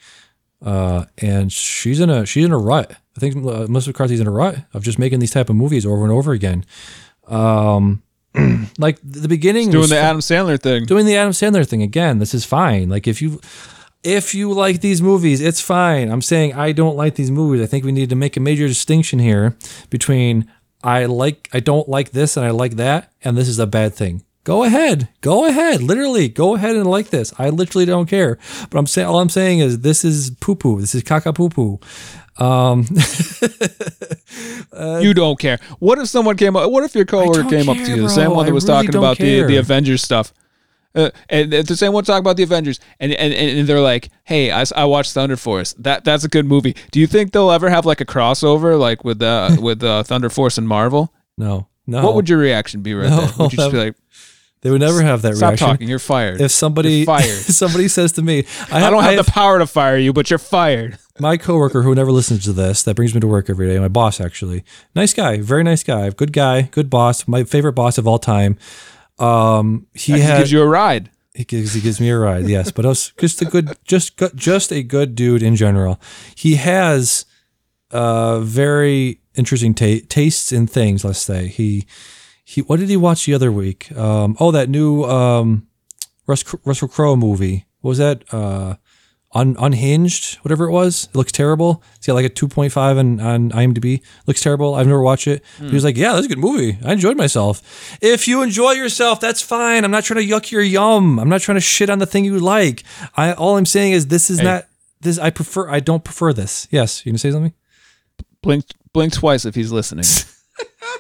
[0.65, 2.91] Uh, and she's in a she's in a rut.
[3.17, 5.87] I think uh, Melissa McCarthy's in a rut of just making these type of movies
[5.87, 6.65] over and over again.
[7.27, 8.03] Um,
[8.79, 10.87] like the beginning Doing was the Adam Sandler thing.
[10.87, 12.19] doing the Adam Sandler thing again.
[12.19, 12.89] This is fine.
[12.89, 13.41] Like if you
[14.03, 16.11] if you like these movies, it's fine.
[16.11, 17.61] I'm saying I don't like these movies.
[17.63, 19.57] I think we need to make a major distinction here
[19.91, 20.51] between
[20.83, 23.95] I like I don't like this and I like that and this is a bad
[23.95, 24.25] thing.
[24.49, 25.11] Go ahead.
[25.21, 25.83] Go ahead.
[25.83, 27.35] Literally, go ahead and like this.
[27.39, 28.39] I literally don't care.
[28.71, 30.81] But I'm saying all I'm saying is this is poo poo.
[30.81, 31.79] This is caca poo poo.
[32.43, 32.87] Um,
[35.03, 35.59] you don't care.
[35.81, 36.71] What if someone came up?
[36.71, 38.97] What if your coworker came up to you, the same one that was really talking
[38.97, 39.59] about the, the.
[39.59, 40.33] Avengers stuff,
[40.95, 44.51] uh, and the same one talking about the Avengers, and, and and they're like, "Hey,
[44.51, 45.75] I, I watched Thunder Force.
[45.75, 46.75] That that's a good movie.
[46.91, 50.31] Do you think they'll ever have like a crossover, like with uh, with uh, Thunder
[50.31, 51.13] Force and Marvel?
[51.37, 52.05] no, no.
[52.05, 53.31] What would your reaction be right No, there?
[53.39, 53.97] Would you just be like,
[54.61, 55.69] They would never have that Stop reaction.
[55.69, 55.89] talking.
[55.89, 56.41] You're fired.
[56.41, 57.23] If somebody You're fired.
[57.29, 60.31] somebody says to me, I, I don't have, I the power to fire you, but
[60.31, 60.99] you're fired.
[61.21, 63.89] my coworker who never listens to this that brings me to work every day my
[63.89, 64.63] boss actually
[64.95, 68.57] nice guy very nice guy good guy good boss my favorite boss of all time
[69.19, 71.11] um he He gives you a ride.
[71.35, 74.71] he gives, he gives me a ride yes but us just a good just just
[74.73, 76.01] a good dude in general
[76.37, 77.25] he has
[77.91, 81.85] uh very interesting ta- tastes in things let's say he
[82.51, 85.67] he what did he watch the other week um oh that new um
[86.27, 88.77] Rus- Russell Crowe movie what was that uh
[89.35, 91.05] Un- unhinged, whatever it was.
[91.13, 91.83] It looks terrible.
[91.97, 94.01] It's got like a 2.5 on, on IMDb.
[94.27, 94.75] Looks terrible.
[94.75, 95.45] I've never watched it.
[95.59, 96.79] He was like, Yeah, that's a good movie.
[96.83, 97.61] I enjoyed myself.
[98.01, 99.85] If you enjoy yourself, that's fine.
[99.85, 101.19] I'm not trying to yuck your yum.
[101.21, 102.85] I'm not trying to shit on the thing you like.
[103.19, 104.65] I all I'm saying is this is not
[105.03, 106.67] this I prefer I don't prefer this.
[106.71, 107.53] Yes, you gonna say something?
[108.41, 110.07] Blink, blink twice if he's listening.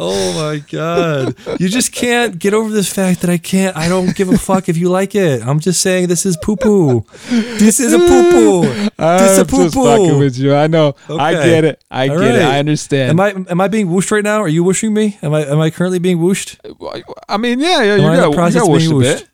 [0.00, 1.34] Oh my god.
[1.60, 4.68] you just can't get over this fact that I can't I don't give a fuck
[4.68, 5.44] if you like it.
[5.44, 7.04] I'm just saying this is poo poo.
[7.28, 8.62] This is a poo poo.
[8.62, 10.18] This is a I'm poo just fucking poo.
[10.20, 10.54] with you.
[10.54, 10.94] I know.
[11.08, 11.82] I get it.
[11.90, 12.42] I All get it.
[12.42, 13.10] I understand.
[13.10, 14.38] Am I am I being whooshed right now?
[14.40, 15.18] Are you whooshing me?
[15.20, 16.58] Am I am I currently being whooshed?
[17.28, 18.88] I mean, yeah, yeah, you Am I in the got, you process got of whooshed
[18.90, 19.18] being a whooshed?
[19.24, 19.28] bit.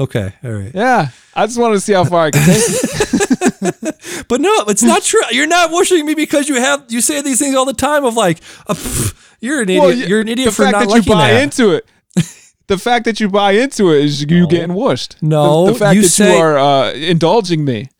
[0.00, 0.72] Okay, all right.
[0.74, 3.94] Yeah, I just wanted to see how far I can take it.
[4.28, 5.20] But no, it's not true.
[5.30, 8.14] You're not whooshing me because you have you say these things all the time of
[8.14, 9.82] like, uh, pff, you're an idiot.
[9.82, 11.42] Well, you're an idiot the for fact not that you buy that.
[11.42, 11.86] into it.
[12.66, 15.16] The fact that you buy into it is you getting whooshed.
[15.22, 17.90] No, the, the fact you that say- you are uh, indulging me.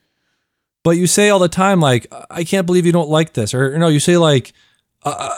[0.82, 3.74] but you say all the time like, I can't believe you don't like this, or,
[3.74, 4.55] or no, you say like,
[5.03, 5.28] uh,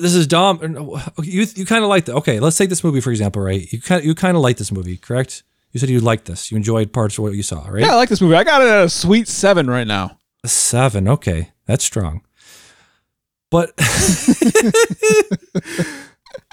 [0.00, 0.58] this is dumb.
[0.60, 2.16] Or, You you kind of like that.
[2.16, 3.64] Okay, let's take this movie for example, right?
[3.72, 5.44] You kind you kind of like this movie, correct?
[5.70, 6.50] You said you liked this.
[6.50, 7.82] You enjoyed parts of what you saw, right?
[7.82, 8.34] Yeah, I like this movie.
[8.34, 10.18] I got it at a sweet seven right now.
[10.42, 11.06] A seven.
[11.06, 12.22] Okay, that's strong.
[13.54, 13.72] But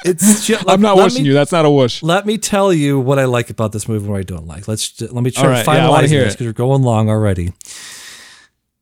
[0.05, 0.69] it's just.
[0.69, 1.33] I'm not me, you.
[1.33, 2.03] That's not a wish.
[2.03, 4.67] Let me tell you what I like about this movie and what I don't like.
[4.67, 6.83] Let's ju- let me try to right, yeah, wanna finalize hear this because we're going
[6.83, 7.53] long already.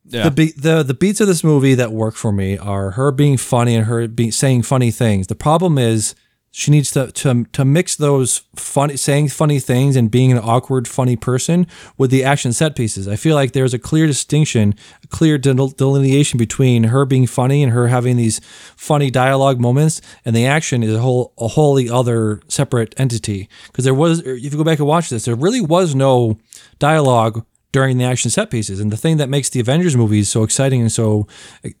[0.04, 0.24] Yeah.
[0.24, 3.38] The, be- the the beats of this movie that work for me are her being
[3.38, 5.28] funny and her being saying funny things.
[5.28, 6.14] The problem is
[6.52, 10.88] she needs to to to mix those funny saying funny things and being an awkward
[10.88, 13.06] funny person with the action set pieces.
[13.06, 14.74] I feel like there's a clear distinction,
[15.04, 18.40] a clear delineation between her being funny and her having these
[18.76, 23.48] funny dialogue moments, and the action is a whole a wholly other separate entity.
[23.66, 26.38] Because there was, if you go back and watch this, there really was no
[26.78, 28.80] dialogue during the action set pieces.
[28.80, 31.26] And the thing that makes the Avengers movies so exciting and so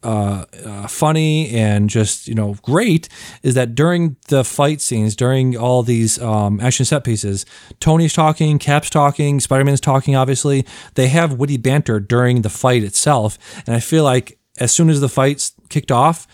[0.02, 3.08] uh, uh, funny and just you know great
[3.42, 7.44] is that during the fight scenes, during all these um, action set pieces,
[7.80, 10.14] Tony's talking, Cap's talking, Spider Man's talking.
[10.14, 10.64] Obviously,
[10.94, 15.00] they have witty banter during the fight itself, and I feel like as soon as
[15.00, 16.26] the fights kicked off.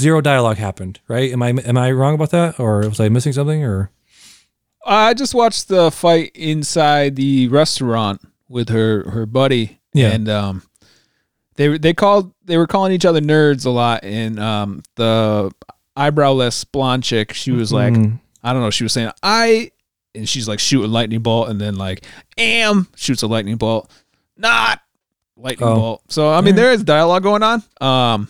[0.00, 1.30] Zero dialogue happened, right?
[1.30, 3.62] Am I am I wrong about that, or was I missing something?
[3.62, 3.90] Or
[4.86, 8.22] I just watched the fight inside the restaurant
[8.52, 9.80] with her her buddy.
[9.94, 10.08] Yeah.
[10.12, 10.62] And um
[11.56, 15.50] they they called they were calling each other nerds a lot and um the
[15.96, 18.20] eyebrowless blonde chick, she was like Mm.
[18.44, 19.70] I don't know, she was saying I
[20.14, 22.04] and she's like shoot a lightning bolt and then like
[22.36, 23.90] am shoots a lightning bolt.
[24.36, 24.80] Not
[25.36, 25.74] lightning Oh.
[25.76, 26.02] bolt.
[26.08, 27.62] So I mean there is dialogue going on.
[27.80, 28.28] Um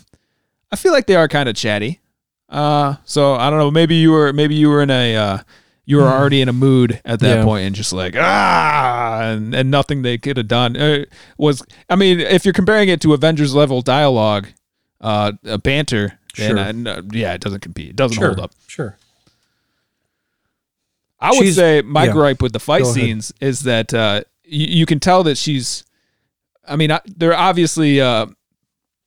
[0.70, 2.00] I feel like they are kind of chatty.
[2.48, 5.38] Uh so I don't know, maybe you were maybe you were in a uh
[5.84, 7.38] you were already in a mood at that.
[7.38, 7.44] Yeah.
[7.44, 11.04] point and just like ah and, and nothing they could have done uh,
[11.38, 14.48] was I mean if you're comparing it to Avengers level dialogue
[15.00, 16.58] uh, uh banter then Sure.
[16.58, 18.96] uh, no, yeah it doesn't compete it doesn't sure, hold up sure.
[21.20, 22.12] I would She's- say my yeah.
[22.12, 22.94] gripe with the fight Go ahead.
[22.94, 25.84] scenes is that uh, you, you can tell that she's.
[26.66, 28.26] I mean, I, they're obviously uh,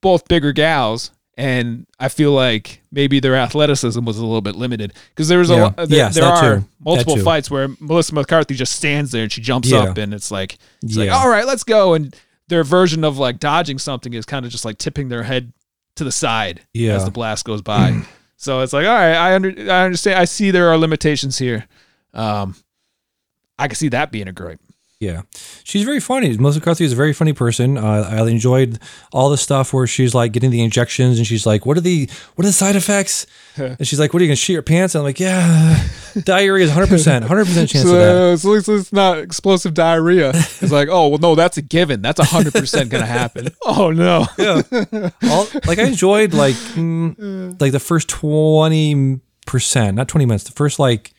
[0.01, 4.93] both bigger gals, and I feel like maybe their athleticism was a little bit limited
[5.09, 5.61] because there was a Yeah.
[5.63, 6.65] lot, there, Yes, there are too.
[6.83, 9.79] multiple fights where Melissa McCarthy just stands there and she jumps Yeah.
[9.79, 12.15] up, and it's like it's like all right, let's go, and
[12.47, 15.51] their version of like dodging something is kind of just like tipping their head
[15.95, 16.93] to the side Yeah.
[16.95, 18.01] as the blast goes by.
[18.37, 20.19] so it's like, all right, I under, I understand.
[20.19, 21.65] I see there are limitations here.
[22.13, 22.55] Um,
[23.57, 24.59] I can see that being a gripe.
[25.01, 25.23] Yeah,
[25.65, 26.37] she's very funny.
[26.37, 27.77] Melissa McCarthy is a very funny person.
[27.77, 28.79] Uh, I enjoyed
[29.11, 32.09] all the stuff where she's like getting the injections, and she's like, "What are the
[32.35, 33.27] what are the side effects?"
[33.57, 35.85] and she's like, "What are you gonna shit your pants?" And I'm like, "Yeah,
[36.23, 39.17] diarrhea is 100 percent, 100 percent chance of that." So, so at least it's not
[39.17, 40.29] explosive diarrhea.
[40.29, 42.01] It's like, oh well, no, that's a given.
[42.01, 43.49] That's hundred percent gonna happen.
[43.67, 44.27] Oh no.
[44.37, 44.61] Yeah,
[45.23, 50.43] all, like I enjoyed like mm, like the first 20 percent, not 20 minutes.
[50.45, 51.14] The first like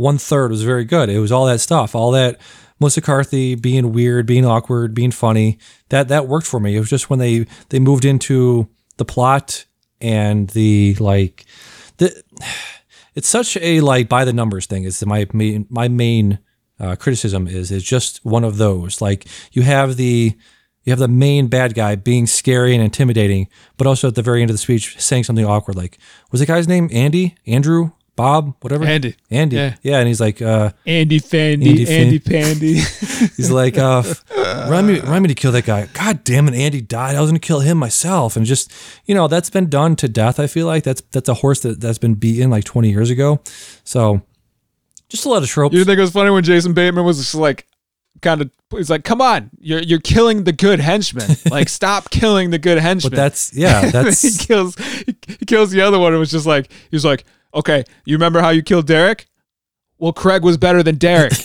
[0.00, 1.10] one third was very good.
[1.10, 2.40] It was all that stuff, all that
[2.80, 5.58] Melissa being weird, being awkward, being funny.
[5.90, 6.74] That that worked for me.
[6.74, 9.66] It was just when they they moved into the plot
[10.00, 11.44] and the like
[11.98, 12.22] the
[13.14, 14.84] it's such a like by the numbers thing.
[14.84, 16.38] Is my main my main
[16.78, 19.02] uh, criticism is is just one of those.
[19.02, 20.34] Like you have the
[20.84, 24.40] you have the main bad guy being scary and intimidating, but also at the very
[24.40, 25.76] end of the speech saying something awkward.
[25.76, 25.98] Like
[26.30, 27.90] was the guy's name Andy, Andrew,
[28.20, 28.84] Bob, whatever?
[28.84, 29.16] Andy.
[29.30, 29.56] Andy.
[29.56, 29.76] Yeah.
[29.82, 32.74] Yeah, and he's like, uh, Andy Fandy, Andy Fan- Andy Pandy.
[33.36, 34.02] he's like, uh,
[34.64, 35.88] remind me, remind me to kill that guy.
[35.94, 37.16] God damn it, Andy died.
[37.16, 38.70] I was gonna kill him myself, and just
[39.06, 40.38] you know that's been done to death.
[40.38, 43.40] I feel like that's that's a horse that that's been beaten like twenty years ago.
[43.84, 44.20] So
[45.08, 45.74] just a lot of tropes.
[45.74, 47.66] you think it was funny when Jason Bateman was just like,
[48.20, 51.36] kind of, he's like, "Come on, you're you're killing the good henchman.
[51.50, 55.80] Like, stop killing the good henchman." but that's yeah, that's he kills he kills the
[55.80, 56.12] other one.
[56.14, 57.24] It was just like he was like,
[57.54, 59.26] "Okay, you remember how you killed Derek?
[59.98, 61.32] Well, Craig was better than Derek."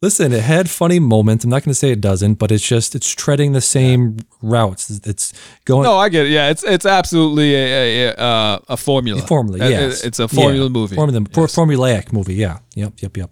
[0.00, 1.42] Listen, it had funny moments.
[1.42, 4.90] I'm not going to say it doesn't, but it's just it's treading the same routes.
[5.04, 5.32] It's
[5.64, 5.82] going.
[5.82, 6.30] no, I get it.
[6.30, 9.20] Yeah, it's it's absolutely a a, a, a formula.
[9.22, 10.04] formula, Uh, yes.
[10.04, 10.94] it's a formula Yeah, movie.
[10.94, 11.54] Formula, Yes.
[11.56, 12.34] formulaic movie.
[12.36, 12.58] Yeah.
[12.76, 12.92] Yep.
[13.02, 13.16] Yep.
[13.16, 13.30] Yep.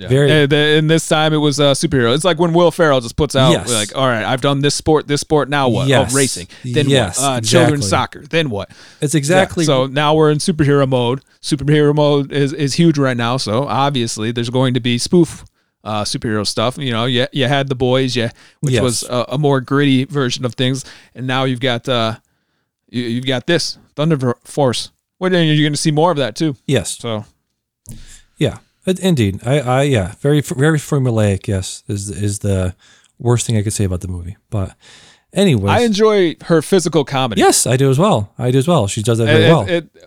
[0.00, 0.08] Yeah.
[0.08, 0.30] Very.
[0.32, 2.14] And, and this time it was a superhero.
[2.14, 3.70] It's like when Will Ferrell just puts out Yes.
[3.70, 5.48] like, all right, I've done this sport, this sport.
[5.50, 5.88] Now what?
[5.88, 6.12] Yes.
[6.12, 6.48] Oh, racing.
[6.64, 7.24] Then Yes, what?
[7.34, 7.48] Uh, exactly.
[7.50, 8.26] Children's soccer.
[8.26, 8.70] Then what?
[9.02, 9.64] It's exactly.
[9.64, 11.20] Yeah, so now we're in superhero mode.
[11.42, 13.36] Superhero mode is, is huge right now.
[13.36, 15.44] So obviously there's going to be spoof
[15.84, 16.78] uh, superhero stuff.
[16.78, 18.30] You know, you, you had the boys, yeah,
[18.60, 18.82] which Yes.
[18.82, 20.84] was a, a more gritty version of things,
[21.14, 22.16] and now you've got uh,
[22.88, 24.92] you, you've got this Thunder Force.
[25.18, 26.56] Well, then you're going to see more of that too.
[26.66, 26.96] yes.
[26.98, 27.26] So
[28.38, 29.40] Yeah, it- indeed.
[29.46, 31.46] I, I, yeah, very, very formulaic.
[31.48, 32.74] Yes, is is the
[33.18, 34.36] worst thing I could say about the movie.
[34.50, 34.74] But,
[35.32, 37.40] anyway, I enjoy her physical comedy.
[37.40, 38.32] yes, I do as well.
[38.38, 38.86] I do as well.
[38.88, 39.62] She does that very it, well.
[39.68, 40.06] it, it-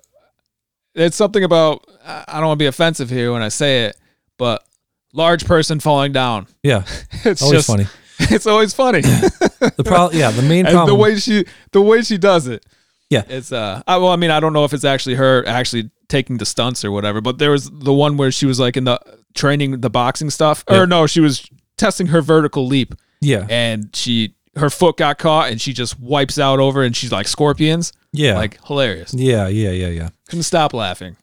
[0.96, 3.96] it's something about I don't want to be offensive here when I say it,
[4.38, 4.64] but
[5.12, 6.46] large person falling down.
[6.62, 6.84] yeah,
[7.26, 7.88] It's always just funny.
[8.20, 9.02] It's always funny.
[9.02, 10.96] The problem, yeah, the main and problem.
[10.96, 12.64] the way she the way she does it.
[13.10, 13.24] Yeah.
[13.28, 16.38] It's uh I, well I mean I don't know if it's actually her actually taking
[16.38, 19.00] the stunts or whatever, but there was the one where she was like in the
[19.34, 20.64] training the boxing stuff.
[20.70, 20.82] Yeah.
[20.82, 25.50] Or no, she was testing her vertical leap yeah, and she her foot got caught
[25.52, 27.92] and she just wipes out over and she's like scorpions.
[28.12, 29.14] yeah, Like hilarious.
[29.14, 30.10] yeah, yeah, yeah, yeah.
[30.30, 31.16] Couldn't stop laughing.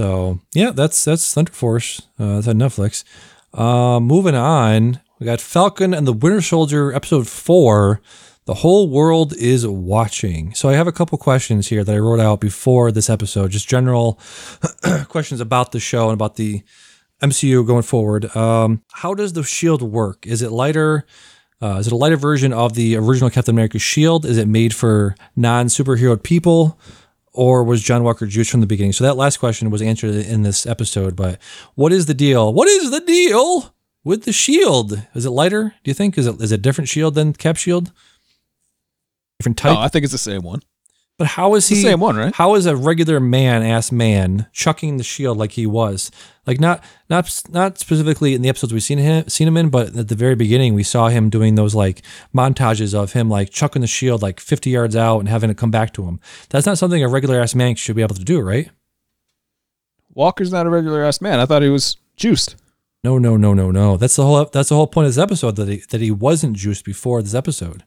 [0.00, 2.02] So yeah, that's that's Thunder Force.
[2.18, 3.04] Uh, that's on Netflix.
[3.54, 8.00] Uh, moving on, we got Falcon and the Winter Soldier episode four.
[8.46, 10.54] The whole world is watching.
[10.54, 13.68] So I have a couple questions here that I wrote out before this episode, just
[13.68, 14.20] general
[15.08, 16.62] questions about the show and about the
[17.20, 18.34] MCU going forward.
[18.36, 20.28] Um, how does the shield work?
[20.28, 21.04] Is it lighter?
[21.60, 24.24] Uh, is it a lighter version of the original Captain America shield?
[24.24, 26.78] Is it made for non superhero people?
[27.32, 28.92] Or was John Walker juiced from the beginning?
[28.92, 31.16] So that last question was answered in this episode.
[31.16, 31.42] But
[31.74, 32.54] what is the deal?
[32.54, 33.74] What is the deal
[34.04, 35.02] with the shield?
[35.14, 35.74] Is it lighter?
[35.82, 36.16] Do you think?
[36.16, 37.90] Is it is it a different shield than Cap shield?
[39.54, 39.78] Different oh, type.
[39.78, 40.60] Oh, I think it's the same one.
[41.18, 41.74] but how is It's he?
[41.76, 42.34] the same one, right?
[42.34, 46.10] How is a regular man ass man chucking the shield like he was?
[46.46, 49.96] Like not not not specifically in the episodes we've seen him seen him in, but
[49.96, 52.02] at the very beginning we saw him doing those like
[52.34, 55.70] montages of him like chucking the shield like 50 yards out and having it come
[55.70, 56.20] back to him.
[56.50, 58.70] That's not something a regular ass man should be able to do, right?
[60.14, 61.40] Walker's not a regular ass man.
[61.40, 62.56] I thought he was juiced.
[63.04, 63.96] No, no, no, no, no.
[63.96, 66.56] That's the whole that's the whole point of this episode that he that he wasn't
[66.56, 67.84] juiced before this episode.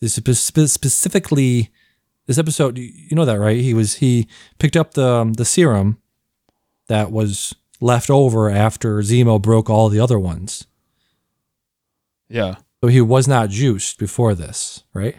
[0.00, 1.70] This is spe- specifically
[2.26, 2.78] this episode.
[2.78, 3.60] You you know that, right?
[3.60, 4.28] He was he
[4.58, 5.98] picked up the um, the serum
[6.88, 10.66] that was left over after Zemo broke all the other ones.
[12.28, 12.56] Yeah.
[12.82, 15.16] So he was not juiced before this, right?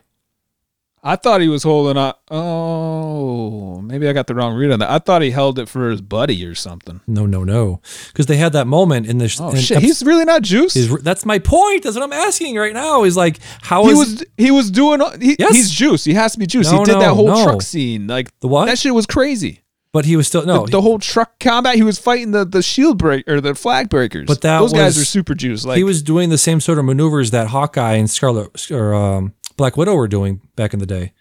[1.04, 2.14] I thought he was holding on.
[2.30, 4.89] Oh, maybe I got the wrong read on that.
[4.91, 7.02] I thought he held it for his buddy or something.
[7.08, 7.82] No, no, no.
[8.08, 9.39] Because they had that moment in this.
[9.41, 10.74] Oh in shit, he's really not juice.
[10.76, 11.84] he's- that's my point.
[11.84, 13.04] That's what I'm asking right now.
[13.04, 15.56] Is like how he is was he was doing he, Yes.
[15.56, 16.04] he's juice.
[16.04, 16.72] He has to be juice.
[16.72, 17.43] No, he did no, that whole no.
[17.45, 18.08] truck scene.
[18.08, 18.66] Like The what?
[18.66, 19.62] That shit was crazy.
[19.93, 20.66] but he was still no.
[20.66, 21.76] the, the whole truck combat.
[21.76, 24.28] He was fighting the the shield break or the flag breakers.
[24.28, 25.66] But that those guys was- are super juiced.
[25.66, 29.34] Like he was doing the same sort of maneuvers that Hawkeye and Scarlet or um,
[29.58, 31.14] Black Widow were doing back in the day.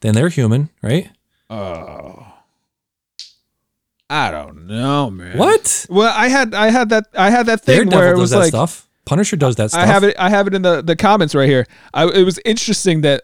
[0.00, 1.10] Then they're human, right?
[1.48, 2.26] Oh,
[4.08, 5.36] I don't know, man.
[5.38, 5.86] What?
[5.88, 8.38] Well, I had I had that I had that thing Daredevil where it was that
[8.38, 8.88] like stuff.
[9.04, 9.82] Punisher does that stuff.
[9.82, 10.16] I have it.
[10.18, 11.66] I have it in the, the comments right here.
[11.94, 13.22] I, it was interesting that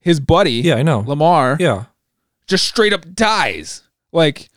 [0.00, 1.00] his buddy, Yeah, I know.
[1.00, 1.84] Lamar, Yeah,
[2.46, 3.82] just straight up dies.
[4.12, 4.48] Like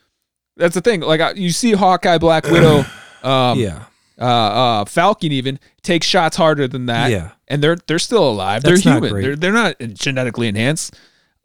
[0.57, 1.01] that's the thing.
[1.01, 2.85] Like you see Hawkeye, Black Widow,
[3.23, 3.85] um, yeah,
[4.19, 7.11] uh, uh, Falcon even takes shots harder than that.
[7.11, 7.31] Yeah.
[7.47, 8.63] and they're they're still alive.
[8.63, 9.21] That's they're human.
[9.21, 10.95] They're they're not genetically enhanced.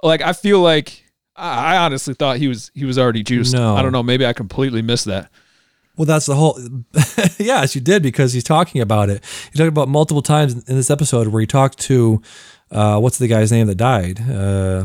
[0.02, 1.04] Like I feel like
[1.34, 3.54] I, I honestly thought he was he was already juiced.
[3.54, 3.74] No.
[3.76, 4.02] I don't know.
[4.02, 5.30] Maybe I completely missed that.
[5.96, 6.56] Well, that's the whole.
[7.38, 9.24] yes, you did because he's talking about it.
[9.52, 12.22] He talked about multiple times in this episode where he talked to,
[12.70, 14.20] uh, what's the guy's name that died?
[14.30, 14.84] Uh,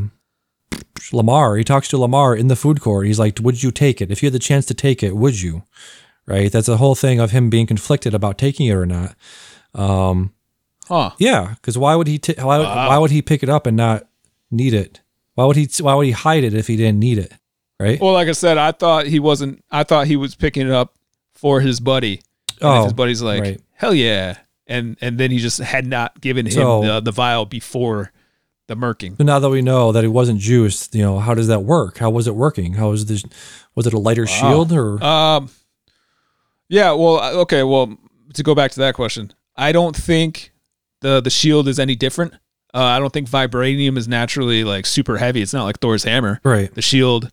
[1.12, 1.56] Lamar.
[1.58, 3.06] He talks to Lamar in the food court.
[3.06, 5.16] He's like, "Would you take it if you had the chance to take it?
[5.16, 5.64] Would you?"
[6.26, 6.52] Right.
[6.52, 9.16] That's the whole thing of him being conflicted about taking it or not.
[9.76, 10.34] Um,
[10.88, 11.12] Huh.
[11.18, 12.18] yeah, because why would he?
[12.20, 14.06] T- why, would- why would he pick it up and not
[14.52, 15.00] need it?
[15.36, 15.68] Why would he?
[15.82, 17.32] Why would he hide it if he didn't need it?
[17.80, 18.00] Right.
[18.00, 19.64] Well, like I said, I thought he wasn't.
[19.72, 20.94] I thought he was picking it up
[21.34, 22.22] for his buddy.
[22.62, 23.62] And Oh, his buddy's like, right.
[23.74, 27.46] hell yeah, and and then he just had not given him So- the, the vial
[27.46, 28.12] before
[28.68, 29.18] the murking.
[29.18, 31.98] So now that we know that it wasn't juice, you know, how does that work?
[31.98, 32.74] How was it working?
[32.74, 33.24] How was this?
[33.76, 35.04] Was it a lighter shield or?
[35.04, 35.50] Um,
[36.74, 36.92] yeah.
[36.92, 37.64] Well, uh, okay.
[37.64, 37.96] Well,
[38.34, 40.52] to go back to that question, I don't think
[41.02, 42.34] the the shield is any different.
[42.74, 45.42] Uh, I don't think vibranium is naturally like super heavy.
[45.44, 46.40] It's not like Thor's hammer.
[46.44, 46.74] right.
[46.74, 47.30] The shield,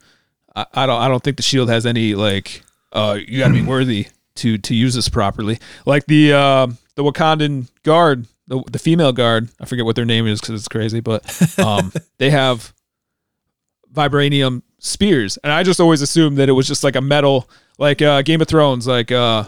[0.54, 1.00] I, I don't.
[1.00, 2.62] I don't think the shield has any like.
[2.92, 5.58] Uh, you got to be worthy to to use this properly.
[5.86, 6.66] Like the uh,
[6.96, 9.48] the Wakandan guard, the the female guard.
[9.58, 12.74] I forget what their name is because it's crazy, but um, they have
[13.92, 17.48] vibranium spears, and I just always assumed that it was just like a metal,
[17.80, 19.44] like uh, Game of Thrones, like uh,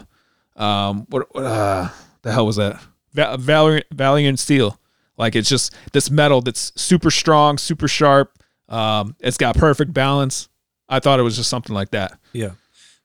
[0.57, 1.87] um, what what uh,
[2.23, 2.81] the hell was that?
[3.13, 4.77] Va- Valyrian Valiant steel.
[5.17, 8.37] Like it's just this metal that's super strong, super sharp.
[8.67, 10.49] Um, it's got perfect balance.
[10.89, 12.19] I thought it was just something like that.
[12.33, 12.51] Yeah.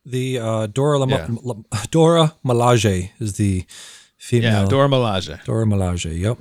[0.06, 1.36] The uh, Dora Lama- Yeah.
[1.42, 2.34] La- Dora
[3.20, 3.64] is the
[4.16, 4.62] female.
[4.62, 5.44] Yeah, Dora Milaje.
[5.44, 6.18] Dora Milaje.
[6.18, 6.38] Yep.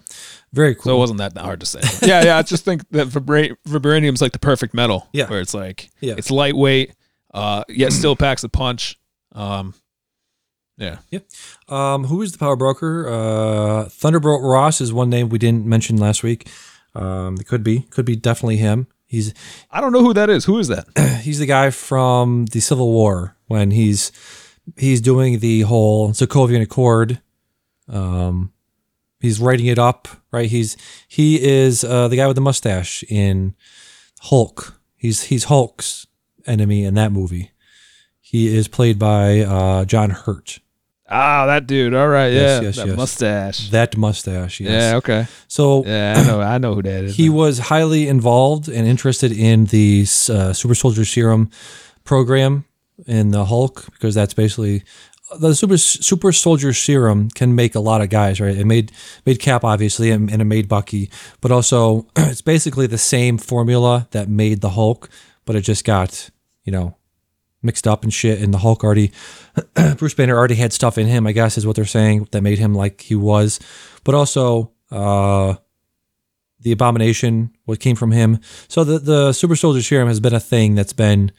[0.53, 0.83] Very cool.
[0.83, 1.81] So it wasn't that hard to say.
[2.07, 2.37] yeah, yeah.
[2.37, 5.09] I just think that vibra- vibranium's like the perfect metal.
[5.11, 5.27] Yeah.
[5.29, 6.15] Where it's like, Yeah.
[6.17, 6.93] it's lightweight,
[7.37, 8.99] uh, yet still packs a punch.
[9.33, 9.73] Um,
[10.77, 10.97] yeah.
[11.67, 13.07] Um, who is the power broker?
[13.07, 16.47] Uh, Thunderbolt Ross is one name we didn't mention last week.
[16.95, 18.87] Um, it could be, could be definitely him.
[19.05, 19.33] He's
[19.71, 20.45] I don't know who that is.
[20.45, 20.87] Who is that?
[21.21, 24.11] he's the guy from the Civil War when he's
[24.75, 27.21] he's doing the whole Sokovian Accord.
[27.87, 28.51] Um,
[29.21, 30.49] he's writing it up, right?
[30.49, 30.75] He's
[31.07, 33.55] he is uh, the guy with the mustache in
[34.23, 34.77] Hulk.
[34.97, 36.05] He's he's Hulk's
[36.47, 37.51] enemy in that movie.
[38.21, 40.59] He is played by uh, John Hurt.
[41.09, 41.93] Ah, that dude.
[41.93, 42.27] All right.
[42.33, 42.67] Yes, Yeah.
[42.67, 42.97] yes, that yes.
[42.97, 43.69] mustache.
[43.69, 44.71] That mustache, yes.
[44.91, 44.97] Yeah.
[44.97, 45.27] Okay.
[45.47, 46.41] So Yeah, I know.
[46.41, 47.15] I know who that is.
[47.15, 51.49] he was highly involved and interested in the uh, super soldier serum
[52.03, 52.65] program
[53.05, 54.83] in the Hulk because that's basically
[55.39, 58.57] the super super soldier serum can make a lot of guys right.
[58.57, 58.91] It made
[59.25, 64.07] made Cap obviously and, and it made Bucky, but also it's basically the same formula
[64.11, 65.09] that made the Hulk,
[65.45, 66.29] but it just got
[66.67, 66.95] you know
[67.63, 68.39] mixed up and shit.
[68.39, 69.11] And the Hulk already
[69.97, 72.59] Bruce Banner already had stuff in him, I guess is what they're saying that made
[72.59, 73.59] him like he was,
[74.03, 74.73] but also.
[74.91, 75.55] uh
[76.59, 80.39] the abomination what came from him so the the super soldier serum has been a
[80.39, 81.31] thing that's been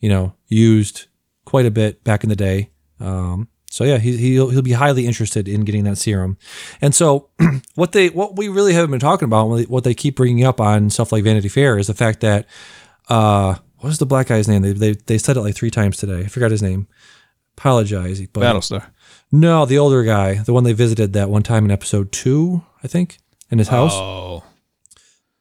[0.00, 1.06] you know used
[1.44, 5.06] quite a bit back in the day um so yeah he, he'll, he'll be highly
[5.06, 6.38] interested in getting that serum
[6.80, 7.28] and so
[7.74, 10.88] what they what we really haven't been talking about what they, keep bringing up on
[10.88, 12.46] stuff like vanity fair is the fact that
[13.10, 15.96] uh what was the black guy's name they, they, they said it like three times
[15.98, 16.86] today i forgot his name
[17.56, 18.86] apologize but Battlestar.
[19.30, 22.88] no the older guy the one they visited that one time in episode two i
[22.88, 23.18] think
[23.50, 24.42] in his house Oh,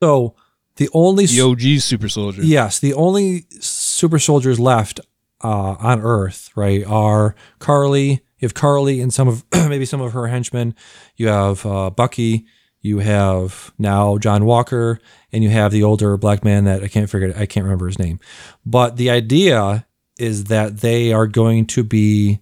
[0.04, 0.36] so
[0.78, 2.42] the only the OG super soldier.
[2.44, 5.00] yes, the only super soldiers left
[5.44, 8.10] uh, on Earth, right, are Karli.
[8.40, 10.74] You have Karli and some of maybe some of her henchmen.
[11.18, 12.46] You have uh, Bucky.
[12.82, 15.00] You have now John Walker,
[15.32, 17.34] and you have the older black man that I can't figure.
[17.38, 18.20] I can't remember his name.
[18.66, 19.86] But the idea
[20.18, 22.40] is that they are going to be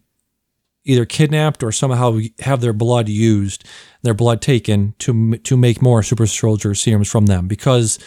[0.86, 3.66] either kidnapped or somehow have their blood used,
[4.02, 8.00] their blood taken to to make more super soldier serums from them because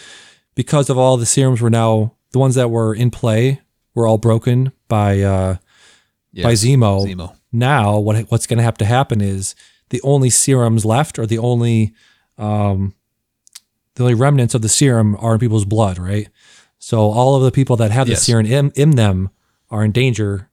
[0.55, 3.61] because of all the serums were now the ones that were in play
[3.93, 5.57] were all broken by uh,
[6.35, 6.43] Yes.
[6.43, 7.05] by Zemo.
[7.07, 7.35] Zemo.
[7.51, 9.53] Now what what's going to have to happen is
[9.89, 11.93] the only serums left or the only
[12.37, 12.93] um,
[13.95, 16.29] the only remnants of the serum are in people's blood, right?
[16.79, 18.23] So all of the people that have the Yes.
[18.23, 19.29] serum in, in them
[19.69, 20.49] are in danger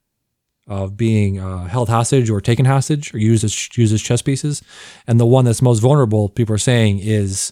[0.67, 4.61] of being uh, held hostage or taken hostage or used as used as chess pieces.
[5.07, 7.51] And the one that's most vulnerable, people are saying, is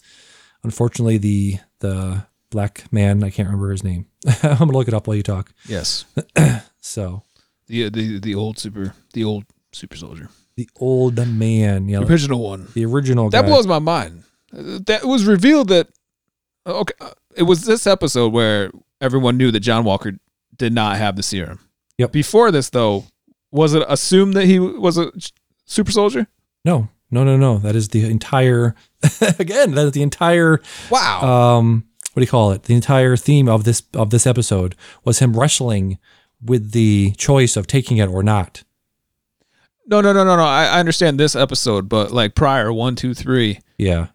[0.63, 3.23] unfortunately the the black man.
[3.23, 4.05] I can't remember his name.
[4.43, 5.51] I'm gonna look it up while you talk.
[5.67, 6.05] Yes.
[6.81, 7.23] So
[7.67, 9.43] The the the old super the old
[9.79, 10.29] super soldier.
[10.55, 12.67] the old man, yeah, The original one.
[12.73, 13.47] the original That guy.
[13.47, 14.23] blows my mind.
[14.55, 15.87] Uh, That was revealed that
[16.65, 18.71] okay, uh, it was this episode where
[19.01, 20.13] everyone knew that John Walker
[20.57, 21.59] did not have the serum.
[21.97, 22.11] Yep.
[22.11, 23.05] Before this, though,
[23.51, 25.11] was it assumed that he was a
[25.65, 26.27] super soldier?
[26.65, 27.57] no, no, no, no.
[27.57, 28.75] That is the entire.
[29.39, 30.61] again, that is the entire.
[30.91, 31.21] Wow.
[31.57, 32.63] Um, what do you call it?
[32.63, 34.75] The entire theme of this of this episode
[35.05, 35.97] was him wrestling
[36.43, 38.63] with the choice of taking it or not.
[39.89, 40.43] No, no, no, no, no.
[40.43, 43.59] I, I understand this episode, but like prior one, two, three.
[43.77, 44.07] Yeah.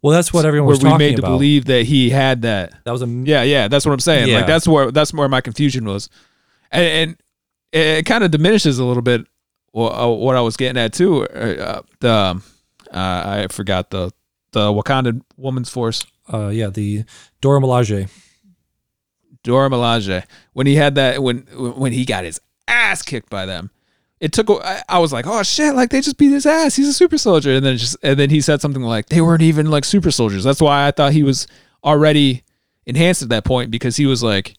[0.00, 2.74] Well, that's what everyone was we made to believe that he had that?
[2.84, 4.28] that was a Yeah, yeah, that's what I'm saying.
[4.28, 4.36] Yeah.
[4.36, 6.10] Like that's where that's where my confusion was,
[6.70, 7.16] and, and
[7.72, 9.22] it, kind of diminishes a little bit
[9.74, 11.26] uh, what I was getting at too.
[11.26, 12.42] Uh, the um,
[12.92, 14.12] uh, I forgot the
[14.52, 17.04] the Wakandan Woman's Force, uh, yeah the
[17.40, 18.10] Dora Milaje.
[19.42, 23.70] Dora Milaje, when he had that when when he got his ass kicked by them.
[24.20, 24.48] It took.
[24.88, 26.76] I was like, "Oh shit!" Like they just beat his ass.
[26.76, 29.42] He's a super soldier, and then just and then he said something like, "They weren't
[29.42, 31.46] even like super soldiers." That's why I thought he was
[31.82, 32.42] already
[32.86, 34.54] enhanced at that point because he was like,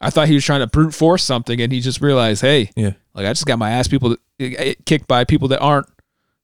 [0.00, 2.92] I thought he was trying to brute force something, and he just realized, hey, Yeah.
[3.14, 5.86] like I just got my ass people that, kicked by people that aren't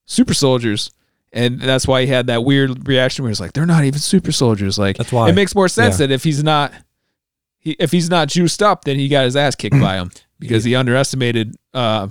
[0.06, 0.90] super soldiers,
[1.32, 4.32] and that's why he had that weird reaction where he's like, they're not even super
[4.32, 4.78] soldiers.
[4.78, 5.28] Like That's why.
[5.28, 6.06] it makes more sense Yeah.
[6.06, 6.72] that if he's not,
[7.58, 10.64] he, if he's not juiced up, then he got his ass kicked by him because
[10.64, 12.08] he underestimated uh,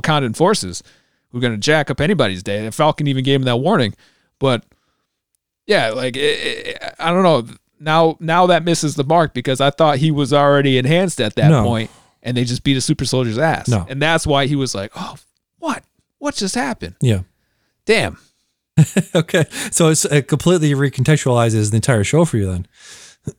[0.00, 0.82] Wakandan forces
[1.30, 2.64] who are going to jack up anybody's day.
[2.64, 3.94] And Falcon even gave him that warning,
[4.38, 4.64] but
[5.66, 6.20] yeah, like it,
[6.80, 7.54] it, I don't know.
[7.80, 11.48] Now, now that misses the mark because I thought he was already enhanced at that
[11.50, 11.62] No.
[11.62, 11.90] point,
[12.22, 13.68] and they just beat a super soldier's ass.
[13.68, 13.86] No.
[13.88, 15.16] and that's why he was like, "Oh,
[15.58, 15.84] what?
[16.18, 16.96] What just happened?
[17.00, 17.20] Yeah.
[17.84, 18.18] Damn."
[19.14, 19.44] okay.
[19.70, 22.66] So it's, it completely recontextualizes the entire show for you then.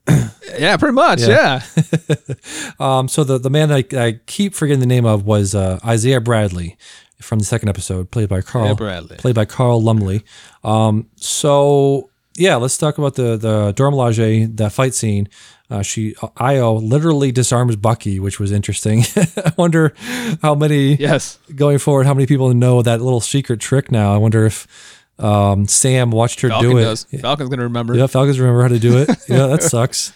[0.58, 1.22] Yeah, pretty much.
[1.22, 1.62] Yeah.
[2.08, 2.16] Yeah.
[2.80, 6.22] Um, so the, the man I, I keep forgetting the name of was uh, Isaiah
[6.22, 6.78] Bradley
[7.22, 8.68] from the second episode, played by Carl.
[8.68, 9.18] Yeah, Bradley.
[9.18, 10.24] Played by Carl Lumbly.
[10.64, 15.28] Um, so yeah, let's talk about the the Dora Milaje, that fight scene.
[15.70, 19.04] Uh, she Ayo literally disarms Bucky, which was interesting.
[19.38, 19.94] I wonder
[20.42, 21.38] how many Yes.
[21.56, 24.14] going forward, how many people know that little secret trick now.
[24.14, 26.84] I wonder if um, Sam watched her Falcon do it.
[26.84, 27.06] does.
[27.22, 27.96] Falcon's gonna remember.
[27.96, 29.10] Yeah, Falcons remember how to do it.
[29.30, 30.14] Yeah, that sucks.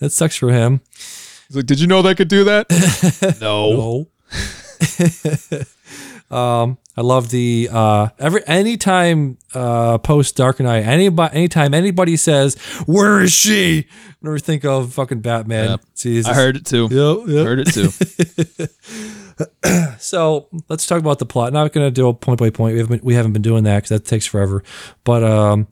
[0.00, 0.80] That sucks for him.
[1.48, 4.06] He's like, "Did you know they could do that?" no.
[6.30, 6.36] No.
[6.36, 12.54] um, I love the uh every anytime uh post Dark Knight, anybody anytime anybody says,
[12.86, 13.86] Where is she?
[13.90, 15.70] I never think of fucking Batman.
[15.70, 15.80] Yep.
[15.96, 16.30] Jesus.
[16.30, 16.88] I heard it too.
[16.90, 17.46] Yep, yep.
[17.46, 18.68] Heard it too.
[19.98, 21.52] So let's talk about the plot.
[21.52, 22.74] Not going to do a point by point.
[22.74, 24.62] We haven't we haven't been doing that because that takes forever.
[25.04, 25.68] But um,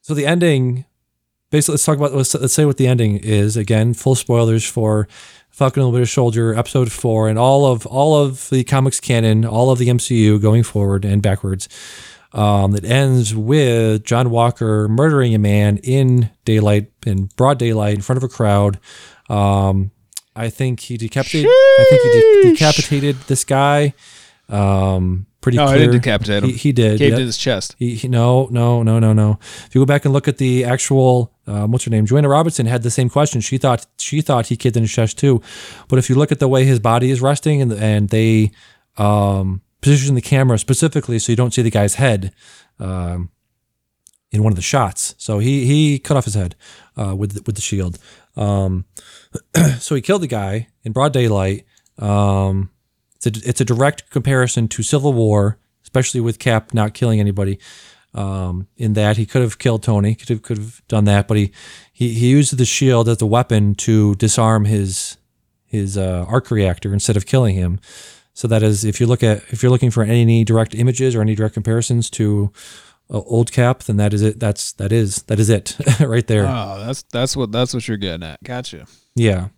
[0.00, 0.86] so the ending.
[1.50, 3.56] Basically, let's talk about let's, let's say what the ending is.
[3.56, 5.08] Again, full spoilers for
[5.50, 9.44] Falcon and the Winter Soldier, episode four, and all of all of the comics canon,
[9.44, 11.68] all of the MCU going forward and backwards.
[12.32, 18.02] Um, it ends with John Walker murdering a man in daylight, in broad daylight, in
[18.02, 18.78] front of a crowd.
[19.28, 19.90] Um,
[20.36, 21.50] I think he decapitated.
[21.50, 23.94] I think he de- decapitated this guy.
[24.48, 25.78] Um, pretty No, I clear.
[25.80, 26.50] didn't decapitate him.
[26.50, 26.98] He, he did.
[26.98, 27.20] Caved yep.
[27.20, 27.76] in his chest.
[27.78, 29.38] He, he no no no no no.
[29.66, 32.66] If you go back and look at the actual um, what's her name, Joanna Robertson
[32.66, 33.40] had the same question.
[33.40, 35.40] She thought she thought he kicked in his chest too,
[35.88, 38.50] but if you look at the way his body is resting and and they
[38.98, 42.32] um, position the camera specifically so you don't see the guy's head
[42.78, 43.30] um,
[44.32, 46.56] in one of the shots, so he he cut off his head
[46.96, 47.98] uh, with the, with the shield.
[48.36, 48.84] Um,
[49.78, 51.64] so he killed the guy in broad daylight.
[51.98, 52.70] Um,
[53.16, 57.58] it's a, it's a direct comparison to Civil War, especially with Cap not killing anybody.
[58.12, 61.36] Um, in that he could have killed Tony, could have could have done that, but
[61.36, 61.52] he
[61.92, 65.16] he, he used the shield as a weapon to disarm his
[65.64, 67.78] his uh, arc reactor instead of killing him.
[68.34, 71.20] So that is, if you look at if you're looking for any direct images or
[71.20, 72.52] any direct comparisons to
[73.10, 74.40] uh, old Cap, then that is it.
[74.40, 76.46] That's that is that is it right there.
[76.46, 78.42] Oh, that's that's what that's what you're getting at.
[78.42, 78.86] Gotcha.
[79.20, 79.48] Yeah.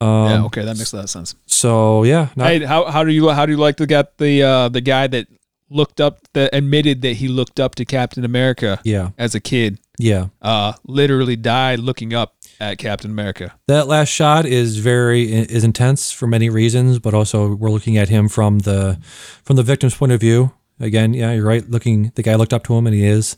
[0.00, 0.44] Um, yeah.
[0.46, 1.34] Okay, that makes a lot of sense.
[1.46, 4.42] So yeah, not, Hey, how how do you how do you like to get the
[4.42, 5.28] uh, the guy that
[5.70, 9.78] looked up that admitted that he looked up to Captain America yeah, as a kid?
[9.98, 10.28] yeah.
[10.40, 13.54] Uh, literally died looking up at Captain America.
[13.68, 18.08] That last shot is very is intense for many reasons, but also we're looking at
[18.08, 18.98] him from the
[19.44, 20.52] from the victim's point of view.
[20.80, 21.68] Again, yeah, you're right.
[21.68, 23.36] Looking, the guy looked up to him, and he is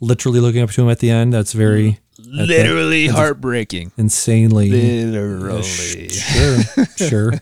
[0.00, 1.32] literally looking up to him at the end.
[1.32, 3.92] That's very Literally heartbreaking.
[3.96, 4.70] insanely.
[4.70, 6.08] Literally.
[6.08, 6.58] Sure,
[6.96, 7.32] sure.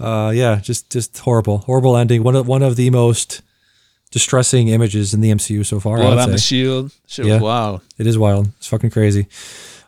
[0.00, 2.22] uh, yeah, just just horrible, horrible ending.
[2.22, 3.42] One of one of the most
[4.10, 5.98] distressing images in the MCU so far.
[5.98, 6.92] Blood on the shield.
[7.06, 7.34] Shit Yeah.
[7.34, 7.80] was wild.
[7.98, 8.48] It is wild.
[8.58, 9.28] It's fucking crazy.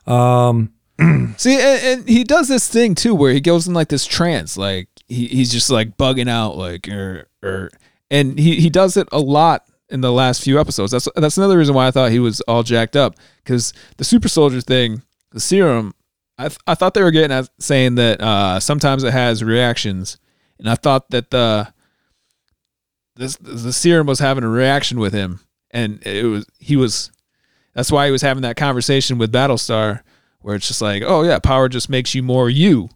[0.06, 0.72] Um,
[1.38, 4.56] See, and, and he does this thing too, where he goes in like this trance,
[4.56, 7.70] like he, he's just like bugging out, like er, er.
[8.10, 10.90] and he he does it a lot in the last few episodes.
[10.90, 14.28] That's that's another reason why I thought he was all jacked up because the super
[14.28, 15.94] soldier thing, the serum,
[16.38, 20.18] I th- I thought they were getting at saying that uh, sometimes it has reactions,
[20.58, 21.72] and I thought that the
[23.14, 25.40] this the serum was having a reaction with him,
[25.70, 27.12] and it was he was
[27.74, 30.00] that's why he was having that conversation with Battlestar
[30.40, 32.88] where it's just like, oh yeah, power just makes you more you.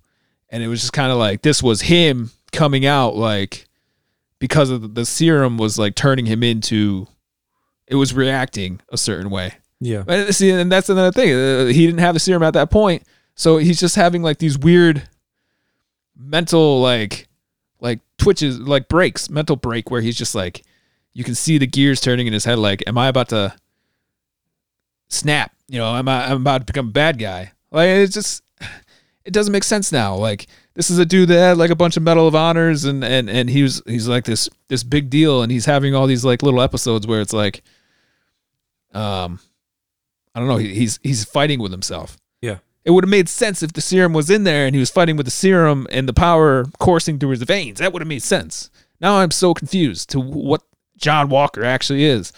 [0.48, 3.66] And it was just kind of like this was him coming out like
[4.38, 7.06] because of the, the serum was like turning him into
[7.86, 9.54] it was reacting a certain way.
[9.80, 10.04] Yeah.
[10.08, 11.32] And see, and that's another thing.
[11.32, 13.02] Uh, he didn't have the serum at that point,
[13.34, 15.08] so he's just having like these weird
[16.16, 17.28] mental like
[17.80, 20.64] like twitches, like breaks, mental break, where he's just like,
[21.12, 22.58] you can see the gears turning in his head.
[22.58, 23.54] Like, am I about to
[25.08, 25.52] snap?
[25.68, 26.30] You know, am I?
[26.30, 27.52] I'm about to become a bad guy.
[27.70, 28.42] Like, it's just,
[29.26, 30.14] it doesn't make sense now.
[30.14, 33.04] Like, this is a dude that had like a bunch of Medal of Honors, and
[33.04, 36.24] and and he was he's like this this big deal, and he's having all these
[36.24, 37.62] like little episodes where it's like,
[38.94, 39.40] um,
[40.34, 42.16] I don't know, he, he's he's fighting with himself.
[42.40, 42.58] Yeah.
[42.84, 45.16] It would have made sense if the serum was in there and he was fighting
[45.16, 47.80] with the serum and the power coursing through his veins.
[47.80, 48.70] That would have made sense.
[49.00, 50.62] Now I'm so confused to what
[50.96, 52.32] John Walker actually is.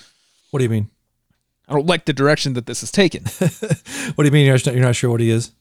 [0.50, 0.88] What do you mean?
[1.68, 3.24] I don't like the direction that this is taken.
[4.14, 5.52] What do you mean you're not, you're not sure what he is?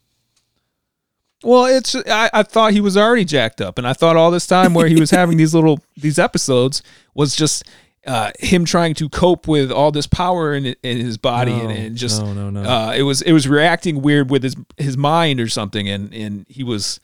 [1.43, 4.47] Well, it's I, I thought he was already jacked up, and I thought all this
[4.47, 6.81] time where he was having these little these episodes
[7.13, 7.63] was just
[8.07, 11.75] uh, him trying to cope with all this power in in his body and, No,
[11.75, 12.63] and just no, no, no.
[12.63, 16.45] Uh, it was it was reacting weird with his his mind or something, and and
[16.49, 16.99] he was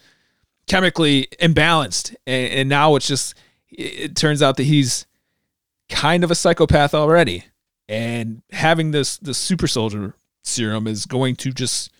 [0.65, 3.35] chemically imbalanced, and, and now it's just
[3.69, 5.05] it, it turns out that he's
[5.89, 7.45] kind of a psychopath already,
[7.87, 11.91] and having this the super soldier serum is going to just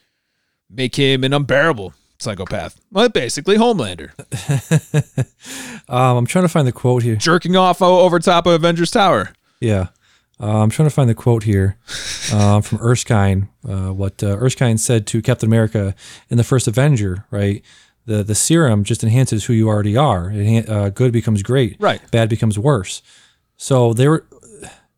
[0.69, 1.93] make him an unbearable
[2.23, 2.79] psychopath.
[2.91, 4.11] Well, basically Homelander
[5.89, 7.15] Um, I'm trying to find the quote here.
[7.15, 9.33] jerking off over top of Avengers Tower.
[9.59, 9.87] Yeah.
[10.39, 11.77] Uh, I'm trying to find the quote here
[12.31, 13.49] uh, from Erskine.
[13.67, 15.93] Uh, what uh, Erskine said to Captain America
[16.29, 17.63] in the first Avenger, right?
[18.05, 20.31] The the serum just enhances who you already are.
[20.33, 21.77] It, uh, good becomes great.
[21.79, 22.01] Right.
[22.11, 23.01] Bad becomes worse.
[23.55, 24.25] So they were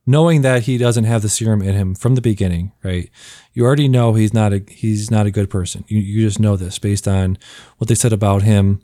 [0.06, 3.10] knowing that he doesn't have the serum in him from the beginning, right?
[3.54, 5.84] You already know he's not a he's not a good person.
[5.88, 7.38] You you just know this based on
[7.78, 8.82] what they said about him.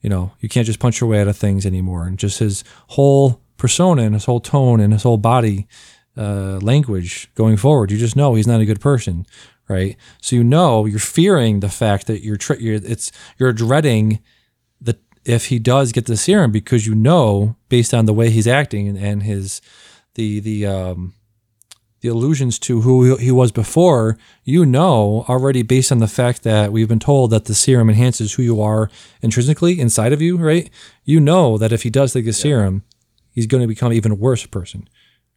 [0.00, 2.06] You know, you can't just punch your way out of things anymore.
[2.06, 5.68] And just his whole persona and his whole tone and his whole body
[6.16, 9.26] uh, language going forward, you just know he's not a good person,
[9.68, 9.96] right?
[10.22, 14.20] So you know you're fearing the fact that you're, you're it's you're dreading
[14.80, 18.46] that if he does get the serum because you know based on the way he's
[18.46, 19.60] acting and, and his
[20.14, 21.14] the the um
[22.00, 26.72] the allusions to who he was before, you know already based on the fact that
[26.72, 30.70] we've been told that the serum enhances who you are intrinsically inside of you, right?
[31.04, 32.84] You know that if he does take the serum,
[33.32, 34.88] he's going to become even worse person,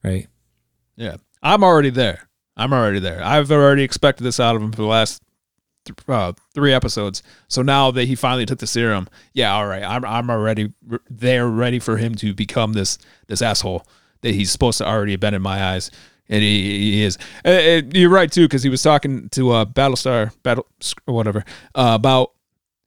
[0.03, 0.27] right?
[0.95, 2.29] Yeah, I'm already there.
[2.55, 3.21] I'm already there.
[3.23, 5.21] I've already expected this out of him for the last
[5.85, 7.23] th- uh, three episodes.
[7.49, 11.01] So now that he finally took the serum, yeah, all right, I'm I'm already r-
[11.09, 12.97] there, ready for him to become this
[13.27, 13.85] this asshole
[14.23, 15.91] that he's supposed to already have been in my eyes,
[16.27, 16.63] and he,
[16.95, 17.17] he is.
[17.45, 20.65] Uh, you're right too, because he was talking to uh, Battlestar Battle
[21.05, 21.45] or whatever
[21.75, 22.31] uh, about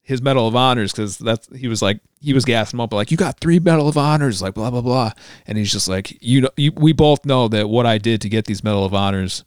[0.03, 3.11] his Medal of Honors because that's he was like he was gassing him up like
[3.11, 5.11] you got three Medal of Honors like blah blah blah
[5.49, 8.29] and he's just like you know you, we both know that what I did to
[8.29, 9.43] get these Medal of Honors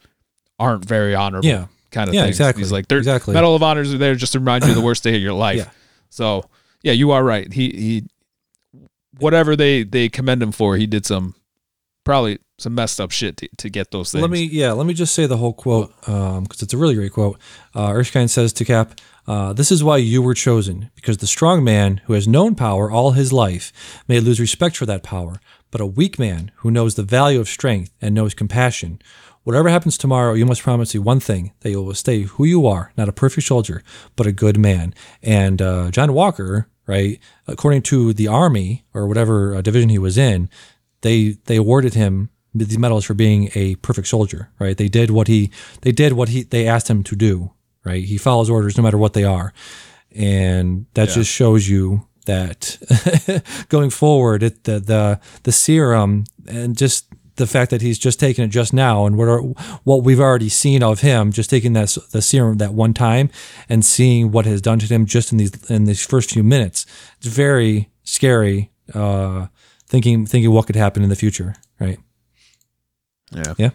[0.60, 1.68] aren't very honorable Yeah.
[1.91, 2.36] kind of Yeah, things.
[2.36, 2.61] exactly.
[2.64, 3.34] He's like they're Exactly.
[3.36, 5.32] Medal of Honors are there just to remind you of the worst day of your
[5.48, 5.60] life.
[5.60, 5.70] Yeah.
[6.10, 6.44] So
[6.84, 7.52] yeah, you are right.
[7.53, 8.03] He he
[9.18, 11.36] whatever they they commend him for, he did some
[12.10, 14.23] probably some messed up shit to, to get those things.
[14.23, 17.14] Let me, yeah, let me just say the whole quote because it's a really great
[17.14, 17.38] quote.
[17.76, 21.64] Uh, Erskine says to Cap, uh, "This is why you were chosen, because the strong
[21.64, 23.72] man who has known power all his life
[24.07, 27.48] may lose respect for that power, but a weak man who knows the value of
[27.48, 28.99] strength and knows compassion."
[29.44, 32.65] Whatever happens tomorrow, you must promise me one thing that you will stay who you
[32.65, 33.84] are, not a perfect soldier,
[34.15, 34.94] but a good man.
[35.22, 40.18] And uh, John Walker, right, according to the army or whatever uh, division he was
[40.18, 40.49] in,
[41.02, 44.78] they they awarded him these medals for being a perfect soldier, right?
[44.78, 45.52] They did what he
[45.82, 47.52] they did what he they asked him to do,
[47.84, 48.04] right?
[48.04, 49.54] He follows orders no matter what they are,
[50.16, 52.78] and that just shows you that
[53.70, 57.06] going forward, it, the the the serum and just
[57.40, 59.42] the fact that he's just taken it just now and what are,
[59.84, 63.30] what we've already seen of him just taking that the serum that one time
[63.70, 66.86] and seeing what has done to him just in these in these first few minutes
[67.18, 69.48] it's very scary uh
[69.90, 71.99] thinking thinking what could happen in the future right
[73.32, 73.53] Yeah.
[73.57, 73.70] Yeah.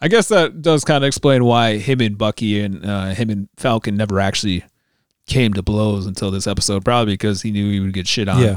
[0.00, 3.48] I guess that does kind of explain why him and Bucky and uh, him and
[3.56, 4.64] Falcon never actually
[5.26, 6.84] came to blows until this episode.
[6.84, 8.40] Probably because he knew he would get shit on.
[8.40, 8.56] yeah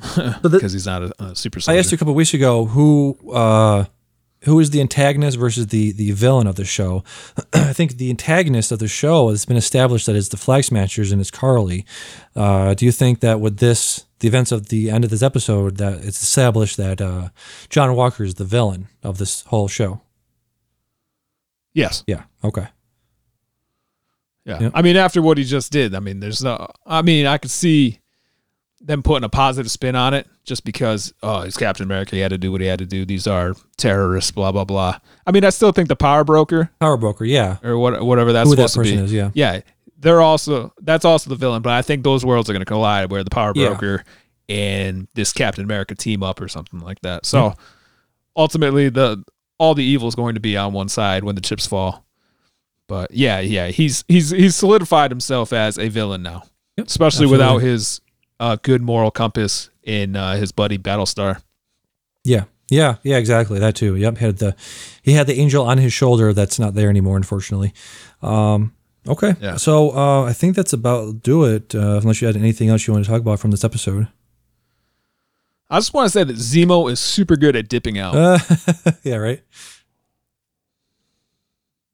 [0.42, 3.84] Because he's not a, a super I asked you a couple weeks ago who uh,
[4.44, 7.04] who is the antagonist versus the the villain of the show.
[7.52, 11.12] I think the antagonist of the show has been established that it's the Flag Smashers
[11.12, 11.84] and it's Karli.
[12.34, 15.76] Uh, do you think that with this the events of the end of this episode
[15.78, 17.28] that it's established that uh,
[17.68, 20.00] John Walker is the villain of this whole show?
[21.72, 22.04] yes.
[22.06, 22.24] Yeah.
[22.42, 22.66] Okay.
[24.44, 24.60] Yeah.
[24.60, 24.72] Yep.
[24.74, 26.66] I mean, after what he just did, I mean, there's no.
[26.86, 27.99] I mean, I could see
[28.80, 32.30] them putting a positive spin on it just because oh he's Captain America he had
[32.30, 34.98] to do what he had to do these are terrorists blah blah blah.
[35.26, 37.58] I mean I still think the power broker Power broker, yeah.
[37.62, 39.30] or what whatever that's Who that supposed to person be is, yeah.
[39.34, 39.60] yeah
[39.98, 43.10] they're also that's also the villain but I think those worlds are going to collide
[43.10, 43.68] where the power Yeah.
[43.68, 44.04] broker
[44.48, 47.24] and this Captain America team up or something like that.
[47.24, 47.60] So hmm.
[48.36, 49.22] ultimately the
[49.58, 52.04] all the evil is going to be on one side when the chips fall.
[52.88, 56.42] But yeah, yeah, he's he's he's solidified himself as a villain now,
[56.76, 57.32] Yep, especially absolutely.
[57.32, 58.00] without his
[58.40, 61.40] uh, good moral compass in uh, his buddy Battlestar.
[62.24, 62.44] Yeah.
[62.70, 63.58] Yeah, yeah, exactly.
[63.58, 63.96] That too.
[63.96, 64.18] Yep.
[64.18, 64.54] Had the
[65.02, 67.72] he had the angel on his shoulder that's not there anymore, unfortunately.
[68.22, 68.72] Um
[69.08, 69.34] okay.
[69.40, 69.56] Yeah.
[69.56, 72.92] So uh I think that's about do it, uh, unless you had anything else you
[72.92, 74.06] want to talk about from this episode.
[75.68, 78.14] I just want to say that Zemo is super good at dipping out.
[79.02, 79.42] Yeah, right.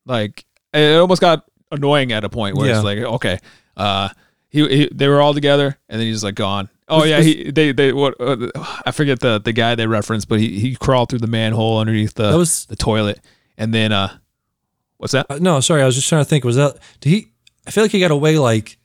[0.05, 0.45] like
[0.75, 2.77] it almost got annoying at a point where Yeah.
[2.77, 3.39] it's like, okay,
[3.77, 4.11] uh,
[4.49, 6.69] he, he they were all together and then he's just like gone.
[6.89, 8.49] Oh yeah, he they they what uh,
[8.87, 12.15] I forget the the guy they referenced, but he he crawled through the manhole underneath
[12.15, 13.21] the was- the toilet,
[13.59, 14.17] and then uh,
[14.99, 15.27] what's that?
[15.29, 16.45] Uh, no, sorry, I was just trying to think.
[16.45, 17.27] Was that did he?
[17.67, 18.79] I feel like he got away like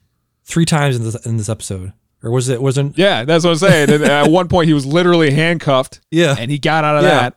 [0.45, 1.93] three times in this in this episode,
[2.23, 2.59] or was it?
[2.59, 2.97] wasn't?
[2.97, 3.91] Yeah, that's what I'm saying.
[3.91, 7.29] And at one point, he was literally handcuffed, Yeah, and he got out of Yeah.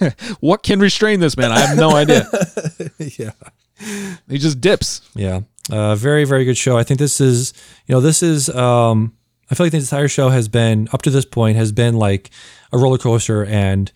[0.00, 0.36] that.
[0.40, 1.50] what can restrain this man?
[1.50, 2.26] I have no idea.
[3.18, 3.30] yeah,
[4.28, 5.00] He just dips.
[5.14, 5.40] yeah.
[5.70, 6.76] Uh, very very good show.
[6.76, 7.52] I think this is
[7.86, 9.14] you know this is um
[9.50, 12.30] I feel like the entire show has been up to this point has been like
[12.72, 13.90] a roller coaster and.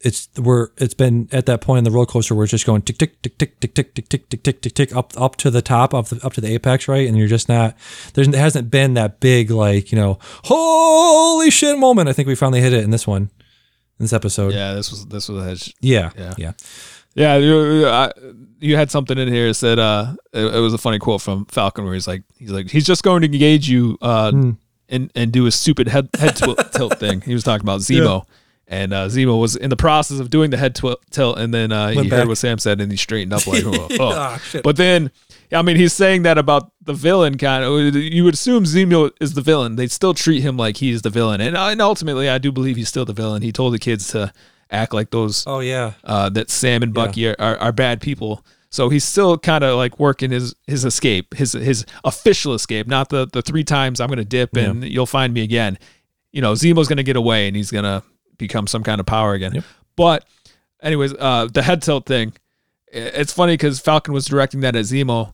[0.00, 2.82] It's we're it's been at that point in the roller coaster where it's just going
[2.82, 5.50] tick tick tick tick tick tick tick tick tick tick tick tick up up to
[5.50, 7.76] the top up the, up to the apex right and you're just not
[8.14, 12.36] there's there hasn't been that big like you know holy shit moment I think we
[12.36, 15.44] finally hit it in this one in this episode Yeah, this was this was a
[15.48, 15.74] hedge.
[15.80, 16.10] Yeah.
[16.16, 16.34] Yeah.
[16.38, 16.52] Yeah.
[17.18, 18.12] Yeah, you, I,
[18.60, 21.44] you had something in here that said uh, it, it was a funny quote from
[21.46, 24.50] Falcon where he's like, he's like, he's just going to engage you uh, Hmm.
[24.88, 27.20] and and do a stupid head head twi- tilt thing.
[27.20, 28.24] He was talking about Zemo,
[28.68, 31.88] and uh, Zemo was in the process of doing the head tilt, and then uh,
[31.88, 34.38] he Went heard what Sam said, and he straightened up like, oh, oh.
[34.44, 34.62] Shit.
[34.62, 35.10] but then.
[35.50, 37.94] I mean, he's saying that about the villain kind of.
[37.96, 39.76] You would assume Zemo is the villain.
[39.76, 42.90] They still treat him like he's the villain, and, and ultimately, I do believe he's
[42.90, 43.40] still the villain.
[43.40, 44.30] He told the kids to
[44.70, 45.92] act like those Oh yeah.
[46.04, 48.44] uh, that Sam and Bucky are, are, are bad people.
[48.70, 53.08] So he's still kind of like working his his escape, his his official escape, not
[53.08, 55.78] the the three times I'm gonna dip and you'll find me again.
[56.32, 58.02] You know, Zemo's gonna get away and he's gonna
[58.36, 59.54] become some kind of power again.
[59.54, 59.64] Yep.
[59.96, 60.26] But
[60.82, 62.34] anyways, uh, the head tilt thing,
[62.88, 65.32] it's funny because Falcon was directing that at Zemo,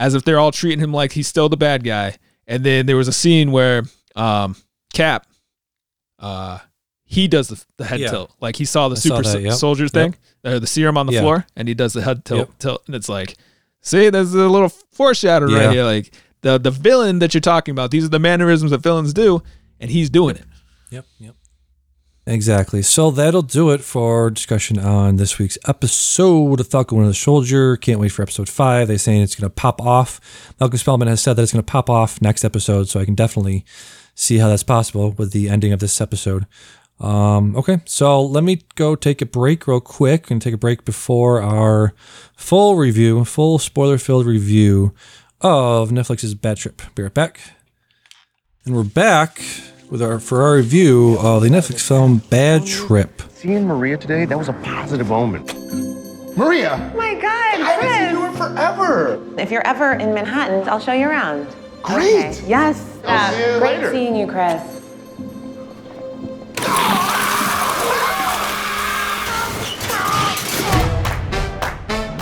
[0.00, 2.16] as if they're all treating him like he's still the bad guy.
[2.46, 3.82] And then there was a scene where
[4.16, 4.56] um,
[4.94, 5.26] Cap,
[6.18, 6.58] uh,
[7.14, 8.10] he does the, the head Yeah.
[8.10, 9.52] tilt, like he saw the I saw super that, yep.
[9.54, 10.14] soldier thing,
[10.44, 11.20] or the serum on the Yeah.
[11.20, 12.58] floor, and he does the head tilt, Yep.
[12.58, 13.36] tilt, and it's like,
[13.82, 15.58] see, there's a little foreshadow Yeah.
[15.66, 16.12] right here, like
[16.42, 17.90] the the villain that you're talking about.
[17.90, 19.42] These are the mannerisms that villains do,
[19.80, 20.44] and he's doing it.
[20.90, 21.06] Yep.
[21.20, 21.34] Yep.
[22.26, 22.80] Exactly.
[22.80, 27.76] So that'll do it for discussion on this week's episode of Falcon and the Soldier.
[27.76, 28.88] Can't wait for episode five.
[28.88, 30.20] They're saying it's going to pop off.
[30.58, 33.14] Malcolm Spellman has said that it's going to pop off next episode, so I can
[33.14, 33.66] definitely
[34.14, 36.46] see how that's possible with the ending of this episode.
[37.00, 40.84] Um, okay, so let me go take a break real quick and take a break
[40.84, 41.92] before our
[42.36, 44.94] full review, full spoiler filled review
[45.40, 46.80] of Netflix's Bad Trip.
[46.94, 47.40] Be right back.
[48.64, 49.42] And we're back
[49.90, 53.20] with our for our review of the Netflix film Bad Trip.
[53.34, 55.52] Seeing Maria today, that was a positive moment.
[56.36, 56.90] Maria!
[56.92, 58.38] Oh my God, I haven't seen Chris!
[58.38, 59.40] her forever!
[59.40, 61.46] If you're ever in Manhattan, I'll show you around.
[61.82, 62.38] Great!
[62.38, 62.42] Okay.
[62.46, 62.98] Yes.
[63.04, 63.92] I'll see you great later.
[63.92, 64.83] seeing you, Chris.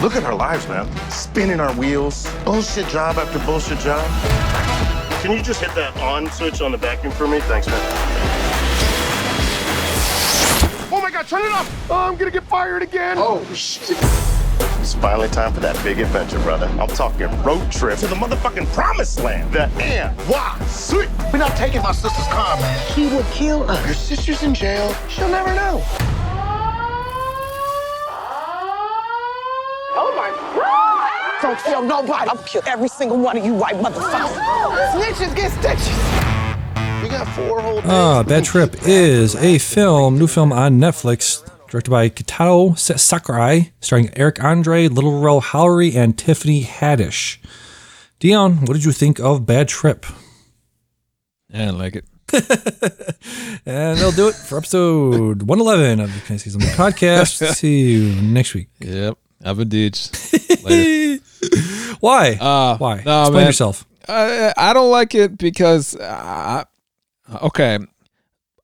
[0.02, 0.89] Look at our lives, man.
[1.10, 4.05] Spinning our wheels, bullshit job after bullshit job.
[5.23, 7.39] Can you just hit that on switch on the vacuum for me?
[7.43, 7.81] Thanks, man.
[10.93, 11.90] Oh my god, turn it off!
[11.90, 13.16] Oh, I'm gonna get fired again!
[13.16, 13.97] Oh, shit.
[14.82, 16.66] It's finally time for that big adventure, brother.
[16.80, 19.52] I'm talking road trip to the motherfucking promised land.
[19.52, 21.32] The NYC.
[21.32, 22.92] We're not taking my sister's car, man.
[22.92, 23.86] He will kill us.
[23.86, 24.92] Your sister's in jail.
[25.09, 25.84] She'll never know.
[29.94, 31.42] Oh my God!
[31.42, 32.28] Don't kill nobody.
[32.28, 34.34] I'll kill every single one of you white motherfuckers.
[34.94, 37.02] Snitches get stitches.
[37.04, 37.80] We got four whole.
[37.84, 44.11] Ah, Bad Trip is a film, new film on Netflix, directed by Kitao Sakurai, starring
[44.15, 47.39] Eric Andre, Little Rel Howery, and Tiffany Haddish.
[48.20, 50.05] Dion, what did you think of Bad Trip?
[51.53, 52.05] I like it.
[53.65, 57.55] And they'll do it for episode 111 of the Can I Something podcast.
[57.55, 58.69] See you next week.
[58.81, 60.65] Yep, I've been ditched.
[60.65, 61.23] Later.
[62.01, 62.32] Why?
[62.32, 63.03] Uh, Why?
[63.07, 63.47] no, Explain man.
[63.47, 63.86] yourself.
[64.09, 66.65] I, I don't like it because uh,
[67.43, 67.78] okay,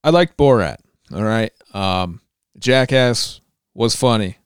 [0.03, 0.77] I liked Borat.
[1.15, 2.21] All right, um,
[2.59, 3.41] Jackass
[3.75, 4.37] was funny,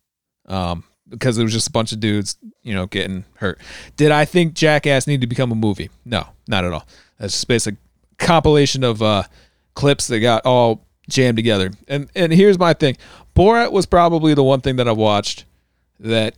[0.46, 3.60] um, because it was just a bunch of dudes, you know, getting hurt.
[3.96, 5.90] Did I think Jackass needed to become a movie?
[6.04, 6.86] No, not at all.
[7.18, 7.76] That's just basic
[8.18, 9.24] compilation of uh,
[9.74, 11.70] clips that got all jammed together.
[11.88, 12.96] And and here's my thing:
[13.34, 15.44] Borat was probably the one thing that I watched
[16.00, 16.34] that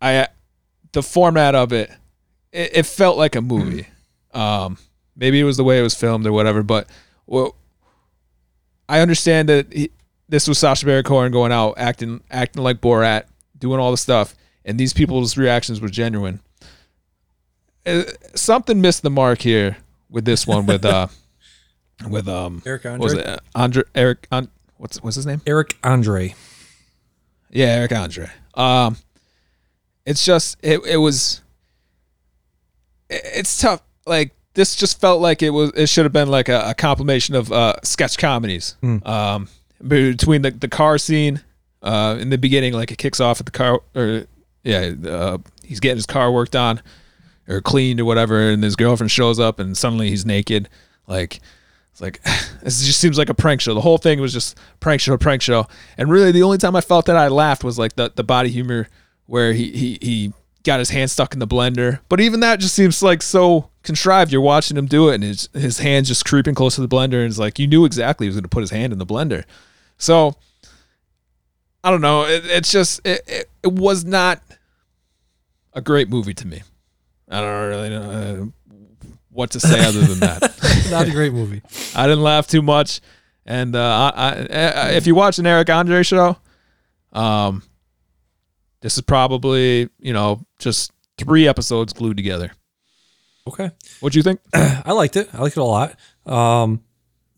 [0.00, 0.28] I
[0.92, 1.90] the format of it
[2.54, 3.88] it, it felt like a movie.
[4.34, 4.78] Um,
[5.14, 6.88] maybe it was the way it was filmed or whatever, but
[7.24, 7.54] well,
[8.88, 9.92] I understand that he,
[10.28, 13.24] this was Sacha Baron Cohen going out acting acting like Borat,
[13.58, 14.34] doing all the stuff,
[14.64, 16.40] and these people's reactions were genuine.
[17.86, 19.76] Uh, something missed the mark here
[20.10, 21.06] with this one with uh
[22.08, 23.32] with um Eric what was Andre?
[23.34, 24.48] it Andre Eric An,
[24.78, 26.34] what's what's his name Eric Andre.
[27.50, 28.96] yeah Eric Andre um
[30.06, 31.42] it's just it it was
[33.10, 36.48] it- it's tough like this just felt like it was it should have been like
[36.48, 39.48] a, a compilation of uh sketch comedies um
[39.86, 41.42] between the the car scene
[41.82, 44.26] uh in the beginning like it kicks off at the car or
[44.62, 46.80] yeah uh, he's getting his car worked on
[47.48, 50.68] or cleaned or whatever and his girlfriend shows up and suddenly he's naked.
[51.06, 51.40] Like
[51.92, 52.22] it's like
[52.62, 53.74] this just seems like a prank show.
[53.74, 55.66] The whole thing was just prank show prank show.
[55.98, 58.50] And really the only time i felt that i laughed was like the, the body
[58.50, 58.88] humor
[59.26, 60.32] where he, he he
[60.62, 62.00] got his hand stuck in the blender.
[62.08, 64.32] But even that just seems like so contrived.
[64.32, 67.20] You're watching him do it and his, his hand's just creeping close to the blender
[67.20, 69.06] and it's like you knew exactly he was going to put his hand in the
[69.06, 69.44] blender
[69.98, 70.34] so
[71.82, 74.40] i don't know it, it's just it, it, it was not
[75.72, 76.62] a great movie to me
[77.28, 78.76] i don't really know uh,
[79.30, 80.54] what to say other than that
[80.90, 81.62] Not a great movie.
[81.94, 83.00] I didn't laugh too much.
[83.46, 86.36] And uh, I, I, if you watch an Eric Andre show,
[87.12, 87.62] um,
[88.80, 92.52] this is probably you know just three episodes glued together.
[93.46, 93.70] Okay.
[94.00, 94.40] What do you think?
[94.54, 95.28] I liked it.
[95.34, 95.96] I liked it a lot.
[96.24, 96.82] Um,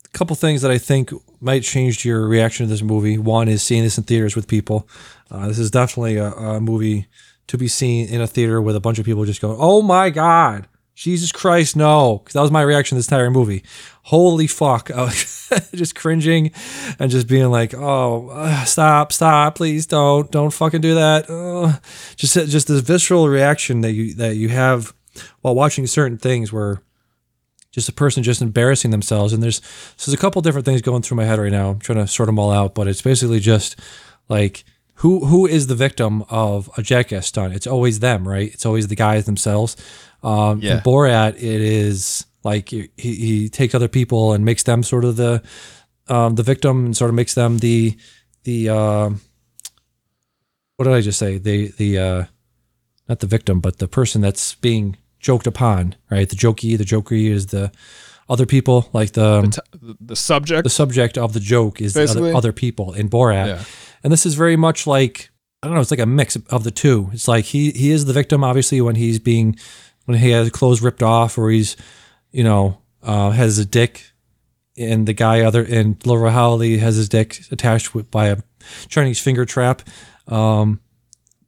[0.05, 1.11] a couple things that I think
[1.41, 3.19] might change your reaction to this movie.
[3.19, 4.89] One is seeing this in theaters with people.
[5.31, 7.07] Uh, this is definitely a, a movie
[7.49, 10.11] to be seen in a theater with a bunch of people just going, "Oh my
[10.11, 13.63] god, Jesus Christ, no!" Because that was my reaction to this entire movie.
[14.05, 14.91] Holy fuck!
[15.75, 16.53] Just cringing
[16.99, 21.79] and just being like, "Oh, uh, stop, stop, please don't, don't fucking do that." Uh,
[22.17, 24.95] just, just this visceral reaction that you that you have
[25.41, 26.83] while watching certain things where
[27.77, 29.33] just a person just embarrassing themselves.
[29.33, 29.61] And there's
[29.97, 31.71] so there's a couple different things going through my head right now.
[31.71, 33.79] I'm trying to sort them all out, but it's basically just
[34.29, 34.65] like
[35.01, 37.55] who who is the victim of a jackass stunt?
[37.55, 38.51] It's always them, right?
[38.53, 39.77] It's always the guys themselves.
[40.23, 40.79] Um, Yeah.
[40.79, 45.17] In Borat, it is like he, he takes other people and makes them sort of
[45.17, 45.43] the
[46.09, 47.97] um, the victim and sort of makes them the
[48.45, 49.21] the um
[50.77, 51.39] what did I just say?
[51.39, 52.25] The the uh,
[53.09, 54.97] not the victim, but the person that's being
[55.27, 56.29] joked upon, right?
[56.29, 57.71] The jokey, the jokery is the
[58.29, 60.63] other people, like the um, The, the subject.
[60.65, 63.47] the subject of the joke is the other, other people in Borat.
[63.47, 63.65] Yeah.
[64.03, 65.31] And this is very much like
[65.63, 67.11] I don't know, it's like a mix of the two.
[67.13, 69.57] It's like he he is the victim obviously when he's being
[70.05, 71.77] when he has clothes ripped off or he's
[72.31, 74.13] you know uh, has a dick
[74.79, 78.37] and the guy other and Lil Rel Howery has his dick attached with, by a
[78.89, 79.83] Chinese finger trap.
[80.29, 80.81] Um,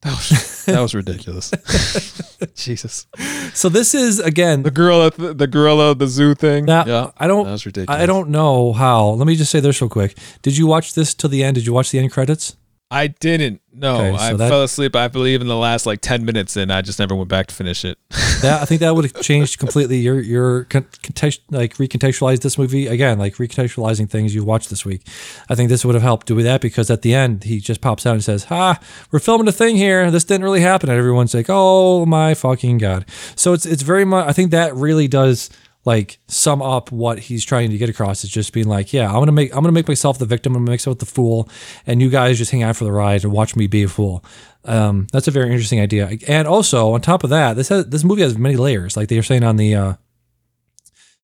[0.02, 1.50] that was ridiculous.
[2.54, 3.06] Jesus.
[3.52, 6.66] so this is again The gorilla, the gorilla, the zoo thing.
[6.66, 7.44] Now, yeah, I don't.
[7.44, 8.00] That was ridiculous.
[8.00, 9.08] I don't know how.
[9.10, 10.16] Let me just say this real quick.
[10.42, 11.56] Did you watch this till the end?
[11.56, 12.56] Did you watch the end credits?
[12.90, 13.60] I didn't.
[13.74, 14.96] No, Okay, I that- fell asleep.
[14.96, 17.54] I believe in the last like ten minutes, and I just never went back to
[17.54, 17.98] finish it.
[18.40, 22.86] That I think that would have changed completely your your context, like recontextualize this movie
[22.86, 25.02] again, like recontextualizing things you watched this week.
[25.48, 28.06] I think this would have helped do that because at the end he just pops
[28.06, 28.78] out and says, "Ha,
[29.10, 30.08] we're filming a thing here.
[30.12, 34.04] This didn't really happen." And everyone's like, "Oh my fucking god!" So it's it's very
[34.04, 34.28] much.
[34.28, 35.50] I think that really does
[35.84, 38.24] like sum up what he's trying to get across.
[38.24, 40.52] is just being like, "Yeah, I'm gonna make I'm gonna make myself the victim.
[40.52, 41.48] I'm gonna make myself the fool,
[41.86, 44.24] and you guys just hang out for the ride and watch me be a fool."
[44.64, 46.10] Um, that's a very interesting idea.
[46.26, 48.96] And also on top of that, this has, this movie has many layers.
[48.96, 49.94] Like they were saying on the uh,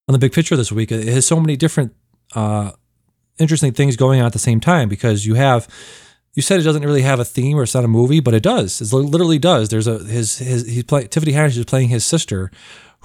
[0.09, 1.93] on the big picture this week, it has so many different
[2.35, 2.71] uh,
[3.39, 5.69] interesting things going on at the same time because you have.
[6.33, 8.43] You said it doesn't really have a theme or it's not a movie, but it
[8.43, 8.81] does.
[8.81, 9.69] It literally does.
[9.69, 12.51] There's a his his he's playing Tiffany Haddish is playing his sister,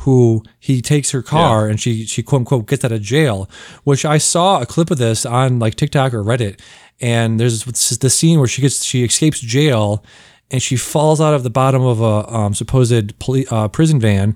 [0.03, 3.49] who he takes her car and she she quote unquote gets out of jail.
[3.83, 6.59] Which I saw a clip of this on like TikTok or Reddit,
[7.01, 10.03] and there's this, the scene where she gets she escapes jail,
[10.51, 14.35] and she falls out of the bottom of a um, supposed poli- uh, prison van,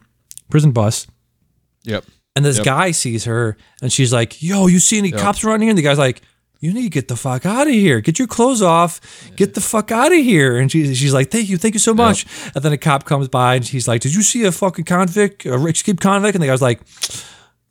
[0.49, 1.07] prison bus,
[1.83, 2.05] Yep.
[2.35, 2.65] and this Yep.
[2.65, 5.69] guy sees her and she's like, Yo, you see any cops around here?
[5.69, 6.21] And the guy's like,
[6.63, 7.99] You need to get the fuck out of here.
[7.99, 9.01] Get your clothes off.
[9.35, 10.55] Get the fuck out of here.
[10.55, 11.57] And she, she's like, Thank you.
[11.57, 12.25] Thank you so much.
[12.55, 15.45] And then a cop comes by and he's like, Did you see a fucking convict,
[15.45, 16.35] a escaped convict?
[16.35, 16.79] And the guy's like,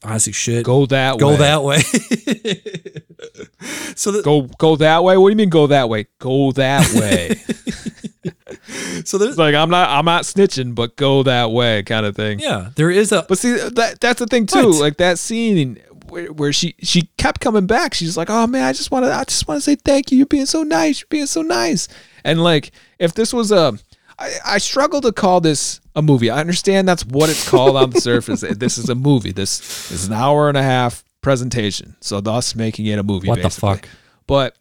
[0.05, 0.67] honestly shit.
[0.67, 1.37] Go that go way.
[1.37, 1.79] Go that way.
[3.97, 5.17] so the, Go go that way.
[5.17, 6.09] What do you mean go that way?
[6.19, 7.37] Go that way.
[9.05, 12.15] so there's it's like I'm not I'm not snitching, but go that way kind of
[12.15, 12.41] thing.
[12.41, 14.69] yeah, there is a But see that that's the thing too.
[14.69, 14.81] What?
[14.81, 15.81] Like that scene
[16.13, 17.95] where, where she she kept coming back.
[17.95, 20.19] She's like, "Oh man, I just want to I just want to say thank you.
[20.19, 21.01] You're being so nice.
[21.01, 21.89] You're being so nice."
[22.25, 23.79] And like if this was a
[24.19, 26.31] I, I struggle to call this a movie.
[26.31, 28.43] I understand that's what it's called on the surface.
[28.43, 29.33] This is a movie.
[29.33, 31.97] This is an hour and a half presentation.
[32.01, 33.29] So thus making it a movie.
[33.29, 33.89] What the fuck?
[34.27, 34.57] But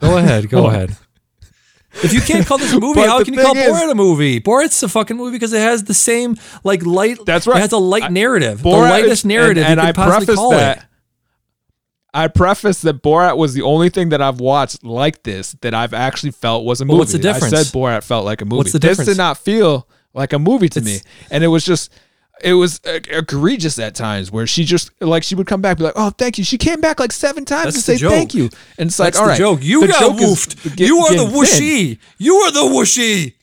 [0.00, 0.96] Go ahead, go ahead.
[1.92, 4.40] If you can't call this a movie, how can you call is- Borat a movie?
[4.40, 7.18] Borat's a fucking movie because it has the same like light.
[7.26, 7.58] That's right.
[7.58, 10.36] It has a light I- narrative, the Borat- lightest narrative and, and you I preface
[10.36, 10.78] call that.
[10.78, 10.84] it.
[12.12, 15.94] I preface that Borat was the only thing that I've watched like this that I've
[15.94, 16.92] actually felt was a movie.
[16.94, 17.52] Well, what's the difference?
[17.54, 18.56] I said Borat felt like a movie.
[18.58, 19.06] What's the difference?
[19.06, 20.98] this did not feel like a movie to me,
[21.30, 21.92] and it was just.
[22.42, 25.78] It was uh, egregious at times where she just like she would come back and
[25.78, 28.34] be like, "Oh, thank you." She came back like seven times That's to say thank
[28.34, 29.62] you, and it's like, That's "All the right, joke.
[29.62, 30.76] You the got joke woofed.
[30.76, 31.98] get- you are the getting thin.
[32.18, 33.34] You are the whooshy.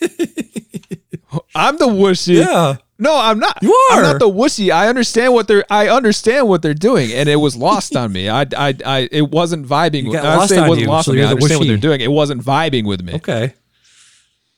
[1.54, 2.44] I'm the whooshy.
[2.44, 2.76] Yeah.
[3.00, 3.62] No, I'm not.
[3.62, 4.70] You are I'm not the wussy.
[4.70, 5.64] I understand what they're.
[5.70, 8.28] I understand what they're doing, and it was lost on me.
[8.28, 9.08] I, I, I.
[9.10, 10.10] It wasn't vibing.
[10.10, 11.22] With, I say it wasn't you, lost so on me.
[11.22, 12.02] I understand what they're doing.
[12.02, 13.14] It wasn't vibing with me.
[13.14, 13.54] Okay.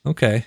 [0.04, 0.44] Okay.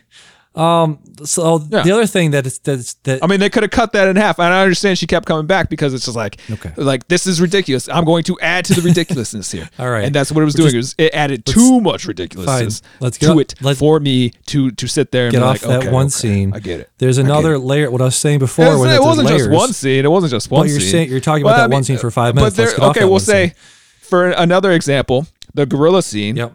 [0.55, 0.99] Um.
[1.25, 1.83] So Yeah.
[1.83, 4.15] the other thing that is that's that I mean, they could have cut that in
[4.15, 6.71] half, and I understand she kept coming back because it's just like, Okay.
[6.77, 7.89] like this is ridiculous.
[7.89, 9.69] I'm going to add to the ridiculousness here.
[9.79, 10.05] All right.
[10.05, 10.75] and that's what it was We're doing.
[10.75, 12.89] it, was, it added too much ridiculousness Fine.
[13.01, 15.61] Let's to get- it let's for me to to sit there and get be off
[15.61, 16.53] like, that okay, one okay, scene.
[16.53, 16.89] I get it.
[16.99, 17.91] There's another layer.
[17.91, 20.05] What I was saying before, It, was, it wasn't just one scene.
[20.05, 20.91] It wasn't just one Well, you're scene.
[20.91, 22.55] saying- you're talking about that one scene for five minutes.
[22.55, 23.55] But there, Let's get off okay, we'll say scene.
[23.99, 26.53] for another example, the gorilla scene Yep.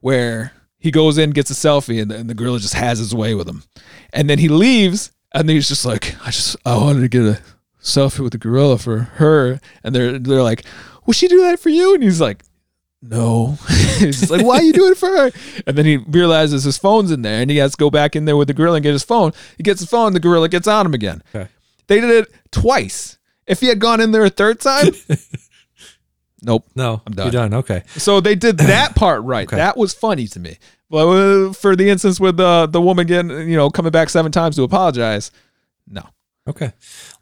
[0.00, 0.52] where
[0.84, 3.34] he goes in, gets a selfie, and the, and the gorilla just has his way
[3.34, 3.62] with him,
[4.12, 7.40] and then he leaves, and he's just like, I just I wanted to get a
[7.82, 10.66] selfie with the gorilla for her, and they're they're like,
[11.06, 11.94] will she do that for you?
[11.94, 12.44] And he's like.
[13.06, 13.58] No.
[13.98, 15.30] he's just like, why are you doing it for her?
[15.66, 18.24] And then he realizes his phone's in there and he has to go back in
[18.24, 19.32] there with the gorilla and get his phone.
[19.58, 21.22] He gets his phone, the gorilla gets on him again.
[21.34, 21.50] Okay.
[21.86, 23.18] They did it twice.
[23.46, 24.94] If he had gone in there a third time,
[26.44, 26.66] nope.
[26.74, 27.26] No, I'm done.
[27.26, 27.54] You're done.
[27.54, 27.82] Okay.
[27.96, 29.46] So they did that part right.
[29.46, 29.56] Okay.
[29.56, 30.58] That was funny to me.
[30.90, 34.30] But uh, for the instance with the the woman getting you know coming back seven
[34.32, 35.30] times to apologize,
[35.88, 36.08] no.
[36.46, 36.72] Okay.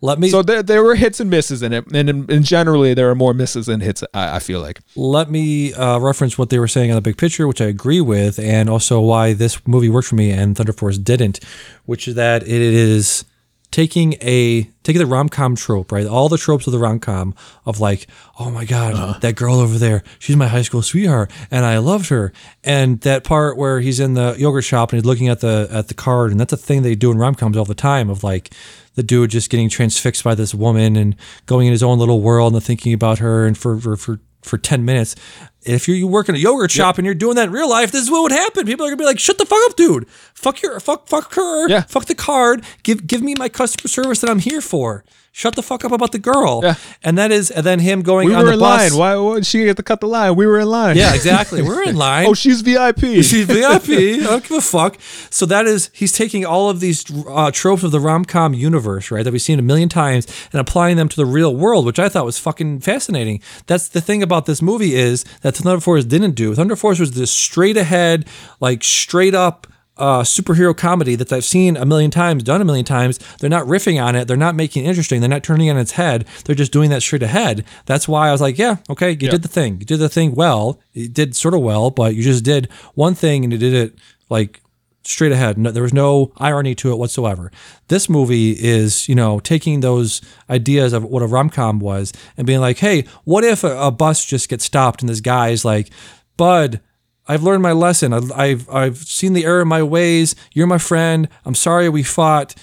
[0.01, 3.09] Let me So there there were hits and misses in it, and, and generally there
[3.09, 4.03] are more misses than hits.
[4.13, 4.81] I, I feel like.
[4.97, 8.01] let me uh, reference what they were saying on the big picture, which I agree
[8.01, 11.39] with, and also why this movie worked for me and Thunder Force didn't,
[11.85, 13.25] which is that it is
[13.73, 16.07] taking a taking the rom com trope, right?
[16.07, 17.35] All the tropes of the rom com
[17.67, 18.07] of like,
[18.39, 19.19] oh my god, uh-huh.
[19.21, 22.33] that girl over there, she's my high school sweetheart, and I loved her,
[22.63, 25.89] and that part where he's in the yogurt shop and he's looking at the at
[25.89, 28.23] the card, and that's a thing they do in rom coms all the time of
[28.23, 28.55] like
[28.95, 31.17] the dude just getting transfixed by this woman and
[31.47, 34.59] going in his own little world and thinking about her and for for for, for
[34.59, 35.15] 10 minutes.
[35.63, 37.93] If you're you work in a yogurt shop and you're doing that in real life
[37.93, 38.67] this is what would happen.
[38.67, 40.09] People are gonna be like shut the fuck up dude.
[40.35, 41.69] Fuck your fuck fuck her.
[41.69, 41.83] Yeah.
[41.83, 42.65] fuck the card.
[42.83, 46.13] Give give me my customer service that i'm here for shut the fuck up about
[46.13, 46.75] the girl Yeah.
[47.03, 48.99] and that is and then him going We on were the in bus line.
[48.99, 50.37] Why, why did she get to cut the line?
[50.37, 50.97] We were in line.
[50.97, 53.01] yeah exactly we're in line oh, she's VIP.
[53.33, 53.89] She's VIP.
[53.89, 54.99] I don't give a fuck.
[55.31, 59.11] So that is, he's taking all of these uh, tropes of the rom com universe,
[59.11, 61.99] right, that we've seen a million times, and applying them to the real world, which
[61.99, 63.41] I thought was fucking fascinating.
[63.67, 66.55] That's the thing about this movie is that Thunder Force didn't do.
[66.55, 68.27] Thunder Force was this straight ahead,
[68.61, 69.67] like straight up.
[69.99, 73.19] Uh, superhero comedy that I've seen a million times, done a million times.
[73.39, 74.27] They're not riffing on it.
[74.27, 75.21] They're not making it interesting.
[75.21, 76.25] They're not turning it on its head.
[76.45, 77.65] They're just doing that straight ahead.
[77.85, 79.79] That's why I was like, yeah, okay, you did the thing.
[79.81, 80.81] You did the thing well.
[80.95, 83.99] You did sort of well, but you just did one thing and you did it
[84.31, 84.63] like
[85.05, 85.59] straight ahead.
[85.59, 87.53] No, there was no irony to it whatsoever.
[87.89, 92.47] This movie is, you know, taking those ideas of what a rom com was and
[92.47, 95.91] being like, hey, what if a, a bus just gets stopped and this guy's like,
[96.37, 96.81] Bud,
[97.27, 98.13] I've learned my lesson.
[98.13, 100.35] I've, I've seen the error in my ways.
[100.53, 101.29] You're my friend.
[101.45, 102.55] I'm sorry we fought.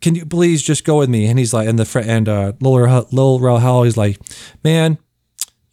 [0.00, 1.26] Can you please just go with me?
[1.26, 4.20] And he's like, and the friend and uh, Lil Lil Rel like,
[4.62, 4.98] man,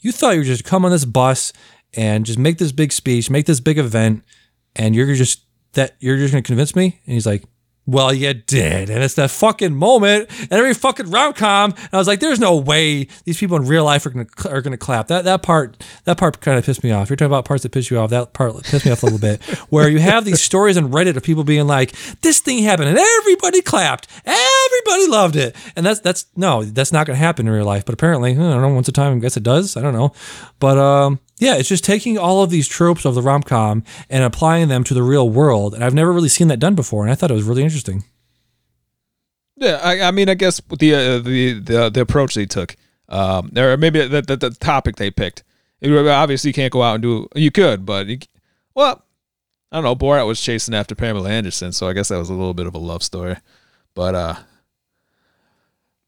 [0.02, 1.54] you thought you were just come on this bus
[1.94, 4.24] and just make this big speech, make this big event,
[4.76, 5.42] and you're just
[5.74, 7.00] that you're just gonna convince me?
[7.06, 7.44] And he's like,
[7.86, 8.90] Well, you did.
[8.90, 11.72] And it's that fucking moment and every fucking rom com.
[11.72, 14.62] And I was like, there's no way these people in real life are gonna are
[14.62, 15.08] gonna clap.
[15.08, 17.10] That that part that part kind of pissed me off.
[17.10, 18.10] You're talking about parts that piss you off.
[18.12, 19.44] That part pissed me off a little bit.
[19.70, 22.98] Where you have these stories on Reddit of people being like, this thing happened and
[22.98, 24.08] everybody clapped.
[24.26, 25.54] Everybody loved it.
[25.76, 27.84] And that's that's no, that's not gonna happen in real life.
[27.84, 29.76] But apparently, I don't know, once a time I guess it does.
[29.76, 30.14] I don't know.
[30.60, 34.24] But um yeah, it's just taking all of these tropes of the rom com and
[34.24, 35.74] applying them to the real world.
[35.74, 38.04] And I've never really seen that done before, and I thought it was really interesting.
[39.56, 42.76] Yeah, I, I mean, I guess the uh, the the the approach they took,
[43.10, 45.44] um, or maybe the, the the topic they picked.
[45.86, 47.28] Obviously you can't go out and do.
[47.36, 48.20] You could, but you,
[48.74, 49.04] well,
[49.72, 49.96] I don't know.
[49.96, 52.76] Borat was chasing after Pamela Anderson, so I guess that was a little bit of
[52.76, 53.36] a love story.
[53.94, 54.36] But uh,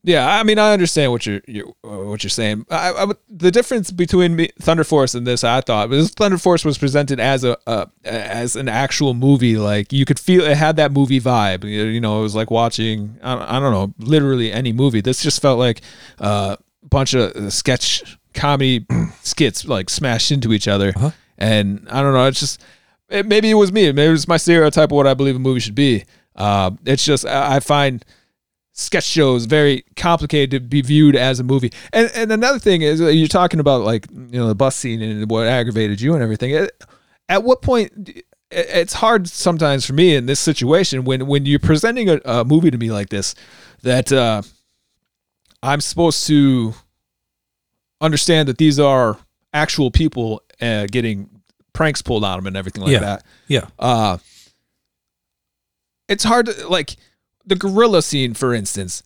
[0.06, 2.66] yeah, I mean, I understand what you're, you're uh, what you're saying.
[2.70, 6.64] I, I, the difference between me, Thunder Force and this, I thought, was Thunder Force
[6.64, 9.58] was presented as a uh, as an actual movie.
[9.58, 11.64] Like you could feel it had that movie vibe.
[11.64, 15.02] You you know, it was like watching I, don't- I don't know, literally any movie.
[15.02, 15.82] This just felt like
[16.20, 18.86] uh, a bunch of uh, sketch comedy
[19.24, 20.94] skits like smashed into each other.
[21.38, 22.62] And I don't know, it's just
[23.10, 23.92] it, maybe it was me.
[23.92, 26.06] Maybe it's my stereotype of what I believe a movie should be.
[26.36, 28.06] Uh, it's just I I find
[28.78, 31.72] sketch shows very complicated to be viewed as a movie.
[31.94, 35.02] And and another thing is uh, you're talking about like you know the bus scene
[35.02, 36.54] and what aggravated you and everything.
[36.54, 36.72] At-
[37.30, 38.22] At what point?
[38.52, 42.70] It's hard sometimes for me in this situation when when you're presenting a, a movie
[42.70, 43.34] to me like this
[43.82, 44.42] that uh,
[45.64, 46.76] I'm supposed to
[48.02, 49.18] understand that these are
[49.54, 51.30] actual people uh, getting
[51.74, 53.00] pranks pulled on them and everything like Yeah.
[53.00, 53.68] that Yeah.
[53.80, 54.18] uh
[56.08, 56.96] it's hard to like
[57.46, 59.04] the gorilla scene for instance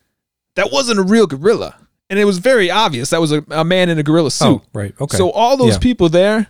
[0.55, 1.75] that wasn't a real gorilla
[2.09, 4.61] and it was very obvious that was a, a man in a gorilla suit Oh,
[4.73, 4.93] right.
[4.99, 5.17] Okay.
[5.17, 5.79] so all those Yeah.
[5.79, 6.47] people there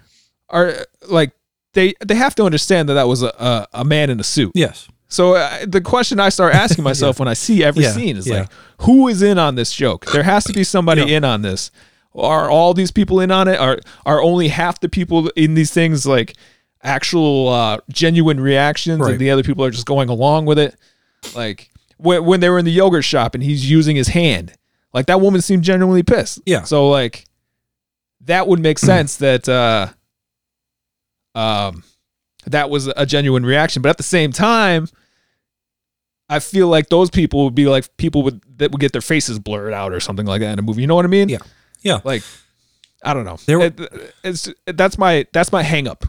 [0.49, 0.73] are
[1.07, 1.31] like
[1.73, 4.51] they they have to understand that that was a, a, a man in a suit
[4.55, 4.87] Yes.
[5.07, 8.27] so uh, the question I start asking myself when I see every Yeah, scene is
[8.27, 8.39] yeah.
[8.41, 8.49] like,
[8.81, 10.05] who is in on this joke?
[10.11, 11.17] There has to be somebody Yeah.
[11.17, 11.69] in on this.
[12.15, 13.59] Are all these people in on it?
[13.59, 16.35] Are are only half the people in these things like
[16.83, 19.11] actual uh, genuine reactions, Right.
[19.11, 20.75] and the other people are just going along with it?
[21.35, 21.69] Like
[21.99, 24.53] when when they were in the yogurt shop and he's using his hand,
[24.93, 26.39] like that woman seemed genuinely pissed.
[26.45, 26.63] Yeah.
[26.63, 27.25] So like
[28.21, 29.87] that would make sense that uh
[31.35, 31.83] um
[32.45, 33.81] that was a genuine reaction.
[33.81, 34.87] But at the same time,
[36.29, 39.39] I feel like those people would be like people would that would get their faces
[39.39, 40.81] blurred out or something like that in a movie.
[40.81, 41.29] You know what I mean?
[41.29, 41.39] Yeah.
[41.81, 41.99] Yeah.
[42.03, 42.23] Like
[43.03, 43.37] I don't know.
[43.45, 46.05] There were- It- it's that's my that's my hang up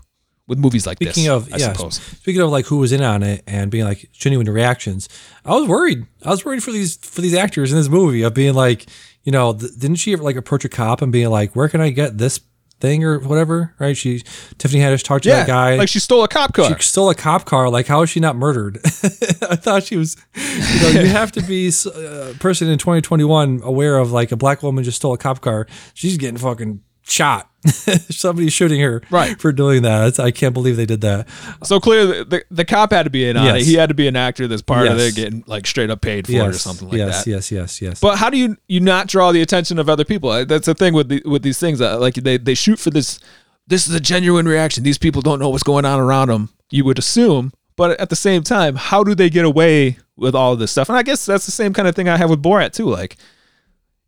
[0.50, 1.32] with movies like Speaking this.
[1.32, 1.94] of, I yeah, suppose.
[2.02, 5.08] speaking of like who was in on it and being like genuine reactions,
[5.46, 6.04] I was worried.
[6.22, 8.86] I was worried for these for these actors in this movie of being like,
[9.22, 11.80] you know, th- didn't she ever like approach a cop and being like, where can
[11.80, 12.40] I get this
[12.80, 13.74] thing or whatever?
[13.78, 13.96] Right?
[13.96, 14.20] She
[14.58, 15.76] Tiffany Haddish talked to Yeah, that guy.
[15.76, 16.74] like she stole a cop car.
[16.78, 17.68] she stole a cop car.
[17.70, 18.78] Like, how is she not murdered?
[18.84, 20.16] I thought she was.
[20.34, 24.32] You know, you have to be s- uh, a person in 2021 aware of like
[24.32, 25.66] a black woman just stole a cop car.
[25.94, 26.80] She's getting fucking
[27.10, 27.48] shot.
[27.64, 29.38] Somebody's shooting her Right.
[29.38, 30.08] for doing that.
[30.08, 31.28] It's, I can't believe they did that.
[31.62, 33.62] So clearly, the, the cop had to be in on it.
[33.64, 35.08] He had to be an actor that's part of Yes.
[35.12, 37.30] it, getting like straight up paid for it or something like yes, that.
[37.30, 38.00] Yes, yes, yes, yes.
[38.00, 40.46] But how do you you not draw the attention of other people?
[40.46, 41.80] That's the thing with the, with these things.
[41.80, 43.18] uh, Like they they shoot for this.
[43.66, 44.82] This is a genuine reaction.
[44.82, 46.48] These people don't know what's going on around them.
[46.70, 50.54] You would assume, but at the same time, how do they get away with all
[50.54, 50.88] of this stuff?
[50.88, 52.86] And I guess that's the same kind of thing I have with Borat too.
[52.86, 53.16] Like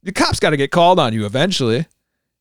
[0.03, 1.87] the cops got to get called on you eventually,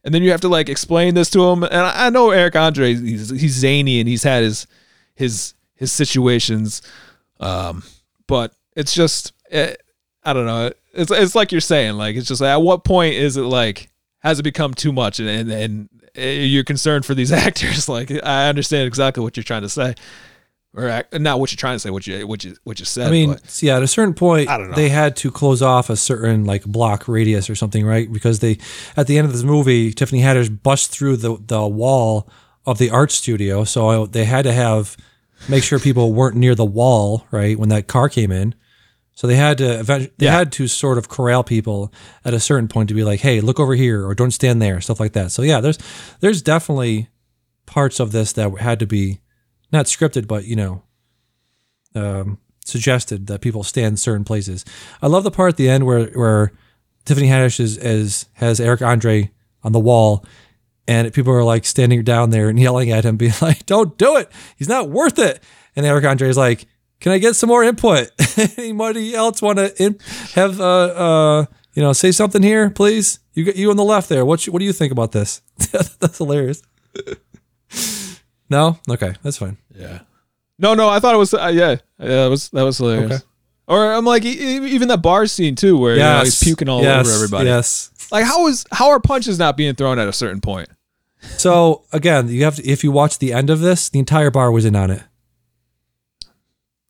[0.04, 1.64] and then you have to like explain this to him.
[1.64, 4.68] And I, know Eric Andre, he's he's zany and he's had his
[5.16, 6.82] his his situations,
[7.40, 7.84] um,
[8.28, 9.76] but it's just eh,
[10.24, 10.72] I don't know.
[10.94, 13.90] It's it's like you're saying, like it's just like, at what point is it like
[14.20, 17.88] has it become too much and and, and eh, you're concerned for these actors?
[17.88, 19.96] Like I understand exactly what you're trying to say,
[20.74, 23.08] or not what you're trying to say, what you what you what you said.
[23.08, 24.76] I mean, but- yeah, at a certain point, I don't know.
[24.76, 28.12] they had to close off a certain like block radius or something, right?
[28.12, 28.58] Because they,
[28.96, 32.30] at the end of this movie, Tiffany Haddish bust through the the wall
[32.66, 34.96] of the art studio, so they had to have
[35.50, 38.54] make sure people weren't near the wall, right, when that car came in.
[39.14, 40.32] So they had to they Yeah.
[40.38, 41.92] had to sort of corral people
[42.24, 44.80] at a certain point to be like, hey, look over here or don't stand there,
[44.82, 45.32] stuff like that.
[45.32, 45.78] So yeah, there's
[46.22, 47.10] there's definitely
[47.66, 49.20] parts of this that had to be
[49.72, 50.84] not scripted, but you know,
[51.96, 54.66] um, suggested that people stand certain places.
[55.02, 56.52] I love the part at the end where where
[57.06, 59.32] Tiffany Haddish is, is has Eric Andre
[59.64, 60.26] on the wall,
[60.88, 64.18] and people are like standing down there and yelling at him, being like, "Don't do
[64.18, 64.30] it!
[64.56, 65.42] He's not worth it!"
[65.76, 66.66] And Eric Andre is like,
[67.00, 68.12] "Can I get some more input?
[68.58, 70.00] Anybody else want to in-
[70.34, 73.20] have uh uh you know say something here, please?
[73.34, 74.26] You you on the left there.
[74.26, 75.42] What you, what do you think about this?
[75.72, 76.62] That's hilarious."
[78.52, 79.58] No, okay, that's fine.
[79.74, 80.02] Yeah.
[80.60, 83.12] No, no, I thought it was uh, yeah, yeah, that was that was hilarious.
[83.14, 83.24] Okay.
[83.68, 86.82] Or I'm like e- even that bar scene too, where you know, he's puking all
[86.84, 87.46] yes, over everybody.
[87.46, 87.90] Yes.
[88.12, 90.70] Like how is how are punches not being thrown at a certain point?
[91.38, 94.52] So again, you have to if you watch the end of this, the entire bar
[94.52, 95.02] was in on it.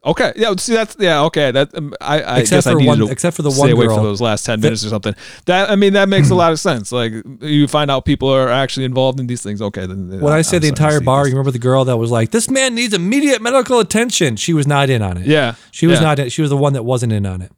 [0.04, 0.56] Okay, yeah.
[0.58, 1.22] See, that's yeah.
[1.26, 3.62] Okay, that um, I, I Except guess I needed one- to except for the stay
[3.62, 3.98] one away girl.
[3.98, 5.14] for those last ten minutes or something.
[5.46, 6.92] That I mean, that makes a lot of sense.
[6.92, 9.62] Like you find out people are actually involved in these things.
[9.62, 12.10] Okay, then When I say I'm the entire bar, you remember the girl that was
[12.10, 15.28] like, "This man needs immediate medical attention." She was not in on it.
[15.28, 16.06] Yeah, she was yeah.
[16.06, 16.20] not.
[16.20, 17.52] In, she was the one that wasn't in on it.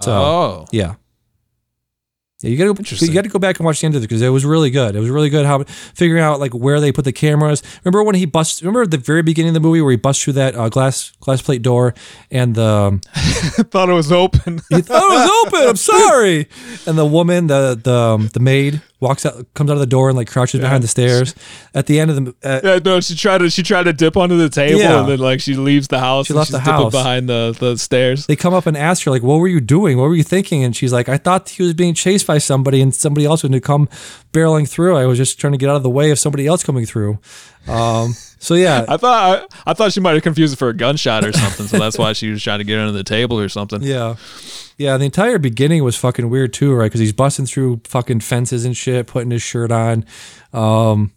[0.00, 0.94] So oh, yeah.
[2.40, 4.06] Yeah, you gotta go, you got to go back and watch the end of it
[4.06, 4.94] because it was really good.
[4.94, 7.64] It was really good how figuring out like where they put the cameras.
[7.82, 8.62] Remember when he busts?
[8.62, 11.42] Remember the very beginning of the movie where he busts through that uh, glass glass
[11.42, 11.94] plate door
[12.30, 13.00] and the
[13.72, 14.60] thought it was open.
[14.68, 15.68] he thought it was open.
[15.68, 16.48] I'm sorry.
[16.86, 20.08] And the woman, the the um, the maid, walks out, comes out of the door
[20.08, 21.34] and like crouches behind the stairs.
[21.74, 24.16] At the end of the, uh, Yeah, no, she tried to she tried to dip
[24.16, 25.00] onto the table Yeah.
[25.00, 26.26] and then like she leaves the house.
[26.26, 26.92] She and left she's the dipping house.
[26.92, 28.26] behind the, the stairs.
[28.26, 29.98] they come up and ask her like, "What were you doing?
[29.98, 32.80] What were you thinking?" And she's like, "I thought he was being chased by somebody,
[32.80, 33.88] and somebody else was going to come
[34.32, 34.96] barreling through.
[34.96, 37.18] I was just trying to get out of the way of somebody else coming through."
[37.68, 40.74] Um, so yeah, I thought I, I thought she might have confused it for a
[40.74, 43.48] gunshot or something, so that's why she was trying to get under the table or
[43.48, 43.82] something.
[43.82, 44.16] Yeah.
[44.76, 46.84] Yeah, the entire beginning was fucking weird too, right?
[46.86, 50.04] Because he's busting through fucking fences and shit, putting his shirt on.
[50.52, 51.12] Um,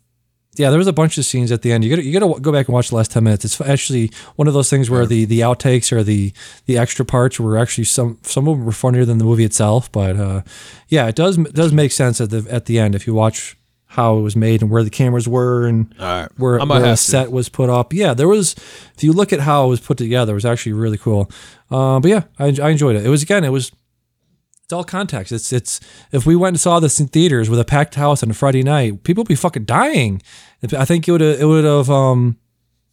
[0.56, 1.84] yeah, there was a bunch of scenes at the end.
[1.84, 3.46] You got you got to go back and watch the last ten minutes.
[3.46, 6.34] It's actually one of those things where the the outtakes or the
[6.66, 9.92] the extra parts were actually some some of them were funnier than the movie itself.
[9.92, 10.42] But uh,
[10.90, 13.58] yeah, it does it does make sense at the at the end if you watch
[13.92, 16.30] how it was made and where the cameras were and right.
[16.38, 16.98] where, where to.
[16.98, 17.92] set was put up.
[17.94, 18.54] Yeah, there was.
[18.96, 21.30] If you look at how it was put together, it was actually really cool.
[21.70, 23.06] Uh, but yeah, I, I enjoyed it.
[23.06, 23.70] It was again, it was.
[24.64, 25.34] It's all context.
[25.34, 25.82] It's it's.
[26.14, 28.64] If we went and saw this in theaters with a packed house on a Friday
[28.64, 30.22] night, people would be fucking dying.
[30.64, 31.42] I think it would have.
[31.42, 31.90] It would have.
[31.90, 32.38] Um,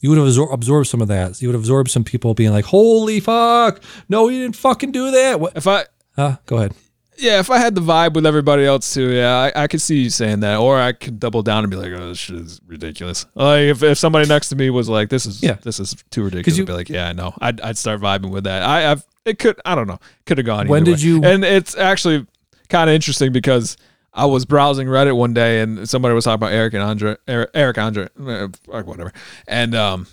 [0.03, 1.41] you would have absor- absorbed some of that.
[1.41, 3.81] You would have absorbed some people being like, "Holy fuck!
[4.09, 5.57] No, he didn't fucking do that." What?
[5.57, 6.39] If I Huh?
[6.47, 6.75] Go ahead.
[7.19, 10.03] Yeah, if I had the vibe with everybody else too, yeah, I, I could see
[10.03, 12.61] you saying that, or I could double down and be like, "Oh, this shit is
[12.67, 15.55] ridiculous." Like if, if somebody next to me was like, "This is Yeah.
[15.63, 18.45] this is too ridiculous," you- I'd be like, "Yeah, no," I'd I'd start vibing with
[18.45, 18.63] that.
[18.63, 20.69] I I've it could I don't know could have gone.
[20.69, 21.03] When did way.
[21.03, 22.27] you- And it's actually
[22.69, 23.77] kind of interesting because
[24.15, 27.51] I was browsing Reddit one day and somebody was talking about Eric and Andre, Eric,
[27.55, 28.47] Eric Andre, eh,
[28.83, 29.13] whatever,
[29.47, 30.07] and um.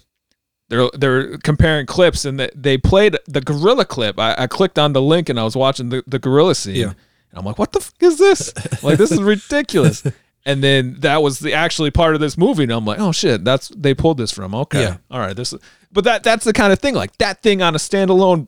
[0.67, 4.19] They're they're comparing clips and they, they played the gorilla clip.
[4.19, 6.75] I, I clicked on the link and I was watching the, the gorilla scene.
[6.75, 6.87] Yeah.
[6.87, 8.53] And I'm like, what the fuck is this?
[8.83, 10.03] like, this is ridiculous.
[10.47, 12.63] And then that was the actually part of this movie.
[12.63, 14.53] And I'm like, oh shit, that's they pulled this from.
[14.53, 14.83] Okay.
[14.83, 14.97] Yeah.
[15.09, 15.35] All right.
[15.35, 15.59] This is,
[15.91, 16.93] but that that's the kind of thing.
[16.93, 18.47] Like that thing on a standalone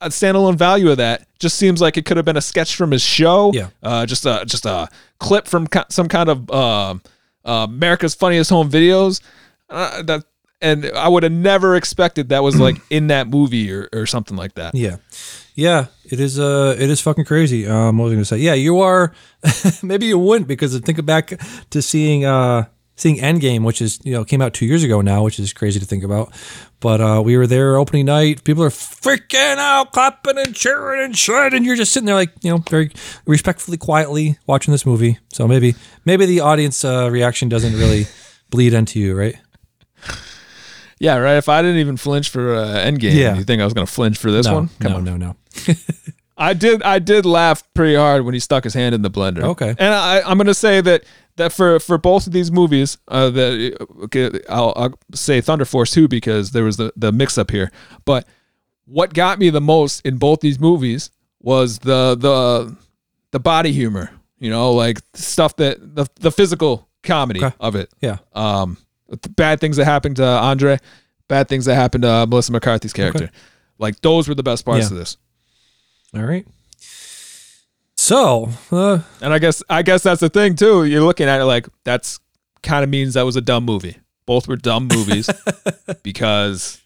[0.00, 2.90] a standalone value of that just seems like it could have been a sketch from
[2.90, 3.52] his show.
[3.54, 3.68] Yeah.
[3.82, 6.94] Uh, just a just a clip from some kind of uh,
[7.44, 9.20] uh, America's Funniest Home Videos.
[9.68, 10.24] Uh, that
[10.60, 14.36] and I would have never expected that was like in that movie or, or something
[14.36, 14.74] like that.
[14.74, 14.96] Yeah,
[15.54, 16.38] yeah, it is.
[16.38, 17.66] Uh, it is fucking crazy.
[17.66, 18.38] Um, what was I to say?
[18.38, 19.12] Yeah, you are.
[19.82, 22.66] maybe you wouldn't because think back to seeing uh
[23.00, 25.80] seeing Endgame, which is you know came out two years ago now, which is crazy
[25.80, 26.32] to think about.
[26.80, 28.44] But uh, we were there opening night.
[28.44, 32.32] People are freaking out, clapping and cheering and shit, and you're just sitting there like
[32.42, 32.92] you know very
[33.26, 35.18] respectfully, quietly watching this movie.
[35.32, 35.74] So maybe
[36.04, 38.06] maybe the audience uh, reaction doesn't really
[38.50, 39.36] bleed into you, right?
[41.00, 41.36] Yeah, right.
[41.38, 43.34] If I didn't even flinch for uh, Endgame, Yeah.
[43.34, 44.70] you think I was going to flinch for this no, one?
[44.80, 45.04] Come no, on.
[45.04, 45.36] no, no.
[46.36, 46.82] I did.
[46.82, 49.42] I did laugh pretty hard when he stuck his hand in the blender.
[49.42, 49.74] Okay.
[49.78, 51.04] and I, I'm going to say that
[51.36, 55.90] that for for both of these movies, uh, that okay, I'll, I'll say Thunder Force
[55.90, 57.70] too because there was the the mix up here.
[58.04, 58.26] But
[58.86, 61.10] what got me the most in both these movies
[61.40, 62.74] was the the
[63.32, 64.10] the body humor.
[64.38, 67.54] You know, like stuff that the the physical comedy Okay.
[67.60, 67.90] of it.
[68.00, 68.16] Yeah.
[68.32, 68.78] Um,
[69.36, 70.78] bad things that happened to Andre,
[71.28, 73.30] bad things that happened to uh, Melissa McCarthy's character.
[73.78, 74.92] Like those were the best parts Yeah.
[74.92, 75.16] of this.
[76.14, 76.46] All right.
[77.96, 80.84] So, uh, And I guess I guess that's the thing too.
[80.84, 82.18] You're looking at it like that's
[82.62, 83.98] kind of means that was a dumb movie.
[84.26, 85.28] Both were dumb movies
[86.02, 86.80] because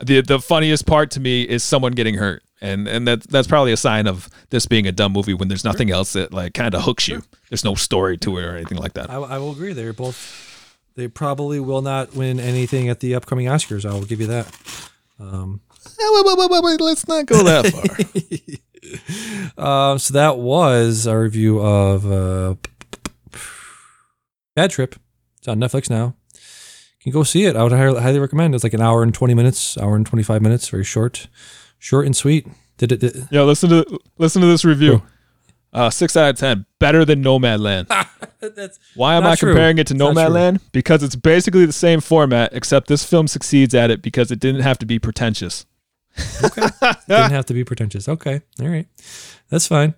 [0.00, 2.42] the the funniest part to me is someone getting hurt.
[2.60, 5.64] And and that that's probably a sign of this being a dumb movie when there's
[5.64, 7.22] nothing else that like kind of hooks you.
[7.50, 9.10] There's no story to it or anything like that.
[9.10, 9.72] I, I will agree.
[9.74, 10.46] They're both.
[10.98, 13.88] They probably will not win anything at the upcoming Oscars.
[13.88, 14.46] I will give you that.
[16.80, 17.96] Let's not go that far.
[19.58, 22.54] Um, so that was our review of uh,
[24.56, 24.96] Bad Trip.
[25.36, 26.14] It's on Netflix now.
[26.34, 26.40] You
[27.04, 27.54] can go see it.
[27.54, 28.54] I would highly, highly recommend.
[28.54, 30.68] It's like an hour and twenty minutes, hour and twenty five minutes.
[30.68, 31.28] Very short,
[31.78, 32.46] short and sweet.
[32.78, 33.00] Did it?
[33.00, 35.02] Did, Yo, listen to listen to this review.
[35.72, 37.88] Uh, six out of ten, better than Nomadland.
[38.94, 39.50] Why am I true.
[39.50, 40.22] comparing it to It's not true.
[40.24, 40.60] Nomadland?
[40.72, 44.62] Because it's basically the same format, except this film succeeds at it because it didn't
[44.62, 45.66] have to be pretentious.
[46.42, 46.62] Okay,
[47.08, 48.08] didn't have to be pretentious.
[48.08, 48.86] Okay, all right,
[49.50, 49.94] that's fine.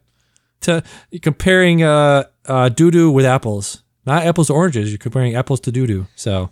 [0.62, 0.82] To
[1.22, 4.90] comparing uh, uh, doo doo with apples, not apples to oranges.
[4.90, 6.06] You're comparing apples to doo doo.
[6.16, 6.50] So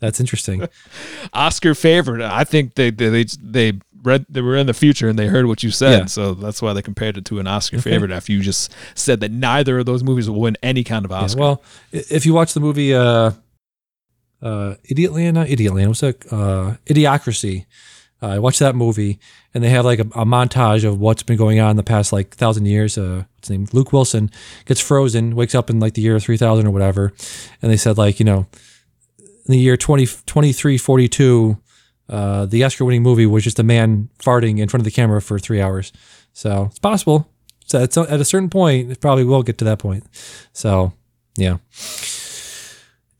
[0.00, 0.66] that's interesting.
[1.32, 2.20] Oscar favorite.
[2.20, 5.46] I think they they they, they read they were in the future and they heard
[5.46, 6.04] what you said, Yeah.
[6.06, 8.10] so that's why they compared it to an Oscar favorite.
[8.10, 11.18] After you just said that neither of those movies will win any kind of Yeah,
[11.22, 11.40] Oscar.
[11.40, 11.62] well,
[11.92, 13.32] if you watch the movie uh,
[14.42, 16.24] uh, Idiotland, not Idiotland, what's that?
[16.32, 17.66] Uh, Idiocracy.
[18.22, 19.18] Uh, I watched that movie,
[19.52, 22.12] and they have like a, a montage of what's been going on in the past
[22.14, 22.96] like thousand years.
[22.96, 23.66] Uh, what's his name?
[23.74, 24.30] Luke Wilson
[24.64, 27.12] gets frozen, wakes up in like the year three thousand or whatever,
[27.60, 28.46] and they said like you know,
[29.18, 31.58] in the year 20, 2342,
[32.08, 35.38] uh, the Oscar-winning movie was just a man farting in front of the camera for
[35.38, 35.92] three hours.
[36.32, 37.28] So it's possible.
[37.66, 40.04] So it's at a certain point, it probably will get to that point.
[40.52, 40.92] So
[41.36, 41.58] yeah.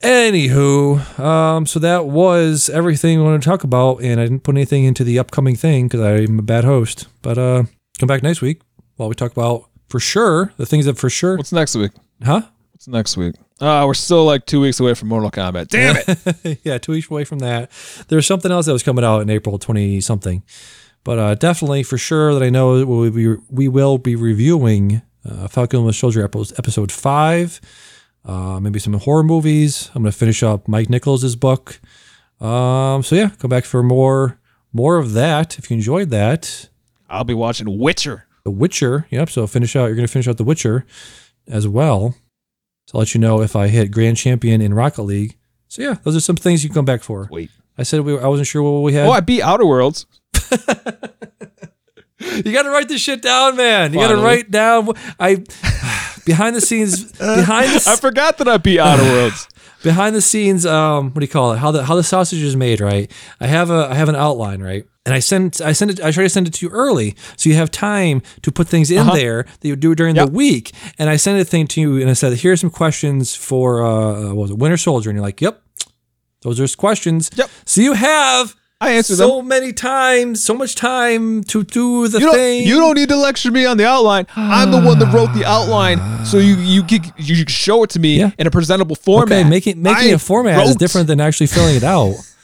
[0.02, 4.54] Anywho, um, so that was everything we wanted to talk about, and I didn't put
[4.54, 7.08] anything into the upcoming thing because I'm a bad host.
[7.22, 7.64] But uh,
[7.98, 8.60] come back next week
[8.96, 11.92] while we talk about for sure the things that for sure, What's next week?
[12.22, 12.42] huh?
[12.72, 13.34] What's next week?
[13.60, 15.68] Uh, we're still like two weeks away from Mortal Kombat.
[15.68, 15.96] Damn
[16.44, 16.60] it!
[16.64, 17.70] yeah, two weeks away from that.
[18.08, 20.42] There's something else that was coming out in April 20 something.
[21.04, 25.48] But uh, definitely for sure that I know we'll be, we will be reviewing uh,
[25.48, 27.60] Falcon and the Soldier episode, episode five.
[28.24, 29.88] Uh, maybe some horror movies.
[29.94, 31.80] I'm going to finish up Mike Nichols' book.
[32.40, 34.38] Um, so yeah, come back for more
[34.72, 36.68] more of that if you enjoyed that.
[37.08, 38.26] I'll be watching Witcher.
[38.44, 39.06] The Witcher.
[39.10, 39.30] Yep.
[39.30, 39.86] So finish out.
[39.86, 40.84] You're going to finish out The Witcher
[41.48, 42.14] as well.
[42.86, 45.36] So I'll let you know if I hit Grand Champion in Rocket League.
[45.68, 47.28] So yeah, those are some things you can come back for.
[47.30, 47.50] Wait.
[47.76, 48.18] I said we.
[48.18, 49.06] I wasn't sure what we had.
[49.06, 50.06] Oh, I beat Outer Worlds.
[52.18, 53.92] You got to write this shit down, man.
[53.92, 54.88] You got to write down.
[55.18, 55.36] I
[56.24, 59.48] behind the scenes, behind the, I forgot that I beat Outer Worlds.
[59.82, 60.66] behind the scenes.
[60.66, 61.58] Um, what do you call it?
[61.58, 63.10] How the how the sausage is made, right?
[63.40, 64.86] I have a I have an outline, right?
[65.06, 66.00] And I send I send it.
[66.00, 68.90] I try to send it to you early, so you have time to put things
[68.90, 70.26] in there that you do during Yep.
[70.26, 70.72] the week.
[70.98, 74.34] And I sent a thing to you, and I said, "Here's some questions for uh,
[74.34, 75.62] what was it, Winter Soldier?" And you're like, "Yep,
[76.42, 77.48] those are questions." Yep.
[77.64, 78.54] So you have.
[78.78, 79.48] I answered so them.
[79.48, 82.66] many times, so much time to do the You don't, thing.
[82.66, 84.26] you don't need to lecture me on the outline.
[84.36, 87.90] I'm the one that wrote the outline, so you you can, you can show it
[87.90, 88.32] to me Yeah.
[88.38, 89.38] in a presentable format.
[89.40, 92.16] Okay, making making I a format is different than actually filling it out.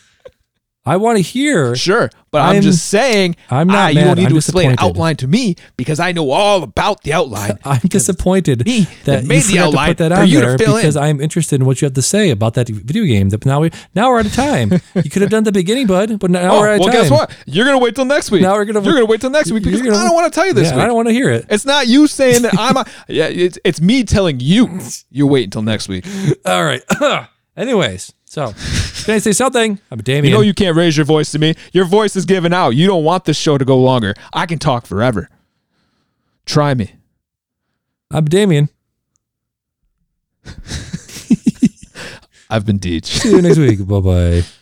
[0.84, 1.76] I want to hear.
[1.76, 3.36] Sure, but I'm, I'm- just saying.
[3.50, 6.10] I'm not ah, You don't need I'm to explain an outline to me because I
[6.12, 7.58] know all about the outline.
[7.64, 10.46] I'm disappointed me that that you made the forgot to put that on you to
[10.46, 10.82] there fill in.
[10.82, 13.28] because I'm interested in what you have to say about that video game.
[13.28, 14.72] That now we now we're out of time.
[14.96, 17.00] you could have done the beginning, bud, but now oh, we're out of well, time.
[17.02, 17.36] guess what?
[17.46, 18.42] You're gonna wait till next week.
[18.42, 20.36] Now we're gonna- you're gonna wait till next week because gonna- I don't want to
[20.36, 20.82] tell you this Yeah, week.
[20.82, 21.46] I don't want to hear it.
[21.48, 22.76] It's not you saying that I'm.
[22.76, 24.80] A, yeah, it's it's me telling you.
[25.10, 26.04] You wait until next week.
[26.44, 26.82] All right.
[27.56, 28.54] Anyways, so
[29.04, 29.78] can I say something?
[29.90, 30.24] I'm Damian.
[30.24, 31.54] You know you can't raise your voice to me.
[31.74, 32.70] Your voice is giving out.
[32.70, 34.14] You don't want this show to go longer.
[34.32, 35.28] I can talk forever.
[36.46, 36.94] Try me.
[38.10, 38.70] I'm Damian.
[42.48, 43.04] I've been Deej.
[43.04, 43.86] See you next week.
[43.86, 44.44] bye bye.